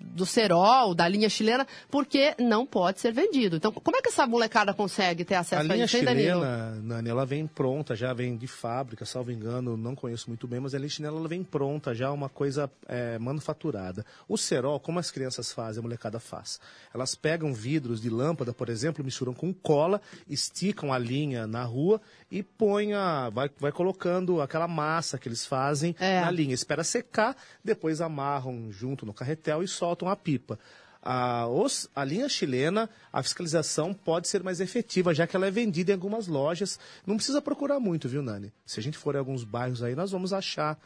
do 0.00 0.24
cerol, 0.24 0.94
da 0.94 1.08
linha 1.08 1.28
chilena, 1.28 1.66
porque 1.90 2.34
não 2.38 2.64
pode 2.64 3.00
ser 3.00 3.12
vendido. 3.12 3.56
Então, 3.56 3.72
como 3.72 3.96
é 3.96 4.02
que 4.02 4.08
essa 4.08 4.26
molecada 4.26 4.72
consegue 4.72 5.24
ter 5.24 5.34
acesso 5.34 5.56
A 5.56 5.64
a 5.64 5.74
linha 5.74 5.84
isso, 5.84 5.96
hein, 5.96 6.04
Danilo? 6.04 6.40
chilena, 6.40 6.74
Nani, 6.82 7.08
ela 7.08 7.26
vem 7.26 7.46
pronta, 7.46 7.96
já 7.96 8.12
vem 8.12 8.36
de 8.36 8.46
fábrica, 8.46 9.04
salvo 9.04 9.32
engano, 9.32 9.76
não 9.76 9.94
conheço 9.94 10.28
muito 10.28 10.46
bem, 10.46 10.60
mas 10.60 10.74
a 10.74 10.78
linha 10.78 10.88
chilena 10.88 11.16
ela 11.16 11.28
vem 11.28 11.42
pronta, 11.42 11.94
já 11.94 12.10
uma 12.12 12.28
coisa 12.28 12.70
é, 12.86 13.18
manufaturada. 13.18 14.04
O 14.28 14.36
cerol, 14.36 14.78
como 14.78 14.98
as 14.98 15.10
crianças 15.10 15.52
fazem, 15.52 15.80
a 15.80 15.82
molecada 15.82 16.20
faz. 16.20 16.60
Elas 16.94 17.14
pegam 17.14 17.52
vidros 17.52 18.00
de 18.00 18.08
lâmpada, 18.10 18.52
por 18.52 18.68
exemplo, 18.68 19.04
misturam 19.04 19.34
com 19.34 19.52
cola, 19.52 20.00
esticam 20.28 20.92
a 20.92 20.98
linha 20.98 21.46
na 21.46 21.64
rua 21.64 22.00
e 22.30 22.42
põem 22.42 22.94
a, 22.94 23.30
vai, 23.30 23.50
vai 23.58 23.72
colocando 23.72 24.40
aquela 24.40 24.68
massa 24.68 25.18
que 25.18 25.28
eles 25.28 25.44
fazem 25.46 25.94
É. 25.98 26.20
na 26.20 26.30
linha. 26.30 26.54
Espera 26.54 26.84
secar, 26.84 27.36
depois 27.64 28.00
amarram 28.00 28.70
junto 28.70 29.04
no 29.04 29.12
carretel 29.12 29.62
e 29.62 29.68
soltam 29.88 30.08
a 30.08 30.16
pipa. 30.16 30.58
a, 31.02 31.46
os, 31.46 31.88
a 31.94 32.04
linha 32.04 32.28
chilena, 32.28 32.90
a 33.10 33.22
fiscalização 33.22 33.94
pode 33.94 34.28
ser 34.28 34.42
mais 34.42 34.60
efetiva, 34.60 35.14
já 35.14 35.26
que 35.26 35.34
ela 35.34 35.46
é 35.46 35.50
vendida 35.50 35.92
em 35.92 35.94
algumas 35.94 36.26
lojas. 36.26 36.78
Não 37.06 37.16
precisa 37.16 37.40
procurar 37.40 37.80
muito, 37.80 38.08
viu, 38.08 38.22
Nani? 38.22 38.52
Se 38.66 38.78
a 38.78 38.82
gente 38.82 38.98
for 38.98 39.14
em 39.14 39.18
alguns 39.18 39.44
bairros 39.44 39.82
aí, 39.82 39.94
nós 39.94 40.10
vamos 40.10 40.32
achar 40.32 40.78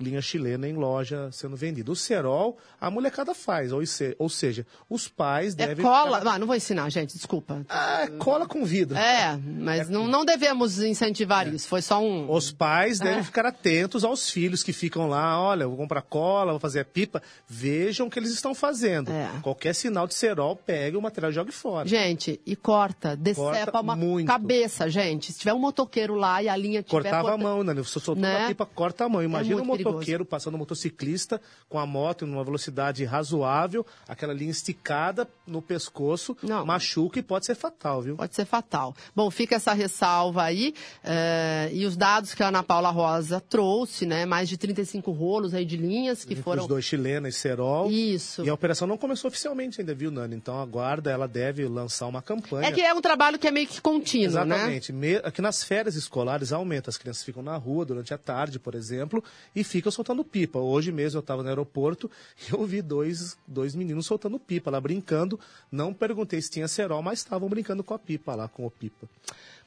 linha 0.00 0.20
chilena 0.20 0.68
em 0.68 0.74
loja 0.74 1.30
sendo 1.32 1.56
vendida. 1.56 1.90
O 1.90 1.96
cerol, 1.96 2.58
a 2.80 2.90
molecada 2.90 3.34
faz, 3.34 3.72
ou, 3.72 3.84
se- 3.86 4.14
ou 4.18 4.28
seja, 4.28 4.66
os 4.90 5.06
pais 5.08 5.54
É 5.54 5.68
devem... 5.68 5.84
cola. 5.84 6.18
ficar- 6.18 6.32
Ah, 6.34 6.38
não 6.38 6.46
vou 6.46 6.56
ensinar, 6.56 6.90
gente, 6.90 7.14
desculpa. 7.16 7.64
Ah, 7.68 8.02
é 8.02 8.06
cola 8.08 8.46
com 8.46 8.64
vidro. 8.64 8.96
É, 8.96 9.38
mas 9.44 9.88
não, 9.88 10.06
não 10.08 10.24
devemos 10.24 10.80
incentivar 10.82 11.46
isso. 11.52 11.68
Foi 11.68 11.80
só 11.82 12.02
um. 12.02 12.30
Os 12.30 12.50
pais 12.50 12.98
devem 12.98 13.20
É. 13.20 13.22
ficar 13.22 13.46
atentos 13.46 14.04
aos 14.04 14.28
filhos 14.30 14.62
que 14.62 14.72
ficam 14.72 15.08
lá, 15.08 15.40
olha, 15.40 15.66
vou 15.68 15.76
comprar 15.76 16.02
cola, 16.02 16.52
vou 16.52 16.60
fazer 16.60 16.80
a 16.80 16.84
pipa. 16.84 17.22
Vejam 17.48 18.06
o 18.06 18.10
que 18.10 18.18
eles 18.18 18.32
estão 18.32 18.54
fazendo. 18.54 19.10
É. 19.10 19.30
Qualquer 19.42 19.74
sinal 19.74 20.06
de 20.06 20.14
cerol, 20.14 20.56
pegue 20.56 20.96
o 20.96 21.02
material 21.02 21.30
e 21.30 21.34
jogue 21.34 21.52
fora. 21.52 21.86
Gente, 21.88 22.40
e 22.44 22.56
corta, 22.56 23.16
decepa 23.16 23.44
Corta 23.72 23.80
uma 23.80 23.94
muito. 23.96 24.26
cabeça, 24.26 24.88
gente. 24.90 25.32
Se 25.32 25.38
tiver 25.38 25.52
um 25.54 25.58
motoqueiro 25.58 26.14
lá 26.14 26.42
e 26.42 26.48
a 26.48 26.56
linha 26.56 26.82
tiver... 26.82 27.02
Cortava 27.02 27.28
a 27.28 27.30
corta- 27.32 27.38
mão, 27.44 27.62
né? 27.62 27.74
Você 27.74 28.00
soltou 28.00 28.16
Né? 28.16 28.38
uma 28.38 28.48
pipa, 28.48 28.66
corta 28.66 29.04
a 29.04 29.08
mão. 29.08 29.22
Imagina 29.22 29.56
muito 29.56 29.64
um 29.64 29.66
motoqueiro 29.66 29.83
passando 30.24 30.54
um 30.54 30.58
motociclista 30.58 31.40
com 31.68 31.78
a 31.78 31.86
moto 31.86 32.26
numa 32.26 32.44
velocidade 32.44 33.04
razoável, 33.04 33.86
aquela 34.08 34.32
linha 34.32 34.50
esticada 34.50 35.28
no 35.46 35.60
pescoço, 35.60 36.36
machuca 36.64 37.18
e 37.18 37.22
pode 37.22 37.46
ser 37.46 37.54
fatal, 37.54 38.02
viu? 38.02 38.16
Pode 38.16 38.34
ser 38.34 38.44
fatal. 38.44 38.94
Bom, 39.14 39.30
fica 39.30 39.56
essa 39.56 39.72
ressalva 39.72 40.42
aí. 40.42 40.74
eh, 41.02 41.70
e 41.72 41.86
os 41.86 41.96
dados 41.96 42.34
que 42.34 42.42
a 42.42 42.48
Ana 42.48 42.62
Paula 42.62 42.90
Rosa 42.90 43.40
trouxe, 43.40 44.06
né? 44.06 44.24
Mais 44.26 44.48
de 44.48 44.56
35 44.56 45.10
rolos 45.12 45.54
aí 45.54 45.64
de 45.64 45.76
linhas 45.76 46.24
que 46.24 46.32
Entre 46.32 46.42
foram. 46.42 46.62
Os 46.62 46.68
dois 46.68 46.84
chilenos 46.84 47.34
e 47.34 47.38
Cerol. 47.38 47.90
Isso. 47.90 48.44
E 48.44 48.48
a 48.48 48.54
operação 48.54 48.86
não 48.86 48.96
começou 48.96 49.28
oficialmente 49.28 49.80
ainda, 49.80 49.94
viu, 49.94 50.10
Nani? 50.10 50.36
Então 50.36 50.60
aguarda, 50.60 51.10
ela 51.10 51.26
deve 51.28 51.66
lançar 51.66 52.06
uma 52.06 52.22
campanha. 52.22 52.68
É 52.68 52.72
que 52.72 52.80
é 52.80 52.92
um 52.94 53.00
trabalho 53.00 53.38
que 53.38 53.46
é 53.46 53.50
meio 53.50 53.66
que 53.66 53.80
contínuo, 53.80 54.34
né? 54.44 54.54
Exatamente. 54.54 54.92
Me- 54.92 55.16
Aqui 55.24 55.40
nas 55.42 55.62
férias 55.64 55.94
escolares 55.94 56.52
aumenta. 56.52 56.90
As 56.90 56.96
crianças 56.96 57.22
ficam 57.22 57.42
na 57.42 57.56
rua 57.56 57.84
durante 57.84 58.12
a 58.14 58.18
tarde, 58.18 58.58
por 58.58 58.74
exemplo, 58.74 59.22
e 59.54 59.62
ficam 59.78 59.90
soltando 59.90 60.24
pipa. 60.24 60.58
Hoje 60.58 60.92
mesmo 60.92 61.18
eu 61.18 61.20
estava 61.20 61.42
no 61.42 61.48
aeroporto 61.48 62.10
e 62.46 62.54
eu 62.54 62.64
vi 62.64 62.80
dois, 62.80 63.36
dois 63.46 63.74
meninos 63.74 64.06
soltando 64.06 64.38
pipa 64.38 64.70
lá, 64.70 64.80
brincando. 64.80 65.38
Não 65.70 65.92
perguntei 65.92 66.40
se 66.40 66.50
tinha 66.50 66.68
cerol, 66.68 67.02
mas 67.02 67.18
estavam 67.18 67.48
brincando 67.48 67.82
com 67.82 67.94
a 67.94 67.98
pipa 67.98 68.34
lá, 68.34 68.48
com 68.48 68.66
o 68.66 68.70
pipa. 68.70 69.08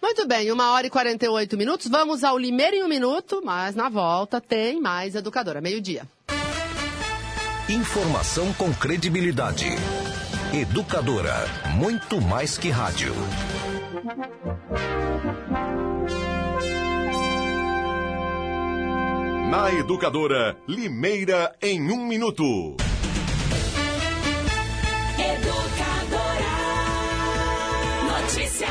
Muito 0.01 0.27
bem, 0.27 0.51
uma 0.51 0.71
hora 0.71 0.87
e 0.87 0.89
48 0.89 1.57
minutos. 1.57 1.87
Vamos 1.87 2.23
ao 2.23 2.37
Limeiro 2.37 2.77
em 2.77 2.83
um 2.83 2.87
minuto, 2.87 3.41
mas 3.43 3.75
na 3.75 3.89
volta 3.89 4.39
tem 4.39 4.79
mais 4.79 5.15
Educadora. 5.15 5.59
Meio-dia. 5.59 6.07
Informação 7.67 8.53
com 8.53 8.73
credibilidade. 8.73 9.65
Educadora, 10.53 11.35
muito 11.75 12.21
mais 12.21 12.57
que 12.57 12.69
rádio. 12.69 13.13
Na 19.49 19.71
Educadora, 19.71 20.57
Limeira 20.67 21.55
em 21.61 21.89
um 21.89 22.05
minuto. 22.05 22.75
Educadora. 25.17 26.53
Notícia. 28.21 28.67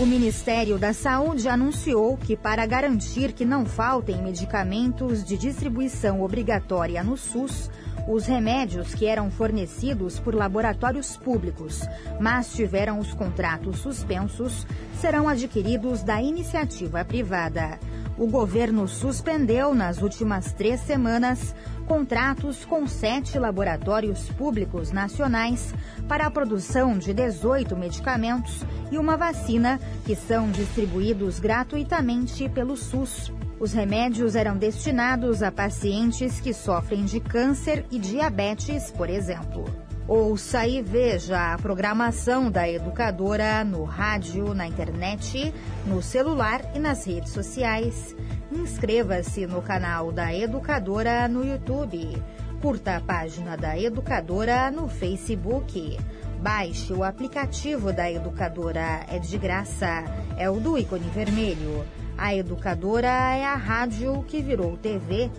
O 0.00 0.06
Ministério 0.06 0.76
da 0.76 0.92
Saúde 0.92 1.48
anunciou 1.48 2.16
que, 2.16 2.36
para 2.36 2.66
garantir 2.66 3.32
que 3.32 3.44
não 3.44 3.64
faltem 3.64 4.20
medicamentos 4.20 5.22
de 5.22 5.36
distribuição 5.36 6.20
obrigatória 6.20 7.04
no 7.04 7.16
SUS, 7.16 7.70
os 8.12 8.26
remédios 8.26 8.94
que 8.94 9.06
eram 9.06 9.30
fornecidos 9.30 10.18
por 10.18 10.34
laboratórios 10.34 11.16
públicos, 11.16 11.80
mas 12.18 12.52
tiveram 12.52 12.98
os 12.98 13.14
contratos 13.14 13.78
suspensos, 13.78 14.66
serão 15.00 15.28
adquiridos 15.28 16.02
da 16.02 16.20
iniciativa 16.20 17.04
privada. 17.04 17.78
O 18.18 18.26
governo 18.26 18.86
suspendeu, 18.86 19.74
nas 19.74 20.02
últimas 20.02 20.52
três 20.52 20.80
semanas, 20.80 21.54
contratos 21.86 22.64
com 22.64 22.86
sete 22.86 23.38
laboratórios 23.38 24.28
públicos 24.30 24.92
nacionais 24.92 25.72
para 26.06 26.26
a 26.26 26.30
produção 26.30 26.98
de 26.98 27.14
18 27.14 27.76
medicamentos 27.76 28.62
e 28.90 28.98
uma 28.98 29.16
vacina 29.16 29.80
que 30.04 30.14
são 30.14 30.50
distribuídos 30.50 31.38
gratuitamente 31.38 32.48
pelo 32.48 32.76
SUS. 32.76 33.32
Os 33.60 33.74
remédios 33.74 34.36
eram 34.36 34.56
destinados 34.56 35.42
a 35.42 35.52
pacientes 35.52 36.40
que 36.40 36.54
sofrem 36.54 37.04
de 37.04 37.20
câncer 37.20 37.84
e 37.90 37.98
diabetes, 37.98 38.90
por 38.90 39.10
exemplo. 39.10 39.66
Ouça 40.08 40.66
e 40.66 40.80
veja 40.80 41.52
a 41.52 41.58
programação 41.58 42.50
da 42.50 42.66
educadora 42.66 43.62
no 43.62 43.84
rádio, 43.84 44.54
na 44.54 44.66
internet, 44.66 45.52
no 45.86 46.00
celular 46.00 46.62
e 46.74 46.78
nas 46.78 47.04
redes 47.04 47.32
sociais. 47.32 48.16
Inscreva-se 48.50 49.46
no 49.46 49.60
canal 49.60 50.10
da 50.10 50.34
Educadora 50.34 51.28
no 51.28 51.44
YouTube. 51.44 52.16
Curta 52.62 52.96
a 52.96 53.00
página 53.02 53.58
da 53.58 53.78
Educadora 53.78 54.70
no 54.70 54.88
Facebook. 54.88 55.98
Baixe 56.40 56.94
o 56.94 57.04
aplicativo 57.04 57.92
da 57.92 58.10
Educadora, 58.10 59.04
é 59.06 59.18
de 59.18 59.36
graça. 59.36 60.02
É 60.38 60.48
o 60.48 60.58
do 60.58 60.78
ícone 60.78 61.10
vermelho. 61.10 61.84
A 62.20 62.34
Educadora 62.34 63.08
é 63.08 63.46
a 63.46 63.54
rádio 63.54 64.22
que 64.28 64.42
virou 64.42 64.76
TV. 64.76 65.30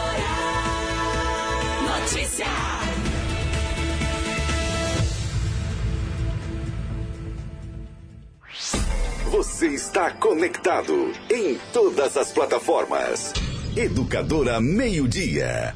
Notícia. 1.99 2.45
Você 9.31 9.67
está 9.67 10.11
conectado 10.11 11.11
em 11.29 11.59
todas 11.73 12.15
as 12.15 12.31
plataformas. 12.31 13.33
Educadora 13.75 14.61
Meio-Dia. 14.61 15.75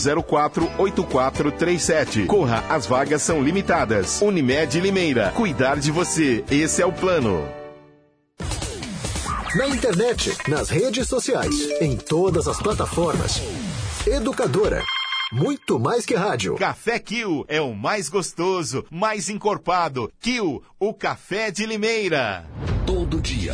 3404 0.01 0.71
8437. 0.77 2.25
Corra, 2.25 2.63
as 2.69 2.85
vagas 2.85 3.21
são 3.21 3.41
limitadas. 3.41 4.21
Unimed 4.21 4.79
Limeira. 4.79 5.31
Cuidar 5.35 5.79
de 5.79 5.91
você. 5.91 6.43
Esse 6.49 6.81
é 6.81 6.85
o 6.85 6.91
plano. 6.91 7.47
Na 9.55 9.67
internet, 9.67 10.35
nas 10.47 10.69
redes 10.69 11.07
sociais, 11.07 11.53
em 11.81 11.97
todas 11.97 12.47
as 12.47 12.57
plataformas. 12.57 13.41
Educadora. 14.07 14.81
Muito 15.31 15.79
mais 15.79 16.05
que 16.05 16.15
rádio. 16.15 16.55
Café 16.55 16.99
Kill 16.99 17.45
é 17.47 17.61
o 17.61 17.73
mais 17.73 18.09
gostoso, 18.09 18.85
mais 18.89 19.29
encorpado. 19.29 20.11
Kill, 20.19 20.63
o 20.79 20.93
café 20.93 21.51
de 21.51 21.65
Limeira. 21.65 22.45
Todo 22.85 23.21
dia, 23.21 23.53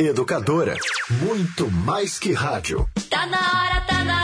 Educadora. 0.00 0.78
Muito 1.10 1.70
mais 1.70 2.18
que 2.18 2.32
rádio. 2.32 2.88
Tá 3.10 3.26
na 3.26 3.36
hora, 3.36 3.80
tá 3.82 4.02
na 4.02 4.19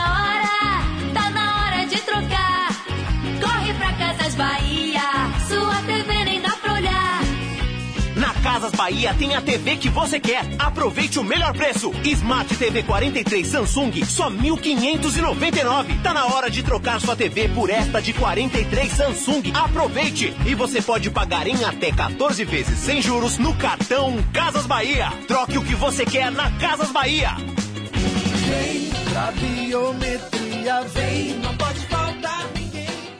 Casas 8.57 8.71
Bahia 8.71 9.13
tem 9.13 9.35
a 9.35 9.41
TV 9.41 9.77
que 9.77 9.87
você 9.87 10.19
quer. 10.19 10.43
Aproveite 10.57 11.19
o 11.19 11.23
melhor 11.23 11.53
preço. 11.53 11.91
Smart 12.03 12.55
TV 12.55 12.81
43 12.81 13.45
Samsung, 13.45 14.03
só 14.03 14.31
1.599. 14.31 16.01
Tá 16.01 16.11
na 16.11 16.25
hora 16.25 16.49
de 16.49 16.63
trocar 16.63 16.99
sua 16.99 17.15
TV 17.15 17.49
por 17.49 17.69
esta 17.69 18.01
de 18.01 18.13
43 18.13 18.91
Samsung. 18.91 19.51
Aproveite! 19.53 20.33
E 20.43 20.55
você 20.55 20.81
pode 20.81 21.11
pagar 21.11 21.45
em 21.45 21.63
até 21.65 21.91
14 21.91 22.43
vezes 22.45 22.79
sem 22.79 22.99
juros 22.99 23.37
no 23.37 23.53
cartão 23.53 24.17
Casas 24.33 24.65
Bahia. 24.65 25.13
Troque 25.27 25.59
o 25.59 25.63
que 25.63 25.75
você 25.75 26.03
quer 26.03 26.31
na 26.31 26.49
Casas 26.57 26.89
Bahia. 26.89 27.35
Vem 27.35 28.89
pra 29.11 29.31
biometria, 29.33 30.81
vem, 30.95 31.33
não 31.43 31.55
pode. 31.57 31.76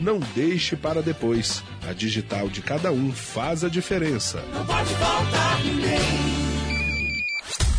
Não 0.00 0.18
deixe 0.18 0.76
para 0.76 1.02
depois. 1.02 1.62
A 1.88 1.92
digital 1.92 2.48
de 2.48 2.60
cada 2.62 2.92
um 2.92 3.12
faz 3.12 3.64
a 3.64 3.68
diferença. 3.68 4.42
Não 4.52 4.64
pode 4.66 4.94
faltar 4.94 5.64
ninguém. 5.64 6.36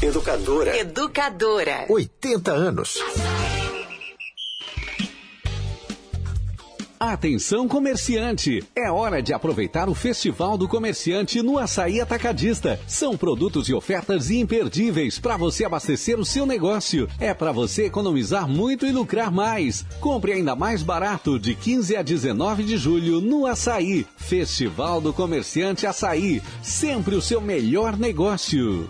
Educadora. 0.02 0.78
Educadora. 0.78 1.86
80 1.90 2.52
anos. 2.52 2.98
Atenção 7.00 7.68
comerciante! 7.68 8.64
É 8.76 8.90
hora 8.90 9.22
de 9.22 9.32
aproveitar 9.32 9.88
o 9.88 9.94
Festival 9.94 10.58
do 10.58 10.68
Comerciante 10.68 11.44
no 11.44 11.60
Açaí 11.60 12.02
Atacadista. 12.02 12.80
São 12.88 13.16
produtos 13.16 13.70
e 13.70 13.74
ofertas 13.74 14.32
imperdíveis 14.32 15.20
para 15.20 15.38
você 15.38 15.64
abastecer 15.64 16.20
o 16.20 16.26
seu 16.26 16.44
negócio. 16.44 17.08
É 17.20 17.36
para 17.36 17.52
você 17.52 17.86
economizar 17.86 18.48
muito 18.50 18.84
e 18.84 18.92
lucrar 18.92 19.32
mais. 19.32 19.86
Compre 20.00 20.34
ainda 20.34 20.56
mais 20.56 20.82
barato 20.82 21.38
de 21.38 21.54
15 21.54 21.96
a 21.96 22.02
19 22.02 22.64
de 22.64 22.78
julho 22.78 23.22
no 23.22 23.46
Açaí. 23.46 24.08
Festival 24.18 25.00
do 25.00 25.14
Comerciante 25.14 25.86
Açaí. 25.86 26.42
Sempre 26.64 27.14
o 27.14 27.22
seu 27.22 27.40
melhor 27.40 27.96
negócio. 27.96 28.90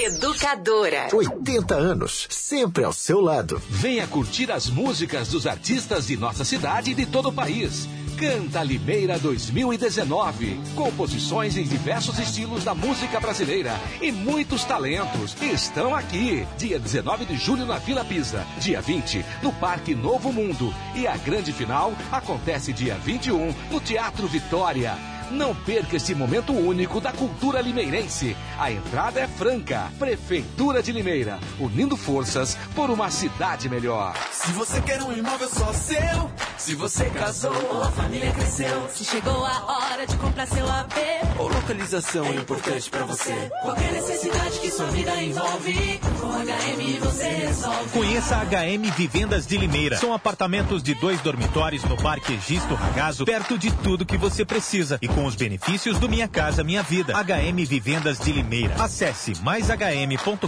Educadora. 0.00 1.08
80 1.12 1.74
anos, 1.74 2.28
sempre 2.30 2.84
ao 2.84 2.92
seu 2.92 3.20
lado. 3.20 3.60
Venha 3.68 4.06
curtir 4.06 4.48
as 4.52 4.70
músicas 4.70 5.26
dos 5.26 5.44
artistas 5.44 6.06
de 6.06 6.16
nossa 6.16 6.44
cidade 6.44 6.92
e 6.92 6.94
de 6.94 7.04
todo 7.04 7.30
o 7.30 7.32
país. 7.32 7.88
Canta 8.16 8.62
Limeira 8.62 9.18
2019. 9.18 10.60
Composições 10.76 11.56
em 11.56 11.64
diversos 11.64 12.16
estilos 12.20 12.62
da 12.62 12.76
música 12.76 13.18
brasileira 13.18 13.72
e 14.00 14.12
muitos 14.12 14.62
talentos 14.62 15.34
estão 15.42 15.92
aqui. 15.92 16.46
Dia 16.56 16.78
19 16.78 17.24
de 17.24 17.36
julho 17.36 17.66
na 17.66 17.78
Vila 17.78 18.04
Pisa, 18.04 18.46
dia 18.60 18.80
20 18.80 19.26
no 19.42 19.52
Parque 19.54 19.96
Novo 19.96 20.32
Mundo 20.32 20.72
e 20.94 21.08
a 21.08 21.16
grande 21.16 21.52
final 21.52 21.92
acontece 22.12 22.72
dia 22.72 22.94
21 22.94 23.52
no 23.68 23.80
Teatro 23.80 24.28
Vitória. 24.28 25.17
Não 25.30 25.54
perca 25.54 25.96
esse 25.96 26.14
momento 26.14 26.52
único 26.52 27.00
da 27.00 27.12
cultura 27.12 27.60
limeirense. 27.60 28.36
A 28.58 28.70
entrada 28.72 29.20
é 29.20 29.26
franca. 29.28 29.92
Prefeitura 29.98 30.82
de 30.82 30.90
Limeira, 30.92 31.38
unindo 31.60 31.96
forças 31.96 32.56
por 32.74 32.90
uma 32.90 33.10
cidade 33.10 33.68
melhor. 33.68 34.14
Se 34.32 34.52
você 34.52 34.80
quer 34.80 35.02
um 35.02 35.12
imóvel 35.12 35.48
só 35.48 35.72
seu, 35.72 36.30
se 36.56 36.74
você 36.74 37.04
casou 37.10 37.52
ou 37.70 37.82
a 37.82 37.90
família 37.90 38.30
cresceu, 38.32 38.88
Se 38.88 39.04
chegou 39.04 39.44
a 39.44 39.64
hora 39.66 40.06
de 40.06 40.16
comprar 40.16 40.46
seu 40.46 40.66
AP, 40.66 40.94
ou 41.38 41.48
localização 41.48 42.24
é 42.26 42.34
importante 42.34 42.88
pra 42.90 43.04
você. 43.04 43.32
qualquer 43.62 43.92
necessidade 43.92 44.58
que 44.60 44.70
sua 44.70 44.86
vida 44.86 45.14
envolve, 45.22 46.00
com 46.20 46.28
HM 46.28 46.98
você 47.00 47.28
resolve. 47.28 47.90
Conheça 47.90 48.36
a 48.36 48.44
HM 48.44 48.90
Vivendas 48.96 49.46
de 49.46 49.56
Limeira. 49.58 49.98
São 49.98 50.12
apartamentos 50.12 50.82
de 50.82 50.94
dois 50.94 51.20
dormitórios 51.20 51.84
no 51.84 51.96
Parque 51.96 52.32
Egisto 52.34 52.74
Ragazo, 52.74 53.24
perto 53.24 53.58
de 53.58 53.70
tudo 53.70 54.06
que 54.06 54.16
você 54.16 54.44
precisa 54.44 54.98
e 55.02 55.08
com 55.18 55.26
os 55.26 55.34
benefícios 55.34 55.98
do 55.98 56.08
Minha 56.08 56.28
Casa 56.28 56.62
Minha 56.62 56.80
Vida. 56.80 57.12
HM 57.12 57.64
Vivendas 57.66 58.20
de 58.20 58.30
Limeira. 58.30 58.76
Acesse 58.78 59.32
maishm.com.br 59.42 60.46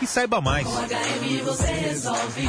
e 0.00 0.06
saiba 0.06 0.40
mais. 0.40 0.66
Com 0.66 0.76
HM 0.76 1.44
você 1.44 1.66
resolve. 1.66 2.48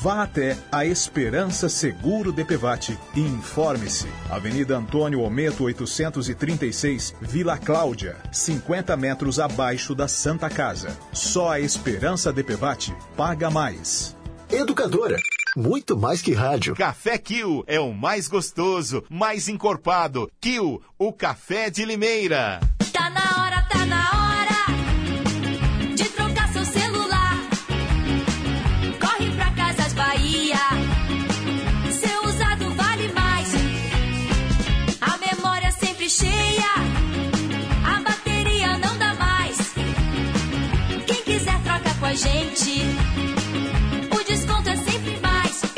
Vá 0.00 0.22
até 0.22 0.56
a 0.70 0.86
Esperança 0.86 1.68
Seguro 1.68 2.30
DPVAT 2.30 2.96
e 3.16 3.20
informe-se. 3.20 4.06
Avenida 4.30 4.76
Antônio 4.76 5.22
Ometo 5.22 5.64
836, 5.64 7.16
Vila 7.20 7.58
Cláudia, 7.58 8.16
50 8.30 8.96
metros 8.96 9.40
abaixo 9.40 9.96
da 9.96 10.06
Santa 10.06 10.48
Casa. 10.48 10.96
Só 11.12 11.50
a 11.50 11.58
Esperança 11.58 12.32
DPVAT 12.32 12.94
paga 13.16 13.50
mais. 13.50 14.16
Educadora. 14.48 15.16
Muito 15.56 15.98
mais 15.98 16.22
que 16.22 16.32
rádio. 16.32 16.76
Café 16.76 17.18
Kill 17.18 17.64
é 17.66 17.80
o 17.80 17.92
mais 17.92 18.28
gostoso, 18.28 19.02
mais 19.10 19.48
encorpado. 19.48 20.30
Kill, 20.40 20.80
o 20.96 21.12
café 21.12 21.70
de 21.70 21.84
Limeira. 21.84 22.60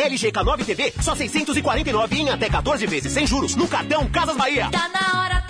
K9 0.09 0.65
TV, 0.65 0.93
só 1.01 1.15
649 1.15 2.17
em 2.17 2.31
até 2.31 2.49
14 2.49 2.87
vezes 2.87 3.13
sem 3.13 3.27
juros 3.27 3.55
no 3.55 3.69
cartão 3.69 4.09
Casas 4.09 4.37
Bahia. 4.37 4.69
Tá 4.71 4.89
na 4.89 5.21
hora, 5.21 5.41
tá 5.43 5.50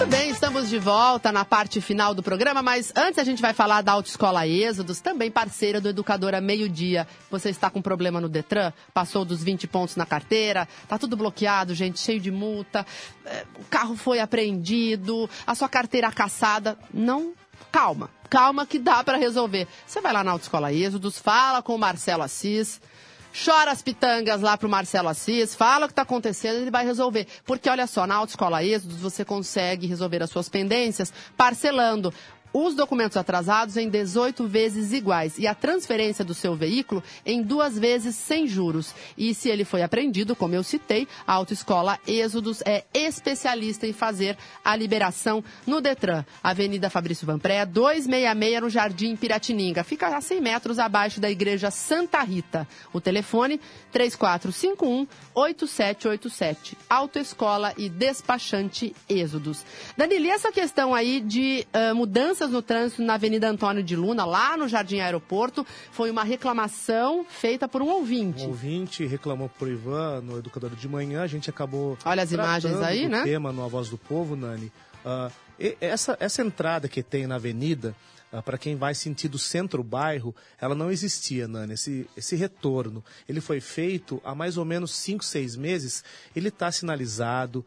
Muito 0.00 0.12
bem, 0.12 0.30
estamos 0.30 0.70
de 0.70 0.78
volta 0.78 1.30
na 1.30 1.44
parte 1.44 1.78
final 1.78 2.14
do 2.14 2.22
programa, 2.22 2.62
mas 2.62 2.90
antes 2.96 3.18
a 3.18 3.22
gente 3.22 3.42
vai 3.42 3.52
falar 3.52 3.82
da 3.82 3.92
Autoescola 3.92 4.48
Êxodos, 4.48 4.98
também 4.98 5.30
parceira 5.30 5.78
do 5.78 5.90
Educadora 5.90 6.40
Meio 6.40 6.70
Dia. 6.70 7.06
Você 7.30 7.50
está 7.50 7.68
com 7.68 7.82
problema 7.82 8.18
no 8.18 8.26
Detran? 8.26 8.72
Passou 8.94 9.26
dos 9.26 9.44
20 9.44 9.68
pontos 9.68 9.96
na 9.96 10.06
carteira? 10.06 10.66
Tá 10.88 10.96
tudo 10.96 11.18
bloqueado, 11.18 11.74
gente, 11.74 12.00
cheio 12.00 12.18
de 12.18 12.30
multa. 12.30 12.86
é, 13.26 13.44
O 13.58 13.64
carro 13.64 13.94
foi 13.94 14.20
apreendido, 14.20 15.28
a 15.46 15.54
sua 15.54 15.68
carteira 15.68 16.10
caçada. 16.10 16.78
Não, 16.94 17.34
calma, 17.70 18.08
calma 18.30 18.64
que 18.64 18.78
dá 18.78 19.04
para 19.04 19.18
resolver. 19.18 19.68
Você 19.86 20.00
vai 20.00 20.14
lá 20.14 20.24
na 20.24 20.30
Autoescola 20.30 20.72
Êxodos, 20.72 21.18
fala 21.18 21.60
com 21.60 21.74
o 21.74 21.78
Marcelo 21.78 22.22
Assis. 22.22 22.80
Chora 23.32 23.70
as 23.70 23.80
pitangas 23.80 24.40
lá 24.40 24.56
pro 24.56 24.68
Marcelo 24.68 25.08
Assis, 25.08 25.54
fala 25.54 25.84
o 25.84 25.88
que 25.88 25.92
está 25.92 26.02
acontecendo, 26.02 26.56
ele 26.56 26.70
vai 26.70 26.84
resolver. 26.84 27.26
Porque 27.44 27.68
olha 27.68 27.86
só, 27.86 28.06
na 28.06 28.16
Autoescola 28.16 28.64
Êxodos 28.64 28.98
você 28.98 29.24
consegue 29.24 29.86
resolver 29.86 30.22
as 30.22 30.30
suas 30.30 30.48
pendências 30.48 31.12
parcelando 31.36 32.12
os 32.52 32.74
documentos 32.74 33.16
atrasados 33.16 33.76
em 33.76 33.88
18 33.88 34.46
vezes 34.46 34.92
iguais 34.92 35.38
e 35.38 35.46
a 35.46 35.54
transferência 35.54 36.24
do 36.24 36.34
seu 36.34 36.54
veículo 36.54 37.02
em 37.24 37.42
duas 37.42 37.78
vezes 37.78 38.14
sem 38.16 38.46
juros. 38.46 38.94
E 39.16 39.34
se 39.34 39.48
ele 39.48 39.64
foi 39.64 39.82
apreendido, 39.82 40.34
como 40.34 40.54
eu 40.54 40.62
citei, 40.62 41.06
a 41.26 41.32
Autoescola 41.34 41.98
Êxodos 42.06 42.62
é 42.64 42.84
especialista 42.92 43.86
em 43.86 43.92
fazer 43.92 44.36
a 44.64 44.74
liberação 44.74 45.42
no 45.66 45.80
Detran. 45.80 46.24
Avenida 46.42 46.90
Fabrício 46.90 47.26
Vanpré, 47.26 47.64
266 47.64 48.60
no 48.60 48.70
Jardim 48.70 49.16
Piratininga. 49.16 49.84
Fica 49.84 50.08
a 50.08 50.20
100 50.20 50.40
metros 50.40 50.78
abaixo 50.78 51.20
da 51.20 51.30
Igreja 51.30 51.70
Santa 51.70 52.20
Rita. 52.22 52.66
O 52.92 53.00
telefone 53.00 53.60
3451 53.92 55.06
8787. 55.34 56.76
Autoescola 56.88 57.72
e 57.76 57.88
despachante 57.88 58.94
Êxodos. 59.08 59.64
Danilo, 59.96 60.26
e 60.26 60.30
essa 60.30 60.52
questão 60.52 60.94
aí 60.94 61.20
de 61.20 61.66
ah, 61.72 61.94
mudanças 62.40 62.50
no 62.50 62.62
trânsito 62.62 63.02
na 63.02 63.14
Avenida 63.14 63.48
Antônio 63.48 63.82
de 63.82 63.94
Luna, 63.94 64.24
lá 64.24 64.56
no 64.56 64.66
Jardim 64.66 65.00
Aeroporto, 65.00 65.66
foi 65.92 66.10
uma 66.10 66.24
reclamação 66.24 67.24
feita 67.28 67.68
por 67.68 67.82
um 67.82 67.88
ouvinte. 67.88 68.44
Um 68.44 68.48
ouvinte 68.48 69.04
reclamou 69.04 69.48
por 69.48 69.68
Ivan 69.68 70.22
no 70.22 70.38
Educador 70.38 70.70
de 70.70 70.88
Manhã, 70.88 71.22
a 71.22 71.26
gente 71.26 71.50
acabou. 71.50 71.98
Olha 72.04 72.22
as 72.22 72.32
imagens 72.32 72.76
aí, 72.78 73.08
né? 73.08 73.22
tema 73.24 73.52
no 73.52 73.64
A 73.64 73.68
Voz 73.68 73.88
do 73.88 73.98
Povo, 73.98 74.36
Nani. 74.36 74.72
Ah, 75.04 75.30
e- 75.58 75.76
essa, 75.80 76.16
essa 76.20 76.42
entrada 76.42 76.88
que 76.88 77.02
tem 77.02 77.26
na 77.26 77.34
avenida, 77.34 77.94
para 78.44 78.56
quem 78.56 78.76
vai 78.76 78.94
sentido 78.94 79.38
centro-bairro, 79.38 80.34
ela 80.60 80.74
não 80.74 80.90
existia, 80.90 81.46
Nani. 81.46 81.74
Esse, 81.74 82.08
esse 82.16 82.36
retorno, 82.36 83.04
ele 83.28 83.40
foi 83.40 83.60
feito 83.60 84.20
há 84.24 84.34
mais 84.34 84.56
ou 84.56 84.64
menos 84.64 84.92
5, 84.94 85.24
6 85.24 85.56
meses. 85.56 86.02
Ele 86.34 86.48
está 86.48 86.70
sinalizado, 86.72 87.64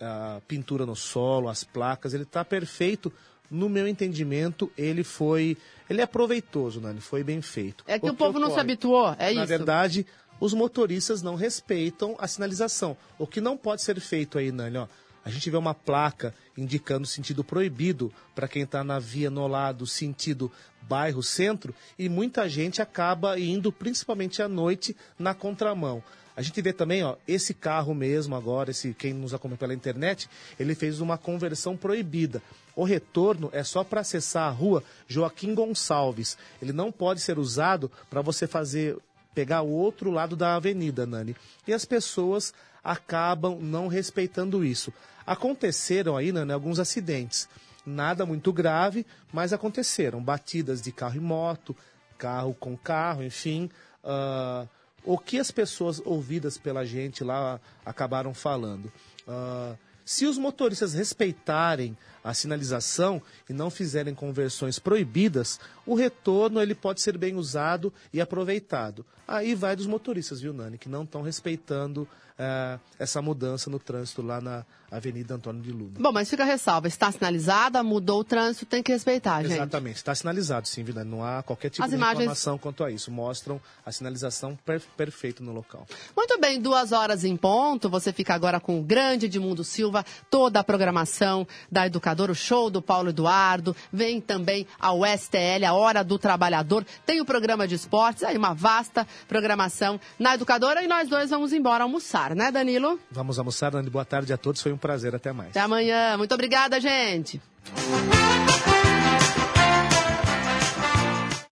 a 0.00 0.40
pintura 0.48 0.84
no 0.84 0.96
solo, 0.96 1.48
as 1.48 1.64
placas, 1.64 2.12
ele 2.12 2.24
está 2.24 2.44
perfeito. 2.44 3.12
No 3.50 3.68
meu 3.68 3.86
entendimento, 3.88 4.70
ele 4.78 5.02
foi. 5.02 5.56
Ele 5.88 6.00
é 6.00 6.06
proveitoso, 6.06 6.80
Nani, 6.80 7.00
foi 7.00 7.24
bem 7.24 7.42
feito. 7.42 7.82
É 7.86 7.98
que 7.98 8.06
o, 8.06 8.10
que 8.10 8.16
povo 8.16 8.38
não 8.38 8.46
se 8.46 8.52
ocorre? 8.52 8.60
habituou, 8.60 9.16
é 9.18 9.32
Na 9.34 9.42
isso. 9.42 9.46
verdade, 9.46 10.06
os 10.38 10.54
motoristas 10.54 11.20
não 11.20 11.34
respeitam 11.34 12.14
a 12.18 12.28
sinalização. 12.28 12.96
O 13.18 13.26
que 13.26 13.40
não 13.40 13.56
pode 13.56 13.82
ser 13.82 13.98
feito 14.00 14.38
aí, 14.38 14.52
Nani, 14.52 14.76
ó. 14.78 14.86
A 15.24 15.30
gente 15.30 15.50
vê 15.50 15.56
uma 15.56 15.74
placa 15.74 16.34
indicando 16.56 17.06
sentido 17.06 17.44
proibido 17.44 18.12
para 18.34 18.48
quem 18.48 18.62
está 18.62 18.82
na 18.82 18.98
via 18.98 19.30
no 19.30 19.46
lado, 19.46 19.86
sentido 19.86 20.50
bairro 20.82 21.22
centro, 21.22 21.74
e 21.98 22.08
muita 22.08 22.48
gente 22.48 22.80
acaba 22.80 23.38
indo, 23.38 23.70
principalmente 23.70 24.42
à 24.42 24.48
noite, 24.48 24.96
na 25.18 25.34
contramão. 25.34 26.02
A 26.36 26.42
gente 26.42 26.62
vê 26.62 26.72
também, 26.72 27.04
ó, 27.04 27.16
esse 27.28 27.52
carro 27.52 27.94
mesmo 27.94 28.34
agora, 28.34 28.70
esse 28.70 28.94
quem 28.94 29.12
nos 29.12 29.34
acompanha 29.34 29.58
pela 29.58 29.74
internet, 29.74 30.28
ele 30.58 30.74
fez 30.74 31.00
uma 31.00 31.18
conversão 31.18 31.76
proibida. 31.76 32.42
O 32.74 32.84
retorno 32.84 33.50
é 33.52 33.62
só 33.62 33.84
para 33.84 34.00
acessar 34.00 34.48
a 34.48 34.50
rua 34.50 34.82
Joaquim 35.06 35.54
Gonçalves. 35.54 36.38
Ele 36.62 36.72
não 36.72 36.90
pode 36.90 37.20
ser 37.20 37.38
usado 37.38 37.90
para 38.08 38.22
você 38.22 38.46
fazer 38.46 38.96
pegar 39.34 39.62
o 39.62 39.70
outro 39.70 40.10
lado 40.10 40.34
da 40.34 40.56
avenida, 40.56 41.06
Nani. 41.06 41.36
E 41.66 41.74
as 41.74 41.84
pessoas 41.84 42.54
acabam 42.82 43.58
não 43.60 43.86
respeitando 43.86 44.64
isso. 44.64 44.92
Aconteceram 45.30 46.16
aí, 46.16 46.32
Nani, 46.32 46.52
alguns 46.52 46.80
acidentes. 46.80 47.48
Nada 47.86 48.26
muito 48.26 48.52
grave, 48.52 49.06
mas 49.32 49.52
aconteceram. 49.52 50.20
Batidas 50.20 50.82
de 50.82 50.90
carro 50.90 51.14
e 51.14 51.20
moto, 51.20 51.76
carro 52.18 52.52
com 52.52 52.76
carro, 52.76 53.22
enfim. 53.22 53.70
Ah, 54.02 54.66
o 55.04 55.16
que 55.16 55.38
as 55.38 55.52
pessoas 55.52 56.02
ouvidas 56.04 56.58
pela 56.58 56.84
gente 56.84 57.22
lá 57.22 57.60
acabaram 57.86 58.34
falando? 58.34 58.92
Ah, 59.28 59.76
se 60.04 60.26
os 60.26 60.36
motoristas 60.36 60.94
respeitarem 60.94 61.96
a 62.22 62.34
sinalização 62.34 63.20
e 63.48 63.52
não 63.52 63.70
fizerem 63.70 64.14
conversões 64.14 64.78
proibidas, 64.78 65.58
o 65.86 65.94
retorno 65.94 66.60
ele 66.60 66.74
pode 66.74 67.00
ser 67.00 67.16
bem 67.16 67.34
usado 67.36 67.92
e 68.12 68.20
aproveitado. 68.20 69.04
Aí 69.26 69.54
vai 69.54 69.76
dos 69.76 69.86
motoristas, 69.86 70.40
viu, 70.40 70.52
Nani, 70.52 70.76
que 70.76 70.88
não 70.88 71.04
estão 71.04 71.22
respeitando 71.22 72.06
eh, 72.36 72.78
essa 72.98 73.22
mudança 73.22 73.70
no 73.70 73.78
trânsito 73.78 74.22
lá 74.22 74.40
na 74.40 74.64
Avenida 74.90 75.34
Antônio 75.36 75.62
de 75.62 75.70
Luna. 75.70 75.92
Bom, 76.00 76.10
mas 76.10 76.28
fica 76.28 76.42
a 76.42 76.46
ressalva, 76.46 76.88
está 76.88 77.12
sinalizada, 77.12 77.80
mudou 77.80 78.20
o 78.20 78.24
trânsito, 78.24 78.66
tem 78.66 78.82
que 78.82 78.90
respeitar, 78.90 79.42
gente. 79.42 79.52
Exatamente, 79.52 79.96
está 79.98 80.12
sinalizado, 80.16 80.66
sim, 80.66 80.82
viu, 80.82 80.92
Nani? 80.94 81.08
Não 81.08 81.24
há 81.24 81.44
qualquer 81.44 81.70
tipo 81.70 81.84
As 81.84 81.90
de 81.90 81.96
imagens- 81.96 82.18
reclamação 82.18 82.58
quanto 82.58 82.82
a 82.82 82.90
isso. 82.90 83.08
Mostram 83.12 83.60
a 83.86 83.92
sinalização 83.92 84.56
per 84.66 84.80
perfeita 84.96 85.44
no 85.44 85.52
local. 85.52 85.86
Muito 86.16 86.40
bem, 86.40 86.60
duas 86.60 86.90
horas 86.90 87.22
em 87.24 87.36
ponto. 87.36 87.88
Você 87.88 88.12
fica 88.12 88.34
agora 88.34 88.58
com 88.58 88.80
o 88.80 88.82
grande 88.82 89.26
Edmundo 89.26 89.62
Silva, 89.62 90.04
toda 90.28 90.58
a 90.58 90.64
programação 90.64 91.46
da 91.70 91.86
Educadora, 92.10 92.32
o 92.32 92.34
show 92.34 92.68
do 92.70 92.82
Paulo 92.82 93.10
Eduardo. 93.10 93.74
Vem 93.92 94.20
também 94.20 94.66
a 94.78 94.92
USTL, 94.92 95.64
a 95.66 95.72
Hora 95.72 96.02
do 96.02 96.18
Trabalhador. 96.18 96.84
Tem 97.06 97.20
o 97.20 97.24
programa 97.24 97.66
de 97.66 97.74
esportes, 97.76 98.24
aí 98.24 98.36
uma 98.36 98.52
vasta 98.52 99.06
programação 99.28 100.00
na 100.18 100.34
Educadora. 100.34 100.82
E 100.82 100.88
nós 100.88 101.08
dois 101.08 101.30
vamos 101.30 101.52
embora 101.52 101.84
almoçar, 101.84 102.34
né, 102.34 102.50
Danilo? 102.50 102.98
Vamos 103.10 103.38
almoçar, 103.38 103.72
Nani. 103.72 103.88
Boa 103.88 104.04
tarde 104.04 104.32
a 104.32 104.36
todos. 104.36 104.60
Foi 104.60 104.72
um 104.72 104.78
prazer. 104.78 105.14
Até 105.14 105.32
mais. 105.32 105.50
Até 105.50 105.60
amanhã. 105.60 106.16
Muito 106.16 106.34
obrigada, 106.34 106.80
gente. 106.80 107.40